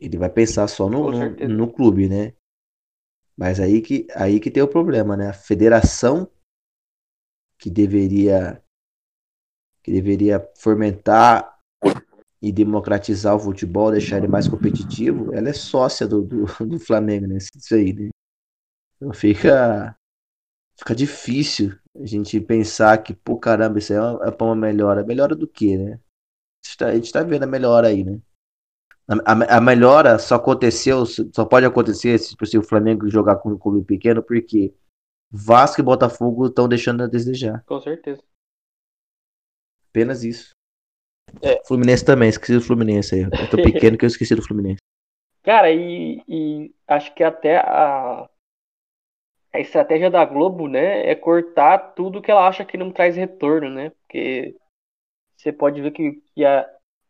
Ele 0.00 0.18
vai 0.18 0.28
pensar 0.30 0.66
só 0.68 0.88
no, 0.88 1.10
no, 1.10 1.30
no 1.48 1.72
clube, 1.72 2.08
né? 2.08 2.32
Mas 3.38 3.58
aí 3.58 3.80
que, 3.80 4.06
aí 4.14 4.38
que 4.38 4.50
tem 4.50 4.62
o 4.62 4.68
problema, 4.68 5.16
né? 5.16 5.28
A 5.28 5.32
federação 5.32 6.30
que 7.58 7.70
deveria 7.70 8.62
que 9.82 9.92
deveria 9.92 10.46
fomentar 10.56 11.56
e 12.42 12.52
democratizar 12.52 13.36
o 13.36 13.40
futebol, 13.40 13.90
deixar 13.92 14.18
ele 14.18 14.28
mais 14.28 14.48
competitivo, 14.48 15.34
ela 15.34 15.50
é 15.50 15.52
sócia 15.52 16.06
do, 16.06 16.22
do, 16.22 16.46
do 16.66 16.80
Flamengo, 16.80 17.26
né? 17.28 17.38
Isso 17.38 17.74
aí, 17.74 17.92
né? 17.94 18.10
Então 18.96 19.12
fica 19.12 19.96
fica 20.78 20.94
difícil 20.94 21.76
a 21.96 22.06
gente 22.06 22.40
pensar 22.40 22.98
que, 23.02 23.14
pô, 23.14 23.38
caramba, 23.38 23.78
isso 23.78 23.92
aí 23.92 23.98
é 23.98 24.28
é 24.28 24.32
pra 24.32 24.46
uma 24.46 24.56
melhora. 24.56 25.04
Melhora 25.04 25.36
do 25.36 25.48
quê, 25.48 25.78
né? 25.78 25.94
A 25.94 26.66
gente 26.68 26.78
tá, 26.78 26.86
a 26.88 26.96
gente 26.96 27.12
tá 27.12 27.22
vendo 27.24 27.44
a 27.44 27.46
melhora 27.46 27.88
aí, 27.88 28.04
né? 28.04 28.20
A, 29.08 29.56
a- 29.56 29.60
melhora 29.60 30.18
só 30.18 30.34
aconteceu, 30.34 31.06
só 31.06 31.44
pode 31.46 31.64
acontecer 31.64 32.18
se, 32.18 32.36
se 32.44 32.58
o 32.58 32.62
Flamengo 32.62 33.08
jogar 33.08 33.36
com 33.36 33.50
um 33.50 33.58
clube 33.58 33.84
pequeno, 33.84 34.22
porque 34.22 34.74
Vasco 35.30 35.80
e 35.80 35.84
Botafogo 35.84 36.46
estão 36.46 36.68
deixando 36.68 37.02
a 37.02 37.06
desejar. 37.06 37.64
Com 37.64 37.80
certeza. 37.80 38.22
Apenas 39.90 40.24
isso. 40.24 40.50
É. 41.42 41.62
Fluminense 41.66 42.04
também, 42.04 42.28
esqueci 42.28 42.54
do 42.54 42.60
Fluminense 42.60 43.14
aí. 43.14 43.22
Eu 43.22 43.30
tô 43.50 43.56
pequeno 43.62 43.96
que 43.96 44.04
eu 44.04 44.08
esqueci 44.08 44.34
do 44.34 44.42
Fluminense. 44.42 44.78
Cara, 45.42 45.70
e, 45.70 46.22
e 46.28 46.74
acho 46.86 47.14
que 47.14 47.24
até 47.24 47.56
a, 47.58 48.28
a 49.52 49.60
estratégia 49.60 50.10
da 50.10 50.24
Globo, 50.24 50.68
né, 50.68 51.08
é 51.08 51.14
cortar 51.14 51.94
tudo 51.94 52.20
que 52.20 52.30
ela 52.30 52.46
acha 52.46 52.64
que 52.64 52.76
não 52.76 52.90
traz 52.90 53.16
retorno, 53.16 53.70
né? 53.70 53.90
Porque 53.90 54.54
você 55.36 55.52
pode 55.52 55.80
ver 55.80 55.90
que, 55.92 56.22
que 56.34 56.44
a, 56.44 56.68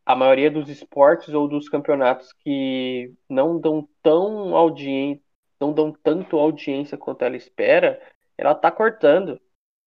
a 0.08 0.16
maioria 0.16 0.50
dos 0.50 0.70
esportes 0.70 1.34
ou 1.34 1.46
dos 1.46 1.68
campeonatos 1.68 2.32
que 2.32 3.14
não 3.28 3.60
dão 3.60 3.86
tão 4.02 4.56
audiência, 4.56 5.22
não 5.60 5.70
dão 5.70 5.92
tanto 5.92 6.38
audiência 6.38 6.96
quanto 6.96 7.22
ela 7.26 7.36
espera, 7.36 8.00
ela 8.38 8.54
tá 8.54 8.70
cortando. 8.72 9.38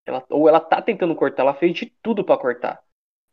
Ela, 0.06 0.24
ou 0.30 0.48
ela 0.48 0.60
tá 0.60 0.80
tentando 0.80 1.16
cortar, 1.16 1.42
ela 1.42 1.56
fez 1.56 1.74
de 1.76 1.88
tudo 2.04 2.24
para 2.24 2.40
cortar. 2.40 2.84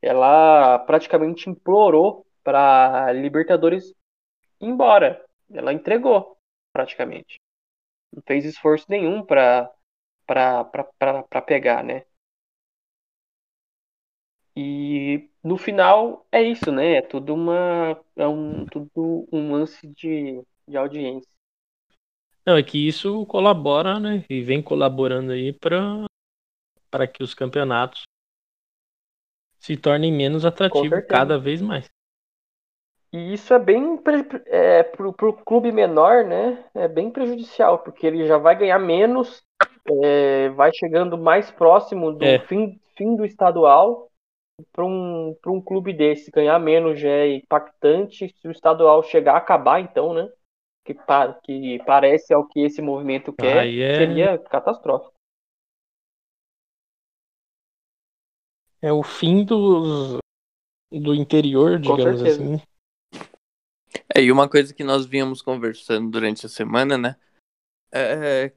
Ela 0.00 0.78
praticamente 0.80 1.50
implorou 1.50 2.26
para 2.42 3.12
Libertadores 3.12 3.90
ir 4.58 4.66
embora. 4.66 5.22
Ela 5.52 5.74
entregou, 5.74 6.38
praticamente. 6.72 7.38
Não 8.10 8.22
fez 8.26 8.46
esforço 8.46 8.86
nenhum 8.88 9.22
para 9.24 9.70
para 10.26 11.42
pegar, 11.42 11.84
né? 11.84 12.04
E 14.56 15.30
no 15.48 15.56
final 15.56 16.26
é 16.30 16.42
isso, 16.42 16.70
né? 16.70 16.96
É 16.96 17.02
tudo 17.02 17.32
uma 17.34 17.98
é 18.14 18.28
um 18.28 18.66
tudo 18.66 19.26
um 19.32 19.52
lance 19.52 19.86
de, 19.88 20.42
de 20.68 20.76
audiência. 20.76 21.28
Não, 22.46 22.56
é 22.56 22.62
que 22.62 22.86
isso 22.86 23.24
colabora, 23.26 23.98
né? 23.98 24.24
E 24.28 24.42
vem 24.42 24.62
colaborando 24.62 25.32
aí 25.32 25.52
para 25.52 26.04
para 26.90 27.06
que 27.06 27.22
os 27.22 27.32
campeonatos 27.32 28.02
se 29.58 29.76
tornem 29.76 30.12
menos 30.12 30.44
atrativos 30.44 31.04
cada 31.08 31.38
vez 31.38 31.62
mais. 31.62 31.86
E 33.10 33.32
isso 33.32 33.54
é 33.54 33.58
bem 33.58 33.98
é, 34.46 34.82
pro, 34.82 35.14
pro 35.14 35.32
clube 35.32 35.72
menor, 35.72 36.24
né? 36.24 36.62
É 36.74 36.86
bem 36.86 37.10
prejudicial, 37.10 37.78
porque 37.78 38.06
ele 38.06 38.26
já 38.26 38.36
vai 38.36 38.54
ganhar 38.54 38.78
menos, 38.78 39.42
é, 40.04 40.50
vai 40.50 40.70
chegando 40.74 41.16
mais 41.16 41.50
próximo 41.50 42.12
do 42.12 42.24
É. 42.24 42.38
fim, 42.40 42.78
fim 42.96 43.16
do 43.16 43.24
estadual. 43.24 44.08
Para 44.72 44.84
um, 44.84 45.36
pra 45.40 45.52
um 45.52 45.60
clube 45.60 45.92
desse 45.92 46.30
ganhar 46.30 46.58
menos 46.58 46.98
já 46.98 47.08
é 47.08 47.36
impactante. 47.36 48.28
Se 48.40 48.48
o 48.48 48.50
estadual 48.50 49.02
chegar 49.02 49.34
a 49.34 49.38
acabar, 49.38 49.80
então, 49.80 50.12
né? 50.12 50.28
Que, 50.84 50.94
pa, 50.94 51.32
que 51.34 51.78
parece 51.84 52.32
ao 52.32 52.46
que 52.46 52.60
esse 52.60 52.82
movimento 52.82 53.32
quer, 53.32 53.60
Aí 53.60 53.80
é- 53.80 53.96
seria 53.96 54.38
catastrófico. 54.38 55.12
é 58.80 58.92
o 58.92 59.02
fim 59.02 59.44
dos, 59.44 60.18
do 60.90 61.14
interior, 61.14 61.78
digamos 61.78 62.20
certeza. 62.20 62.44
assim. 62.44 62.62
É, 64.14 64.22
e 64.22 64.32
uma 64.32 64.48
coisa 64.48 64.74
que 64.74 64.84
nós 64.84 65.06
vínhamos 65.06 65.42
conversando 65.42 66.10
durante 66.10 66.46
a 66.46 66.48
semana, 66.48 66.96
né? 66.96 67.16
É 67.92 68.52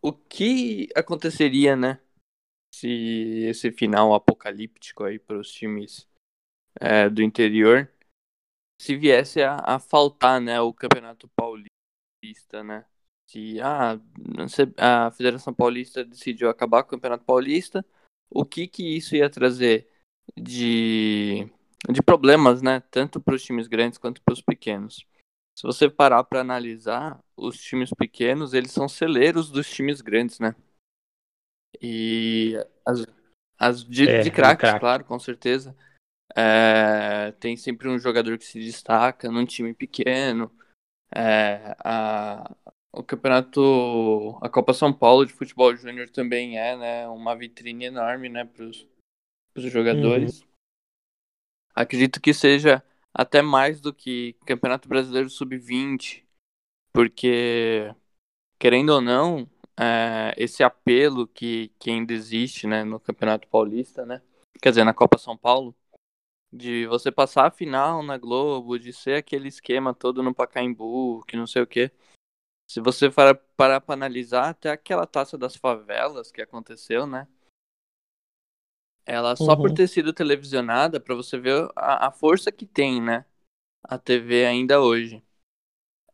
o 0.00 0.12
que 0.12 0.88
aconteceria, 0.96 1.76
né? 1.76 2.00
Se 2.72 3.44
esse 3.44 3.70
final 3.70 4.14
apocalíptico 4.14 5.04
aí 5.04 5.18
para 5.18 5.38
os 5.38 5.52
times 5.52 6.08
é, 6.80 7.08
do 7.08 7.22
interior, 7.22 7.90
se 8.80 8.96
viesse 8.96 9.42
a, 9.42 9.56
a 9.56 9.78
faltar, 9.78 10.40
né, 10.40 10.60
o 10.60 10.72
Campeonato 10.72 11.28
Paulista, 11.36 12.64
né? 12.64 12.84
Se 13.28 13.60
ah, 13.60 13.98
a 14.76 15.10
Federação 15.12 15.54
Paulista 15.54 16.04
decidiu 16.04 16.50
acabar 16.50 16.82
com 16.82 16.88
o 16.88 16.90
Campeonato 16.90 17.24
Paulista, 17.24 17.84
o 18.28 18.44
que 18.44 18.66
que 18.66 18.96
isso 18.96 19.14
ia 19.14 19.30
trazer 19.30 19.88
de, 20.36 21.48
de 21.88 22.02
problemas, 22.02 22.60
né? 22.60 22.80
Tanto 22.90 23.20
para 23.20 23.34
os 23.34 23.42
times 23.42 23.68
grandes 23.68 23.98
quanto 23.98 24.22
para 24.22 24.34
os 24.34 24.40
pequenos. 24.40 25.06
Se 25.56 25.62
você 25.62 25.88
parar 25.88 26.24
para 26.24 26.40
analisar, 26.40 27.22
os 27.36 27.56
times 27.62 27.90
pequenos, 27.90 28.54
eles 28.54 28.72
são 28.72 28.88
celeiros 28.88 29.50
dos 29.50 29.70
times 29.70 30.00
grandes, 30.00 30.38
né? 30.38 30.54
E 31.80 32.54
as, 32.84 33.06
as 33.58 33.84
de, 33.84 34.06
É, 34.08 34.20
de 34.20 34.30
craques, 34.30 34.68
craque. 34.68 34.80
claro, 34.80 35.04
com 35.04 35.18
certeza. 35.18 35.76
É, 36.34 37.32
tem 37.32 37.56
sempre 37.56 37.88
um 37.88 37.98
jogador 37.98 38.38
que 38.38 38.44
se 38.44 38.58
destaca 38.58 39.30
num 39.30 39.44
time 39.44 39.74
pequeno. 39.74 40.50
É, 41.14 41.76
a, 41.78 42.54
o 42.92 43.02
campeonato, 43.02 44.38
a 44.40 44.48
Copa 44.48 44.72
São 44.72 44.92
Paulo 44.92 45.26
de 45.26 45.32
futebol 45.32 45.74
júnior 45.76 46.08
também 46.08 46.58
é, 46.58 46.76
né, 46.76 47.08
uma 47.08 47.34
vitrine 47.34 47.86
enorme, 47.86 48.28
né, 48.28 48.44
para 48.44 48.64
os 48.64 48.86
jogadores. 49.56 50.42
Acredito 51.74 52.20
que 52.20 52.34
seja 52.34 52.82
até 53.14 53.42
mais 53.42 53.80
do 53.80 53.92
que 53.92 54.34
Campeonato 54.46 54.88
Brasileiro 54.88 55.28
Sub-20, 55.28 56.22
porque, 56.92 57.94
querendo 58.58 58.90
ou 58.90 59.00
não, 59.00 59.48
é, 59.82 60.34
esse 60.36 60.62
apelo 60.62 61.26
que, 61.26 61.72
que 61.78 61.90
ainda 61.90 62.12
existe 62.12 62.66
né, 62.66 62.84
no 62.84 63.00
Campeonato 63.00 63.48
Paulista, 63.48 64.06
né? 64.06 64.22
Quer 64.60 64.70
dizer, 64.70 64.84
na 64.84 64.94
Copa 64.94 65.18
São 65.18 65.36
Paulo, 65.36 65.74
de 66.52 66.86
você 66.86 67.10
passar 67.10 67.46
a 67.46 67.50
final 67.50 68.02
na 68.02 68.16
Globo, 68.16 68.78
de 68.78 68.92
ser 68.92 69.14
aquele 69.16 69.48
esquema 69.48 69.92
todo 69.92 70.22
no 70.22 70.34
Pacaembu, 70.34 71.24
que 71.26 71.36
não 71.36 71.46
sei 71.46 71.62
o 71.62 71.66
quê. 71.66 71.90
Se 72.70 72.80
você 72.80 73.10
parar 73.10 73.34
para 73.56 73.80
pra 73.80 73.94
analisar, 73.94 74.50
até 74.50 74.70
aquela 74.70 75.06
taça 75.06 75.36
das 75.36 75.56
favelas 75.56 76.30
que 76.30 76.40
aconteceu, 76.40 77.06
né? 77.06 77.26
Ela 79.04 79.34
só 79.34 79.56
por 79.56 79.68
Uhum. 79.70 79.74
ter 79.74 79.88
sido 79.88 80.12
televisionada, 80.12 81.00
pra 81.00 81.14
você 81.14 81.36
ver 81.36 81.68
a, 81.74 82.06
a 82.06 82.12
força 82.12 82.52
que 82.52 82.64
tem, 82.64 83.02
né? 83.02 83.24
A 83.82 83.98
TV 83.98 84.46
ainda 84.46 84.80
hoje. 84.80 85.24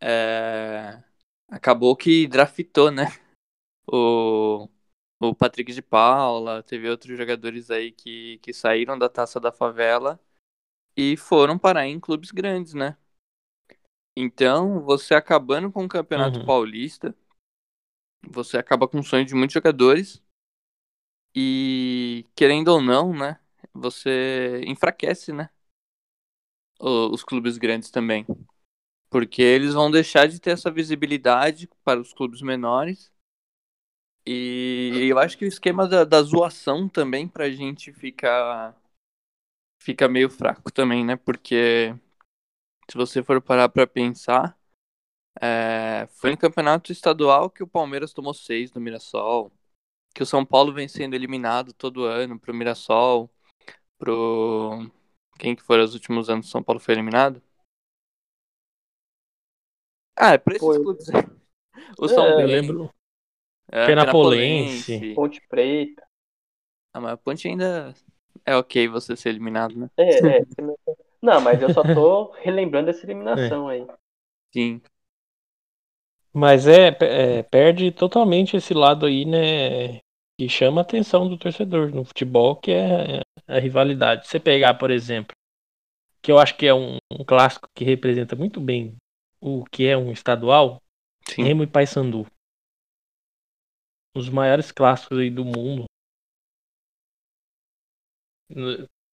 É, 0.00 1.02
Acabou 1.50 1.94
que 1.96 2.26
draftou, 2.26 2.90
né? 2.90 3.06
O... 3.90 4.68
o 5.18 5.34
Patrick 5.34 5.72
de 5.72 5.82
Paula, 5.82 6.62
teve 6.62 6.88
outros 6.88 7.16
jogadores 7.16 7.70
aí 7.70 7.90
que, 7.90 8.38
que 8.38 8.52
saíram 8.52 8.98
da 8.98 9.08
taça 9.08 9.40
da 9.40 9.50
favela 9.50 10.20
e 10.96 11.16
foram 11.16 11.58
parar 11.58 11.86
em 11.86 11.98
clubes 11.98 12.30
grandes, 12.30 12.74
né? 12.74 12.96
Então, 14.16 14.80
você 14.82 15.14
acabando 15.14 15.70
com 15.70 15.84
o 15.84 15.88
Campeonato 15.88 16.40
Uhum. 16.40 16.46
Paulista, 16.46 17.14
você 18.28 18.58
acaba 18.58 18.88
com 18.88 18.98
o 18.98 19.04
sonho 19.04 19.24
de 19.24 19.34
muitos 19.34 19.54
jogadores 19.54 20.20
e, 21.34 22.26
querendo 22.34 22.68
ou 22.68 22.82
não, 22.82 23.12
né? 23.16 23.38
Você 23.72 24.60
enfraquece, 24.66 25.32
né? 25.32 25.50
Os 26.80 27.22
clubes 27.22 27.58
grandes 27.58 27.90
também. 27.90 28.26
Porque 29.08 29.40
eles 29.40 29.72
vão 29.72 29.90
deixar 29.90 30.26
de 30.26 30.40
ter 30.40 30.50
essa 30.50 30.70
visibilidade 30.70 31.68
para 31.84 32.00
os 32.00 32.12
clubes 32.12 32.42
menores. 32.42 33.12
E 34.30 35.08
eu 35.08 35.18
acho 35.18 35.38
que 35.38 35.46
o 35.46 35.48
esquema 35.48 35.88
da, 35.88 36.04
da 36.04 36.20
zoação 36.22 36.86
também 36.86 37.26
pra 37.26 37.48
gente 37.50 37.94
fica, 37.94 38.74
fica 39.78 40.06
meio 40.06 40.28
fraco 40.28 40.70
também, 40.70 41.02
né? 41.02 41.16
Porque 41.16 41.94
se 42.90 42.96
você 42.96 43.22
for 43.22 43.40
parar 43.42 43.68
pra 43.68 43.86
pensar, 43.86 44.58
é, 45.40 46.06
foi 46.12 46.30
no 46.30 46.38
campeonato 46.38 46.92
estadual 46.92 47.50
que 47.50 47.62
o 47.62 47.68
Palmeiras 47.68 48.12
tomou 48.12 48.34
seis 48.34 48.70
do 48.70 48.80
Mirassol, 48.80 49.52
que 50.14 50.22
o 50.22 50.26
São 50.26 50.44
Paulo 50.44 50.72
vem 50.72 50.88
sendo 50.88 51.14
eliminado 51.14 51.72
todo 51.72 52.04
ano 52.04 52.38
pro 52.38 52.54
Mirassol, 52.54 53.30
pro. 53.98 54.90
Quem 55.38 55.56
que 55.56 55.62
foram 55.62 55.84
os 55.84 55.94
últimos 55.94 56.30
anos 56.30 56.46
que 56.46 56.50
o 56.50 56.52
São 56.52 56.62
Paulo 56.62 56.80
foi 56.80 56.94
eliminado? 56.94 57.42
Ah, 60.16 60.32
é 60.34 60.38
pra 60.38 60.56
esses 60.56 60.66
Foi. 60.66 60.78
clubes 60.78 61.08
aí. 61.08 61.22
O 61.98 62.08
São 62.08 62.24
É, 62.26 62.42
Eu 62.42 62.46
Bento, 62.48 62.72
lembro. 62.72 62.90
É, 63.70 63.86
Penapolense. 63.86 65.14
Ponte 65.14 65.40
Preta. 65.48 66.06
Ah, 66.94 67.00
mas 67.00 67.12
a 67.12 67.16
Ponte 67.16 67.48
ainda 67.48 67.94
é 68.44 68.56
ok 68.56 68.88
você 68.88 69.16
ser 69.16 69.30
eliminado, 69.30 69.76
né? 69.76 69.90
É, 69.96 70.38
é. 70.38 70.42
Não, 71.20 71.40
mas 71.40 71.60
eu 71.60 71.72
só 71.72 71.82
tô 71.82 72.30
relembrando 72.38 72.90
essa 72.90 73.04
eliminação 73.04 73.68
aí. 73.68 73.86
Sim. 74.52 74.80
Mas 76.32 76.66
é, 76.68 76.96
é, 77.00 77.42
perde 77.42 77.90
totalmente 77.90 78.56
esse 78.56 78.72
lado 78.72 79.06
aí, 79.06 79.24
né? 79.24 79.98
Que 80.38 80.48
chama 80.48 80.80
a 80.80 80.82
atenção 80.82 81.28
do 81.28 81.36
torcedor 81.36 81.90
no 81.92 82.04
futebol, 82.04 82.54
que 82.54 82.70
é 82.70 83.22
a 83.46 83.58
rivalidade. 83.58 84.28
Você 84.28 84.38
pegar, 84.38 84.74
por 84.74 84.90
exemplo, 84.90 85.34
que 86.22 86.30
eu 86.30 86.38
acho 86.38 86.56
que 86.56 86.66
é 86.66 86.74
um, 86.74 86.98
um 87.12 87.24
clássico 87.24 87.68
que 87.74 87.84
representa 87.84 88.36
muito 88.36 88.60
bem 88.60 88.94
o 89.40 89.64
que 89.64 89.86
é 89.86 89.96
um 89.96 90.12
estadual, 90.12 90.80
Sim. 91.28 91.42
Remo 91.42 91.64
e 91.64 91.66
Paysandu. 91.66 92.26
Os 94.18 94.28
maiores 94.28 94.72
clássicos 94.72 95.18
aí 95.18 95.30
do 95.30 95.44
mundo. 95.44 95.84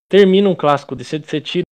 Termina 0.10 0.50
um 0.50 0.56
clássico 0.56 0.96
desse, 0.96 1.20
você 1.20 1.40
tira 1.40 1.66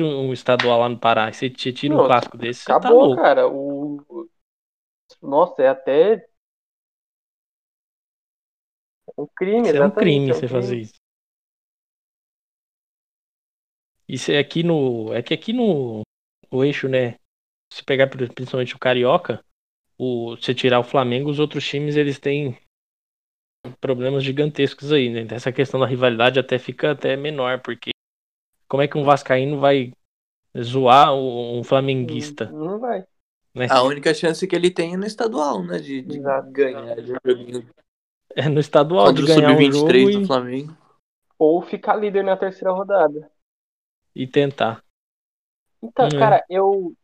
um 0.00 0.32
estadual 0.32 0.80
lá 0.80 0.88
no 0.88 0.98
Pará, 0.98 1.32
você 1.32 1.50
tira 1.50 1.94
um 1.94 2.02
clássico 2.04 2.36
desse, 2.36 2.64
tá 2.66 2.72
Acabou, 2.72 3.02
louco. 3.04 3.22
cara. 3.22 3.48
O... 3.48 4.28
Nossa, 5.22 5.62
é 5.62 5.68
até 5.68 6.26
um 9.16 9.26
crime, 9.34 9.68
Isso 9.68 9.76
é 9.76 9.82
um 9.82 9.90
crime 9.90 10.30
é 10.30 10.34
um 10.34 10.34
você 10.34 10.46
crime. 10.48 10.48
fazer 10.48 10.80
isso. 10.80 10.94
Isso 14.08 14.30
é 14.32 14.38
aqui 14.38 14.62
no. 14.62 15.12
É 15.12 15.22
que 15.22 15.32
aqui 15.34 15.52
no 15.52 16.02
o 16.50 16.64
eixo, 16.64 16.88
né? 16.88 17.16
Se 17.72 17.84
pegar 17.84 18.08
pri- 18.08 18.28
principalmente 18.32 18.74
o 18.76 18.78
Carioca, 18.78 19.42
o, 19.98 20.36
se 20.36 20.54
tirar 20.54 20.80
o 20.80 20.84
Flamengo, 20.84 21.30
os 21.30 21.38
outros 21.38 21.66
times 21.66 21.96
eles 21.96 22.18
têm 22.18 22.58
problemas 23.80 24.24
gigantescos 24.24 24.92
aí, 24.92 25.08
né? 25.08 25.26
Essa 25.34 25.52
questão 25.52 25.78
da 25.80 25.86
rivalidade 25.86 26.38
até 26.38 26.58
fica 26.58 26.92
até 26.92 27.16
menor, 27.16 27.60
porque 27.60 27.90
como 28.68 28.82
é 28.82 28.88
que 28.88 28.96
um 28.98 29.04
Vascaíno 29.04 29.58
vai 29.60 29.92
zoar 30.60 31.14
um 31.14 31.62
flamenguista, 31.64 32.50
Não 32.50 32.78
vai. 32.78 33.04
né? 33.54 33.66
A 33.70 33.82
única 33.82 34.12
chance 34.14 34.46
que 34.46 34.56
ele 34.56 34.70
tem 34.70 34.94
é 34.94 34.96
no 34.96 35.06
estadual, 35.06 35.62
né? 35.64 35.78
De, 35.78 36.02
de 36.02 36.18
ganhar 36.50 36.96
de 36.96 37.14
joguinho 37.26 37.68
É 38.34 38.48
no 38.48 38.60
estadual 38.60 39.06
contra 39.06 39.24
de 39.24 39.32
o 39.32 39.34
ganhar 39.34 39.52
um 39.56 39.62
jogo 39.62 39.76
Sub-23 39.76 40.10
e, 40.10 40.20
do 40.20 40.26
Flamengo. 40.26 40.76
Ou 41.38 41.62
ficar 41.62 41.96
líder 41.96 42.22
na 42.24 42.36
terceira 42.36 42.72
rodada. 42.72 43.30
e 44.14 44.26
tentar. 44.26 44.82
Então, 45.82 46.06
Hum, 46.06 46.18
cara, 46.18 46.44
eu 46.48 46.94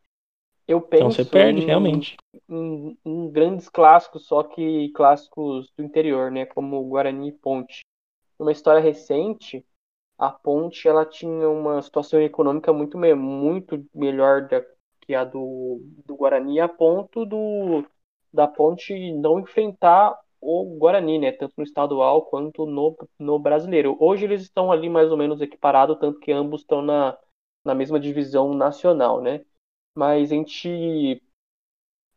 eu 0.69 0.81
penso 0.83 0.97
Então 0.97 1.11
você 1.11 1.25
perde, 1.25 1.61
em, 1.67 1.67
realmente. 1.67 2.17
em- 2.51 2.99
em 3.05 3.31
grandes 3.33 3.69
clássicos, 3.71 4.27
só 4.27 4.43
que 4.45 4.91
clássicos 4.93 5.73
do 5.77 5.85
interior, 5.85 6.31
né? 6.31 6.47
Como 6.47 6.85
Guarani 6.89 7.29
e 7.31 7.33
Ponte. 7.33 7.85
Numa 8.39 8.53
história 8.53 8.81
recente, 8.83 9.67
a 10.19 10.31
Ponte 10.31 10.89
ela 10.89 11.07
tinha 11.07 11.49
uma 11.49 11.83
situação 11.83 12.21
econômica 12.23 12.73
muito, 12.73 12.99
muito 12.99 13.87
melhor 13.95 14.49
da, 14.49 14.63
que 15.03 15.15
a 15.15 15.25
do, 15.25 15.81
do 16.07 16.17
Guarani, 16.17 16.61
a 16.61 16.69
ponto 16.69 17.25
do, 17.27 17.85
da 18.33 18.47
Ponte 18.49 18.95
não 19.15 19.41
enfrentar 19.41 20.19
o 20.41 20.77
Guarani, 20.79 21.19
né? 21.19 21.33
Tanto 21.33 21.55
no 21.59 21.65
estadual 21.65 22.27
quanto 22.27 22.67
no, 22.67 22.97
no 23.19 23.39
brasileiro. 23.39 23.97
Hoje 24.01 24.25
eles 24.25 24.43
estão 24.43 24.71
ali 24.73 24.89
mais 24.89 25.11
ou 25.11 25.17
menos 25.17 25.41
equiparados, 25.41 25.99
tanto 25.99 26.21
que 26.21 26.33
ambos 26.33 26.63
estão 26.63 26.83
na, 26.83 27.17
na 27.65 27.75
mesma 27.75 27.99
divisão 28.01 28.55
nacional, 28.55 29.21
né? 29.23 29.45
Mas 29.99 30.31
a 30.31 30.35
gente 30.37 31.21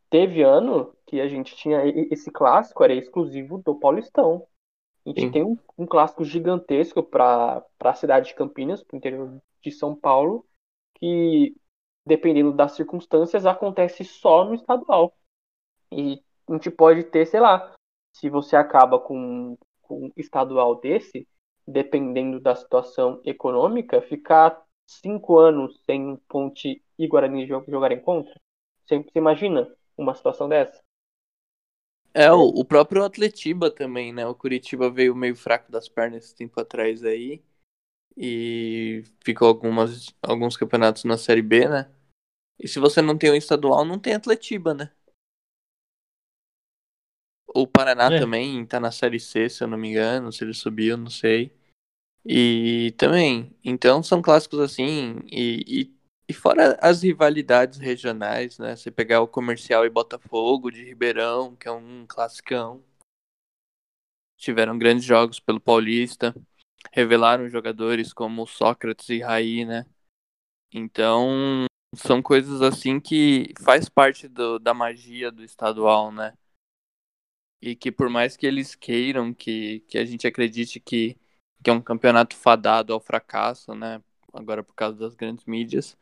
teve 0.07 0.43
ano 0.43 0.95
que 1.07 1.19
a 1.19 1.27
gente 1.27 1.55
tinha 1.55 1.81
esse 2.11 2.29
clássico, 2.29 2.83
era 2.83 2.93
exclusivo 2.93 3.57
do 3.57 3.73
Paulistão. 3.73 4.45
A 5.03 5.09
gente 5.09 5.21
Sim. 5.21 5.31
tem 5.31 5.43
um, 5.43 5.57
um 5.75 5.87
clássico 5.87 6.23
gigantesco 6.23 7.01
para 7.01 7.65
a 7.79 7.93
cidade 7.95 8.27
de 8.27 8.35
Campinas, 8.35 8.83
para 8.83 8.93
o 8.93 8.97
interior 8.99 9.41
de 9.63 9.71
São 9.71 9.95
Paulo, 9.95 10.45
que, 10.93 11.55
dependendo 12.05 12.53
das 12.53 12.73
circunstâncias, 12.73 13.47
acontece 13.47 14.05
só 14.05 14.45
no 14.45 14.53
estadual. 14.53 15.17
E 15.91 16.21
a 16.47 16.53
gente 16.53 16.69
pode 16.69 17.05
ter, 17.05 17.25
sei 17.25 17.39
lá, 17.39 17.73
se 18.13 18.29
você 18.29 18.55
acaba 18.55 18.99
com, 18.99 19.57
com 19.81 20.05
um 20.05 20.11
estadual 20.15 20.75
desse, 20.75 21.27
dependendo 21.67 22.39
da 22.39 22.53
situação 22.53 23.19
econômica, 23.25 24.03
ficar 24.03 24.63
cinco 25.01 25.39
anos 25.39 25.79
sem 25.85 26.17
Ponte 26.27 26.83
e 26.97 27.07
Guarani 27.07 27.47
jogarem 27.47 28.01
contra? 28.01 28.33
Você, 28.85 28.99
você 28.99 29.19
imagina 29.19 29.67
uma 29.97 30.13
situação 30.15 30.49
dessa? 30.49 30.81
É, 32.13 32.31
o, 32.31 32.41
o 32.41 32.65
próprio 32.65 33.03
Atletiba 33.05 33.71
também, 33.71 34.11
né? 34.11 34.25
O 34.27 34.35
Curitiba 34.35 34.89
veio 34.89 35.15
meio 35.15 35.35
fraco 35.35 35.71
das 35.71 35.87
pernas 35.87 36.25
esse 36.25 36.35
tempo 36.35 36.59
atrás 36.59 37.03
aí. 37.03 37.41
E 38.17 39.03
ficou 39.23 39.47
algumas, 39.47 40.13
alguns 40.21 40.57
campeonatos 40.57 41.05
na 41.05 41.17
Série 41.17 41.41
B, 41.41 41.67
né? 41.69 41.89
E 42.59 42.67
se 42.67 42.79
você 42.79 43.01
não 43.01 43.17
tem 43.17 43.31
o 43.31 43.35
estadual, 43.35 43.85
não 43.85 43.99
tem 43.99 44.13
Atletiba, 44.13 44.73
né? 44.73 44.91
O 47.53 47.67
Paraná 47.67 48.09
É. 48.11 48.19
também 48.19 48.65
tá 48.65 48.79
na 48.79 48.91
Série 48.91 49.19
C, 49.19 49.49
se 49.49 49.63
eu 49.63 49.67
não 49.67 49.77
me 49.77 49.89
engano, 49.89 50.31
se 50.31 50.43
ele 50.43 50.53
subiu, 50.53 50.97
não 50.97 51.09
sei. 51.09 51.53
E 52.25 52.93
também, 52.97 53.55
então 53.63 54.03
são 54.03 54.21
clássicos 54.21 54.59
assim, 54.59 55.21
e, 55.25 55.81
e, 55.81 55.95
e 56.29 56.33
fora 56.33 56.77
as 56.81 57.01
rivalidades 57.01 57.79
regionais, 57.79 58.59
né? 58.59 58.75
Você 58.75 58.91
pegar 58.91 59.21
o 59.21 59.27
Comercial 59.27 59.85
e 59.85 59.89
Botafogo 59.89 60.69
de 60.71 60.83
Ribeirão, 60.83 61.55
que 61.55 61.67
é 61.67 61.71
um 61.71 62.05
classicão. 62.07 62.83
Tiveram 64.37 64.77
grandes 64.77 65.03
jogos 65.03 65.39
pelo 65.39 65.59
Paulista, 65.59 66.35
revelaram 66.91 67.49
jogadores 67.49 68.13
como 68.13 68.47
Sócrates 68.47 69.09
e 69.09 69.19
Raí, 69.19 69.65
né? 69.65 69.85
Então, 70.73 71.65
são 71.95 72.21
coisas 72.21 72.61
assim 72.61 72.99
que 72.99 73.53
faz 73.63 73.89
parte 73.89 74.27
do, 74.27 74.57
da 74.57 74.73
magia 74.73 75.31
do 75.31 75.43
estadual, 75.43 76.11
né? 76.11 76.33
E 77.61 77.75
que 77.75 77.91
por 77.91 78.09
mais 78.09 78.35
que 78.35 78.47
eles 78.47 78.73
queiram 78.73 79.33
que, 79.33 79.81
que 79.81 79.97
a 79.97 80.05
gente 80.05 80.25
acredite 80.25 80.79
que, 80.79 81.17
que 81.63 81.69
é 81.69 81.73
um 81.73 81.81
campeonato 81.81 82.35
fadado 82.35 82.93
ao 82.93 82.99
fracasso, 82.99 83.73
né? 83.75 84.01
Agora 84.33 84.63
por 84.63 84.73
causa 84.73 84.97
das 84.97 85.15
grandes 85.15 85.45
mídias, 85.45 85.97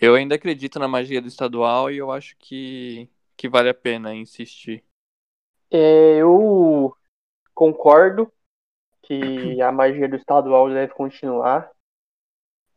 eu 0.00 0.14
ainda 0.14 0.34
acredito 0.34 0.78
na 0.78 0.88
magia 0.88 1.20
do 1.20 1.28
estadual 1.28 1.90
e 1.90 1.96
eu 1.96 2.12
acho 2.12 2.36
que, 2.38 3.08
que 3.36 3.48
vale 3.48 3.68
a 3.68 3.74
pena 3.74 4.14
insistir. 4.14 4.84
É, 5.70 6.16
eu 6.16 6.94
concordo 7.54 8.30
que 9.02 9.60
a 9.62 9.72
magia 9.72 10.08
do 10.08 10.16
estadual 10.16 10.68
deve 10.68 10.92
continuar. 10.92 11.70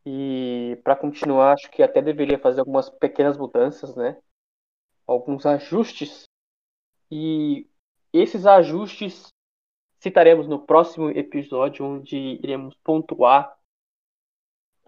E 0.06 0.80
para 0.86 0.96
continuar, 0.96 1.54
acho 1.54 1.70
que 1.70 1.84
até 1.84 2.02
deveria 2.02 2.40
fazer 2.40 2.62
algumas 2.62 2.90
pequenas 2.90 3.38
mudanças, 3.38 3.94
né? 3.96 4.18
Alguns 5.06 5.46
ajustes. 5.46 6.24
E 7.12 7.68
esses 8.14 8.46
ajustes 8.46 9.28
citaremos 10.00 10.48
no 10.48 10.60
próximo 10.60 11.10
episódio, 11.10 11.86
onde 11.86 12.16
iremos 12.16 12.76
pontuar 12.84 13.56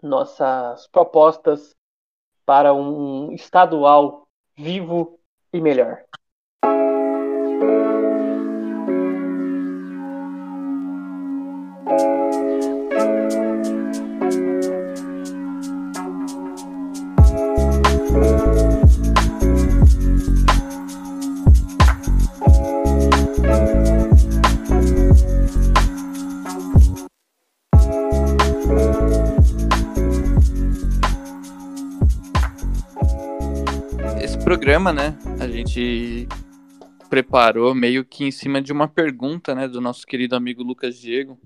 nossas 0.02 0.86
propostas 0.88 1.76
para 2.44 2.72
um 2.72 3.32
estadual 3.32 4.28
vivo 4.56 5.20
e 5.52 5.60
melhor. 5.60 6.04
Programa, 34.60 34.92
né, 34.92 35.16
a 35.40 35.48
gente 35.48 36.28
preparou 37.08 37.74
meio 37.74 38.04
que 38.04 38.24
em 38.24 38.30
cima 38.30 38.60
de 38.60 38.70
uma 38.74 38.86
pergunta, 38.86 39.54
né, 39.54 39.66
do 39.66 39.80
nosso 39.80 40.06
querido 40.06 40.36
amigo 40.36 40.62
Lucas 40.62 40.98
Diego. 40.98 41.40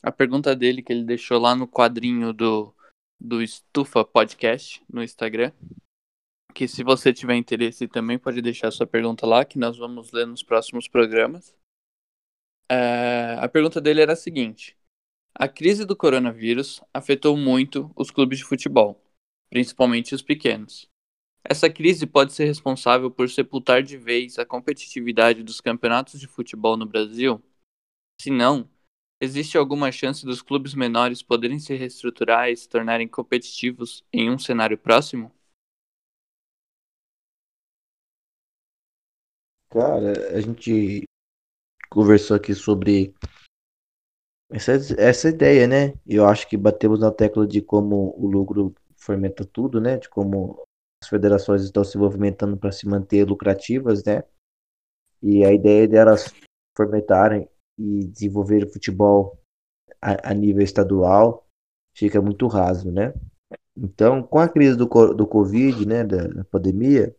A 0.00 0.12
pergunta 0.12 0.54
dele 0.54 0.82
que 0.82 0.92
ele 0.92 1.02
deixou 1.02 1.40
lá 1.40 1.56
no 1.56 1.66
quadrinho 1.66 2.32
do, 2.32 2.72
do 3.20 3.42
Estufa 3.42 4.04
Podcast 4.04 4.80
no 4.88 5.02
Instagram. 5.02 5.50
Que 6.54 6.68
se 6.68 6.84
você 6.84 7.12
tiver 7.12 7.34
interesse 7.34 7.88
também 7.88 8.20
pode 8.20 8.40
deixar 8.40 8.70
sua 8.70 8.86
pergunta 8.86 9.26
lá, 9.26 9.44
que 9.44 9.58
nós 9.58 9.76
vamos 9.76 10.12
ler 10.12 10.24
nos 10.24 10.44
próximos 10.44 10.86
programas. 10.86 11.52
É, 12.70 13.36
a 13.40 13.48
pergunta 13.48 13.80
dele 13.80 14.00
era 14.00 14.12
a 14.12 14.16
seguinte: 14.16 14.76
A 15.34 15.48
crise 15.48 15.84
do 15.84 15.96
coronavírus 15.96 16.80
afetou 16.94 17.36
muito 17.36 17.90
os 17.96 18.12
clubes 18.12 18.38
de 18.38 18.44
futebol, 18.44 19.02
principalmente 19.50 20.14
os 20.14 20.22
pequenos. 20.22 20.91
Essa 21.44 21.68
crise 21.68 22.06
pode 22.06 22.32
ser 22.32 22.44
responsável 22.44 23.10
por 23.10 23.28
sepultar 23.28 23.82
de 23.82 23.96
vez 23.96 24.38
a 24.38 24.46
competitividade 24.46 25.42
dos 25.42 25.60
campeonatos 25.60 26.20
de 26.20 26.28
futebol 26.28 26.76
no 26.76 26.86
Brasil? 26.86 27.42
Se 28.20 28.30
não, 28.30 28.70
existe 29.20 29.58
alguma 29.58 29.90
chance 29.90 30.24
dos 30.24 30.40
clubes 30.40 30.74
menores 30.74 31.22
poderem 31.22 31.58
se 31.58 31.74
reestruturar 31.74 32.48
e 32.48 32.56
se 32.56 32.68
tornarem 32.68 33.08
competitivos 33.08 34.04
em 34.12 34.30
um 34.30 34.38
cenário 34.38 34.78
próximo? 34.78 35.32
Cara, 39.68 40.36
a 40.36 40.40
gente 40.40 41.02
conversou 41.90 42.36
aqui 42.36 42.54
sobre 42.54 43.14
essa, 44.50 44.72
essa 44.98 45.28
ideia, 45.28 45.66
né? 45.66 45.94
Eu 46.06 46.26
acho 46.26 46.46
que 46.46 46.56
batemos 46.56 47.00
na 47.00 47.10
tecla 47.10 47.46
de 47.46 47.60
como 47.62 48.14
o 48.16 48.26
lucro 48.26 48.74
fermenta 48.96 49.44
tudo, 49.44 49.80
né? 49.80 49.96
De 49.96 50.08
como 50.08 50.62
as 51.02 51.08
federações 51.08 51.62
estão 51.64 51.82
se 51.82 51.98
movimentando 51.98 52.56
para 52.56 52.70
se 52.70 52.86
manter 52.86 53.24
lucrativas, 53.24 54.04
né? 54.04 54.22
E 55.20 55.44
a 55.44 55.52
ideia 55.52 55.88
delas 55.88 56.32
fomentarem 56.76 57.48
e 57.76 58.06
desenvolver 58.06 58.64
o 58.64 58.72
futebol 58.72 59.38
a, 60.00 60.30
a 60.30 60.34
nível 60.34 60.62
estadual 60.62 61.46
fica 61.94 62.22
muito 62.22 62.46
raso, 62.46 62.92
né? 62.92 63.12
Então, 63.76 64.22
com 64.22 64.38
a 64.38 64.48
crise 64.48 64.76
do, 64.76 64.86
do 65.14 65.26
Covid, 65.26 65.86
né, 65.86 66.04
da, 66.04 66.28
da 66.28 66.44
pandemia, 66.44 67.14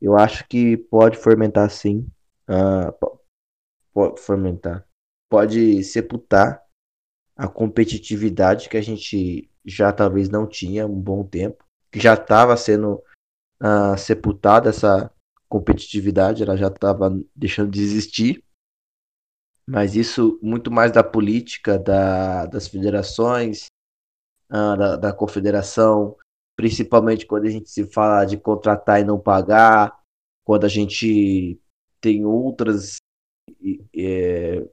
eu 0.00 0.16
acho 0.18 0.46
que 0.48 0.76
pode 0.76 1.18
fermentar 1.18 1.70
sim. 1.70 2.08
Po- 2.98 3.20
pode 3.92 4.20
fermentar. 4.20 4.86
Pode 5.30 5.84
sepultar 5.84 6.62
a 7.36 7.48
competitividade 7.48 8.68
que 8.68 8.78
a 8.78 8.82
gente 8.82 9.50
já 9.66 9.92
talvez 9.92 10.30
não 10.30 10.46
tinha 10.48 10.86
um 10.86 11.00
bom 11.00 11.24
tempo. 11.24 11.65
Que 11.90 12.00
já 12.00 12.14
estava 12.14 12.56
sendo 12.56 13.02
ah, 13.60 13.96
sepultada 13.96 14.70
essa 14.70 15.10
competitividade, 15.48 16.42
ela 16.42 16.56
já 16.56 16.68
estava 16.68 17.10
deixando 17.34 17.70
de 17.70 17.80
existir. 17.80 18.44
Mas 19.66 19.96
isso 19.96 20.38
muito 20.42 20.70
mais 20.70 20.92
da 20.92 21.02
política 21.02 21.78
da, 21.78 22.46
das 22.46 22.68
federações, 22.68 23.66
ah, 24.48 24.76
da, 24.76 24.96
da 24.96 25.12
confederação, 25.12 26.16
principalmente 26.56 27.26
quando 27.26 27.46
a 27.46 27.50
gente 27.50 27.68
se 27.68 27.84
fala 27.84 28.24
de 28.24 28.36
contratar 28.36 29.00
e 29.00 29.04
não 29.04 29.18
pagar, 29.18 30.00
quando 30.44 30.64
a 30.64 30.68
gente 30.68 31.60
tem 32.00 32.24
outras 32.24 32.98
é, 33.96 34.64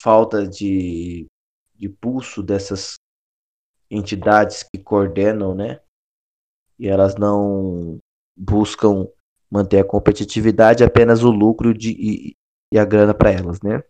falta 0.00 0.46
de, 0.46 1.26
de 1.74 1.88
pulso 1.88 2.42
dessas 2.42 2.94
entidades 3.90 4.62
que 4.62 4.78
coordenam, 4.82 5.54
né? 5.54 5.80
E 6.78 6.88
elas 6.88 7.16
não 7.16 7.98
buscam 8.36 9.06
manter 9.50 9.80
a 9.80 9.84
competitividade, 9.84 10.84
apenas 10.84 11.22
o 11.22 11.30
lucro 11.30 11.72
de, 11.72 11.90
e, 11.92 12.36
e 12.72 12.78
a 12.78 12.84
grana 12.84 13.14
para 13.14 13.30
elas, 13.30 13.60
né? 13.62 13.82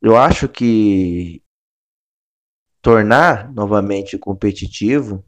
Eu 0.00 0.16
acho 0.16 0.48
que 0.48 1.42
tornar 2.80 3.52
novamente 3.52 4.16
competitivo 4.18 5.24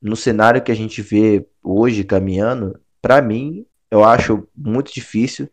no 0.00 0.16
cenário 0.16 0.62
que 0.62 0.72
a 0.72 0.74
gente 0.74 1.02
vê 1.02 1.46
hoje 1.62 2.04
caminhando, 2.04 2.80
para 3.00 3.20
mim, 3.22 3.66
eu 3.90 4.04
acho 4.04 4.48
muito 4.54 4.92
difícil 4.92 5.48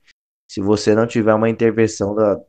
se 0.49 0.61
você 0.61 0.95
não 0.95 1.07
tiver 1.07 1.33
uma 1.33 1.49
intervenção 1.49 2.15
da- 2.15 2.39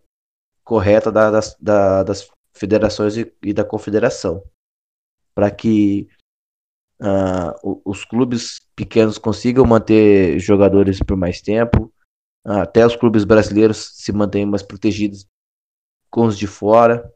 correta 0.64 1.11
da- 1.12 1.30
das, 1.30 1.57
da- 1.61 2.03
das 2.03 2.28
federações 2.55 3.16
e, 3.16 3.32
e 3.42 3.53
da 3.53 3.64
confederação, 3.64 4.42
para 5.34 5.50
que 5.50 6.09
o- 7.62 7.82
os 7.84 8.05
clubes 8.05 8.61
pequenos 8.76 9.18
consigam 9.18 9.64
manter 9.66 10.38
jogadores 10.38 11.00
por 11.00 11.16
mais 11.16 11.40
tempo, 11.40 11.92
ah, 12.44 12.62
até 12.62 12.86
os 12.86 12.96
clubes 12.96 13.24
brasileiros 13.24 13.90
se 13.94 14.12
mantenham 14.12 14.50
mais 14.50 14.62
protegidos 14.62 15.26
com 16.11 16.26
os 16.26 16.38
de 16.38 16.46
fora. 16.46 17.12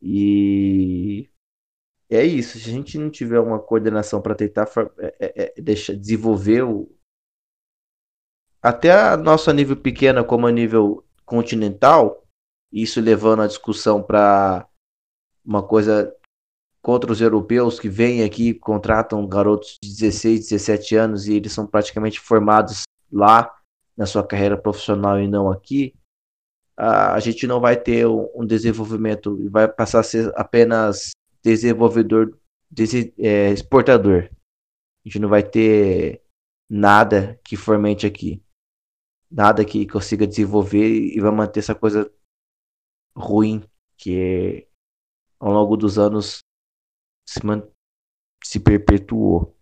E 0.00 1.30
é 2.10 2.24
isso. 2.24 2.58
Se 2.58 2.68
a 2.68 2.72
gente 2.72 2.98
não 2.98 3.10
tiver 3.10 3.40
uma 3.40 3.58
coordenação 3.58 4.20
para 4.20 4.34
tentar 4.34 4.68
é- 4.98 5.16
é- 5.20 5.54
é 5.58 5.62
deixar, 5.62 5.94
desenvolver 5.94 6.62
o, 6.62 6.90
até 8.62 8.92
a 8.92 9.16
nosso 9.16 9.50
nível 9.52 9.76
pequeno 9.76 10.24
como 10.24 10.46
a 10.46 10.52
nível 10.52 11.04
continental, 11.24 12.24
isso 12.72 13.00
levando 13.00 13.42
a 13.42 13.46
discussão 13.46 14.02
para 14.02 14.68
uma 15.44 15.62
coisa 15.66 16.14
contra 16.82 17.12
os 17.12 17.20
europeus 17.20 17.78
que 17.78 17.88
vêm 17.88 18.24
aqui, 18.24 18.52
contratam 18.52 19.26
garotos 19.26 19.78
de 19.80 19.88
16, 19.88 20.48
17 20.48 20.96
anos 20.96 21.28
e 21.28 21.34
eles 21.34 21.52
são 21.52 21.66
praticamente 21.66 22.18
formados 22.18 22.82
lá 23.10 23.54
na 23.96 24.04
sua 24.04 24.26
carreira 24.26 24.58
profissional 24.58 25.18
e 25.20 25.28
não 25.28 25.50
aqui, 25.50 25.94
a, 26.76 27.20
gente 27.20 27.46
não 27.46 27.60
vai 27.60 27.76
ter 27.76 28.06
um, 28.06 28.44
desenvolvimento 28.44 29.40
e 29.40 29.48
vai 29.48 29.68
passar 29.68 30.00
a 30.00 30.02
ser 30.02 30.32
apenas 30.34 31.12
desenvolvedor, 31.42 32.36
é, 33.18 33.50
exportador. 33.50 34.28
A 35.04 35.08
gente 35.08 35.18
não 35.18 35.28
vai 35.28 35.42
ter 35.42 36.22
nada 36.68 37.38
que 37.44 37.56
fomente 37.56 38.06
aqui. 38.06 38.42
Nada 39.30 39.64
que 39.64 39.86
consiga 39.86 40.26
desenvolver 40.26 40.88
e 40.88 41.20
vai 41.20 41.30
manter 41.30 41.60
essa 41.60 41.74
coisa 41.74 42.10
ruim 43.16 43.62
que 43.96 44.66
ao 45.38 45.52
longo 45.52 45.76
dos 45.76 45.98
anos 45.98 46.40
se, 47.28 47.40
se 48.44 48.60
perpetuou. 48.60 49.56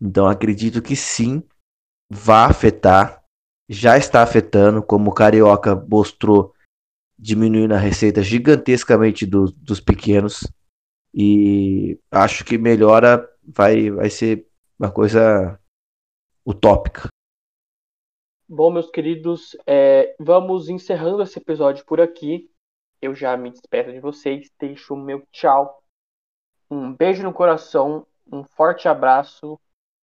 Então 0.00 0.26
acredito 0.26 0.82
que 0.82 0.94
sim, 0.94 1.42
vai 2.10 2.48
afetar, 2.50 3.24
já 3.68 3.96
está 3.98 4.22
afetando, 4.22 4.82
como 4.82 5.10
o 5.10 5.14
Carioca 5.14 5.74
mostrou, 5.74 6.54
diminuindo 7.18 7.74
a 7.74 7.78
receita 7.78 8.22
gigantescamente 8.22 9.26
do, 9.26 9.46
dos 9.52 9.80
pequenos. 9.80 10.46
E 11.12 11.98
acho 12.10 12.44
que 12.44 12.56
melhora, 12.56 13.28
vai, 13.42 13.90
vai 13.90 14.08
ser 14.08 14.46
uma 14.78 14.90
coisa 14.90 15.58
utópica. 16.46 17.08
Bom, 18.48 18.70
meus 18.70 18.90
queridos, 18.90 19.54
é, 19.66 20.16
vamos 20.18 20.70
encerrando 20.70 21.22
esse 21.22 21.38
episódio 21.38 21.84
por 21.84 22.00
aqui. 22.00 22.50
Eu 23.00 23.14
já 23.14 23.36
me 23.36 23.50
despeço 23.50 23.92
de 23.92 24.00
vocês, 24.00 24.50
deixo 24.58 24.94
o 24.94 24.96
meu 24.96 25.22
tchau. 25.30 25.82
Um 26.70 26.92
beijo 26.94 27.22
no 27.22 27.32
coração, 27.32 28.06
um 28.30 28.44
forte 28.44 28.88
abraço 28.88 29.58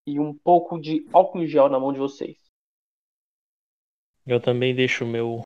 e 0.06 0.18
um 0.18 0.34
pouco 0.34 0.78
de 0.80 1.08
álcool 1.12 1.42
em 1.42 1.46
gel 1.46 1.68
na 1.68 1.78
mão 1.78 1.92
de 1.92 1.98
vocês. 1.98 2.36
Eu 4.26 4.40
também 4.40 4.74
deixo 4.74 5.04
o 5.04 5.08
meu 5.08 5.42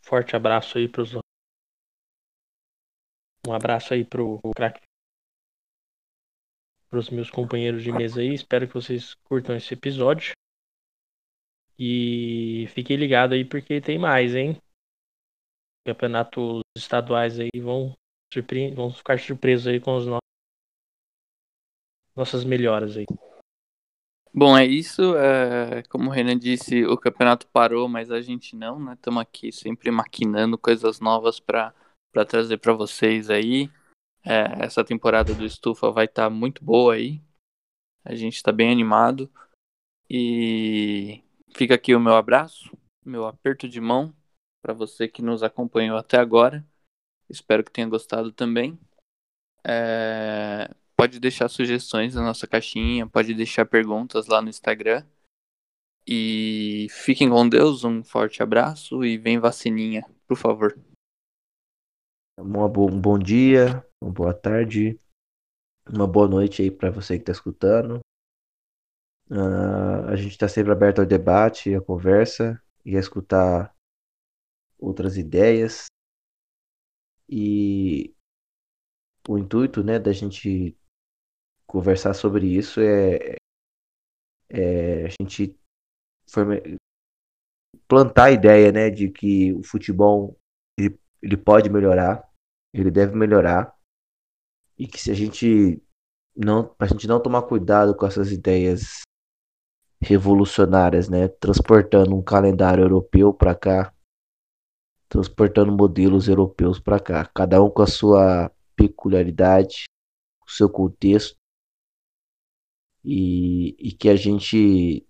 forte 0.00 0.36
abraço 0.36 0.78
aí 0.78 0.88
para 0.88 1.02
os 1.02 1.14
um 3.46 3.52
abraço 3.54 3.94
aí 3.94 4.04
pro 4.04 4.38
crack 4.54 4.80
para 6.90 6.98
os 6.98 7.08
meus 7.08 7.30
companheiros 7.30 7.82
de 7.82 7.92
mesa 7.92 8.20
aí. 8.20 8.34
Espero 8.34 8.66
que 8.66 8.74
vocês 8.74 9.14
curtam 9.14 9.56
esse 9.56 9.72
episódio. 9.72 10.32
E 11.78 12.66
fiquem 12.74 12.96
ligados 12.96 13.34
aí 13.34 13.44
porque 13.44 13.80
tem 13.80 13.98
mais, 13.98 14.34
hein? 14.34 14.60
Campeonatos 15.86 16.60
estaduais 16.76 17.38
aí 17.38 17.48
vão, 17.58 17.94
vão 18.74 18.92
ficar 18.92 19.18
surpresos 19.18 19.68
aí 19.68 19.80
com 19.80 19.96
os 19.96 20.06
no... 20.06 20.18
nossas 22.20 22.44
melhoras 22.44 22.98
aí. 22.98 23.06
Bom, 24.32 24.56
é 24.56 24.64
isso. 24.64 25.16
É, 25.16 25.82
como 25.84 26.10
o 26.10 26.12
Renan 26.12 26.38
disse, 26.38 26.84
o 26.84 26.96
campeonato 26.96 27.46
parou, 27.48 27.88
mas 27.88 28.10
a 28.10 28.20
gente 28.20 28.54
não, 28.54 28.78
né? 28.78 28.92
Estamos 28.92 29.22
aqui 29.22 29.50
sempre 29.50 29.90
maquinando 29.90 30.58
coisas 30.58 31.00
novas 31.00 31.40
para 31.40 31.74
trazer 32.28 32.58
para 32.58 32.74
vocês 32.74 33.30
aí. 33.30 33.70
É, 34.22 34.64
essa 34.64 34.84
temporada 34.84 35.34
do 35.34 35.46
Estufa 35.46 35.90
vai 35.90 36.04
estar 36.04 36.24
tá 36.24 36.30
muito 36.30 36.62
boa 36.62 36.94
aí. 36.94 37.22
A 38.04 38.14
gente 38.14 38.36
está 38.36 38.52
bem 38.52 38.70
animado. 38.70 39.30
E 40.08 41.24
fica 41.54 41.74
aqui 41.74 41.94
o 41.94 42.00
meu 42.00 42.14
abraço, 42.14 42.76
meu 43.04 43.26
aperto 43.26 43.68
de 43.68 43.80
mão 43.80 44.14
para 44.62 44.74
você 44.74 45.08
que 45.08 45.22
nos 45.22 45.42
acompanhou 45.42 45.96
até 45.96 46.18
agora. 46.18 46.66
Espero 47.30 47.64
que 47.64 47.70
tenha 47.70 47.88
gostado 47.88 48.30
também. 48.30 48.78
É, 49.64 50.68
Pode 51.00 51.18
deixar 51.18 51.48
sugestões 51.48 52.14
na 52.14 52.20
nossa 52.20 52.46
caixinha, 52.46 53.08
pode 53.08 53.32
deixar 53.32 53.64
perguntas 53.64 54.26
lá 54.26 54.42
no 54.42 54.50
Instagram. 54.50 55.02
E 56.06 56.88
fiquem 56.90 57.30
com 57.30 57.48
Deus, 57.48 57.84
um 57.84 58.04
forte 58.04 58.42
abraço 58.42 59.02
e 59.02 59.16
vem 59.16 59.38
vacininha, 59.38 60.04
por 60.28 60.36
favor. 60.36 60.78
Um 62.38 63.00
bom 63.00 63.18
dia, 63.18 63.82
uma 63.98 64.12
boa 64.12 64.34
tarde, 64.34 65.00
uma 65.88 66.06
boa 66.06 66.28
noite 66.28 66.60
aí 66.60 66.70
para 66.70 66.90
você 66.90 67.16
que 67.16 67.22
está 67.22 67.32
escutando. 67.32 68.00
Uh, 69.30 70.06
a 70.06 70.16
gente 70.16 70.32
está 70.32 70.48
sempre 70.48 70.70
aberto 70.70 70.98
ao 70.98 71.06
debate, 71.06 71.74
à 71.74 71.80
conversa 71.80 72.62
e 72.84 72.94
a 72.94 73.00
escutar 73.00 73.74
outras 74.78 75.16
ideias. 75.16 75.86
E 77.26 78.14
o 79.26 79.38
intuito 79.38 79.82
né, 79.82 79.98
da 79.98 80.12
gente 80.12 80.76
conversar 81.70 82.14
sobre 82.14 82.46
isso 82.46 82.80
é, 82.80 83.36
é 84.48 85.06
a 85.06 85.08
gente 85.08 85.56
plantar 87.86 88.24
a 88.24 88.30
ideia 88.32 88.72
né, 88.72 88.90
de 88.90 89.08
que 89.08 89.52
o 89.52 89.62
futebol 89.62 90.36
ele, 90.76 90.98
ele 91.22 91.36
pode 91.36 91.70
melhorar, 91.70 92.28
ele 92.74 92.90
deve 92.90 93.14
melhorar, 93.14 93.72
e 94.76 94.86
que 94.86 95.00
se 95.00 95.10
a 95.10 95.14
gente 95.14 95.80
não, 96.36 96.74
a 96.78 96.86
gente 96.86 97.06
não 97.06 97.22
tomar 97.22 97.42
cuidado 97.42 97.94
com 97.94 98.06
essas 98.06 98.32
ideias 98.32 99.02
revolucionárias, 100.02 101.08
né, 101.08 101.28
transportando 101.28 102.16
um 102.16 102.22
calendário 102.22 102.82
europeu 102.82 103.32
para 103.32 103.54
cá, 103.54 103.94
transportando 105.08 105.70
modelos 105.70 106.26
europeus 106.26 106.80
para 106.80 106.98
cá, 106.98 107.26
cada 107.26 107.62
um 107.62 107.70
com 107.70 107.82
a 107.82 107.86
sua 107.86 108.50
peculiaridade, 108.74 109.84
o 110.46 110.50
seu 110.50 110.70
contexto, 110.70 111.39
e, 113.04 113.76
e 113.78 113.92
que 113.92 114.08
a 114.08 114.16
gente 114.16 115.06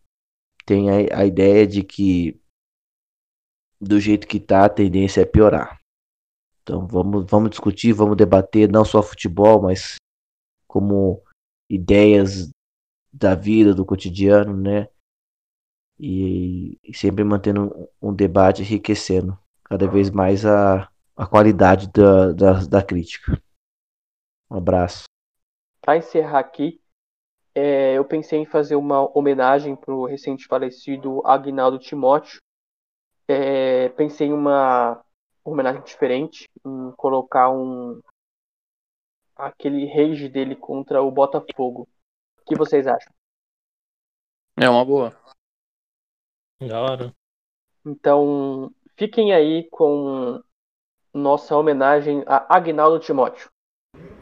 tem 0.64 0.90
a, 0.90 1.20
a 1.20 1.26
ideia 1.26 1.66
de 1.66 1.82
que 1.82 2.40
do 3.80 3.98
jeito 3.98 4.26
que 4.26 4.38
tá, 4.38 4.66
a 4.66 4.68
tendência 4.68 5.22
é 5.22 5.24
piorar. 5.24 5.80
Então 6.62 6.86
vamos, 6.86 7.24
vamos 7.28 7.50
discutir, 7.50 7.92
vamos 7.92 8.16
debater 8.16 8.70
não 8.70 8.84
só 8.84 9.02
futebol, 9.02 9.62
mas 9.62 9.96
como 10.66 11.22
ideias 11.68 12.50
da 13.12 13.34
vida, 13.34 13.74
do 13.74 13.84
cotidiano, 13.84 14.56
né? 14.56 14.88
E, 15.98 16.78
e 16.82 16.96
sempre 16.96 17.24
mantendo 17.24 17.88
um, 18.00 18.10
um, 18.10 18.14
debate 18.14 18.62
enriquecendo 18.62 19.38
cada 19.64 19.86
vez 19.86 20.10
mais 20.10 20.46
a, 20.46 20.90
a 21.16 21.26
qualidade 21.26 21.90
da, 21.90 22.32
da, 22.32 22.52
da 22.64 22.82
crítica. 22.82 23.40
Um 24.50 24.56
abraço. 24.56 25.04
Para 25.82 25.96
encerrar 25.96 26.40
aqui, 26.40 26.80
é, 27.54 27.94
eu 27.94 28.04
pensei 28.04 28.38
em 28.40 28.46
fazer 28.46 28.76
uma 28.76 29.10
homenagem 29.16 29.74
para 29.74 29.94
o 29.94 30.06
recente 30.06 30.46
falecido 30.46 31.20
Agnaldo 31.26 31.78
Timóteo. 31.78 32.40
É, 33.26 33.88
pensei 33.90 34.28
em 34.28 34.32
uma 34.32 35.02
homenagem 35.44 35.82
diferente, 35.82 36.48
em 36.64 36.92
colocar 36.92 37.50
um 37.50 38.00
aquele 39.36 39.86
rage 39.86 40.28
dele 40.28 40.54
contra 40.54 41.02
o 41.02 41.10
Botafogo. 41.10 41.88
O 42.40 42.44
que 42.44 42.54
vocês 42.56 42.86
acham? 42.86 43.12
É 44.56 44.68
uma 44.68 44.84
boa. 44.84 45.16
Da 46.60 46.80
hora. 46.80 47.14
Então, 47.84 48.70
fiquem 48.96 49.32
aí 49.32 49.66
com 49.70 50.42
nossa 51.12 51.56
homenagem 51.56 52.22
a 52.26 52.54
Agnaldo 52.54 53.00
Timóteo. 53.00 53.50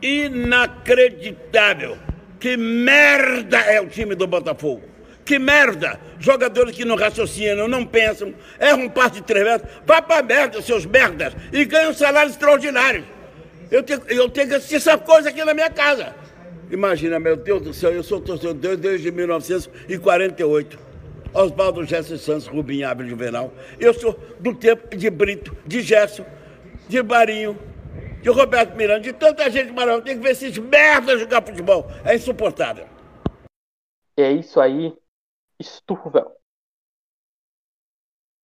Inacreditável! 0.00 1.96
Que 2.40 2.56
merda 2.56 3.58
é 3.58 3.80
o 3.80 3.86
time 3.86 4.14
do 4.14 4.26
Botafogo. 4.26 4.82
Que 5.24 5.38
merda! 5.38 6.00
Jogadores 6.18 6.74
que 6.74 6.84
não 6.86 6.96
raciocinam, 6.96 7.68
não 7.68 7.84
pensam, 7.84 8.32
erram 8.58 8.84
um 8.84 8.88
passe 8.88 9.16
de 9.16 9.22
três 9.22 9.44
metros. 9.44 9.70
Vá 9.86 10.00
pra 10.00 10.22
merda, 10.22 10.62
seus 10.62 10.86
merdas! 10.86 11.34
E 11.52 11.64
ganham 11.66 11.90
um 11.90 11.94
salário 11.94 12.30
extraordinário. 12.30 13.04
Eu 13.70 13.82
tenho, 13.82 14.00
eu 14.08 14.28
tenho 14.30 14.48
que 14.48 14.54
assistir 14.54 14.76
essa 14.76 14.96
coisa 14.96 15.28
aqui 15.28 15.44
na 15.44 15.52
minha 15.52 15.68
casa. 15.68 16.14
Imagina, 16.70 17.18
meu 17.18 17.36
Deus 17.36 17.60
do 17.60 17.74
céu, 17.74 17.92
eu 17.92 18.02
sou 18.02 18.20
torcedor 18.20 18.76
desde 18.76 19.10
1948. 19.10 20.78
Oswaldo 21.34 21.84
Gerson 21.84 22.16
Santos, 22.16 22.46
Rubim 22.46 22.82
Ávila 22.82 23.08
Juvenal. 23.10 23.52
Eu 23.78 23.92
sou 23.92 24.18
do 24.40 24.54
tempo 24.54 24.96
de 24.96 25.10
Brito, 25.10 25.54
de 25.66 25.82
Gerson, 25.82 26.24
de 26.88 27.02
Barinho, 27.02 27.58
de 28.22 28.30
Roberto 28.30 28.74
Miranda, 28.76 29.00
de 29.00 29.12
tanta 29.12 29.50
gente 29.50 29.72
maravilhosa. 29.72 30.04
Tem 30.04 30.16
que 30.16 30.22
ver 30.22 30.30
esses 30.30 30.56
merdas 30.58 31.20
jogar 31.20 31.44
futebol. 31.44 31.86
É 32.04 32.14
insuportável. 32.14 32.86
É 34.16 34.32
isso 34.32 34.60
aí. 34.60 34.96
Esturvel. 35.58 36.37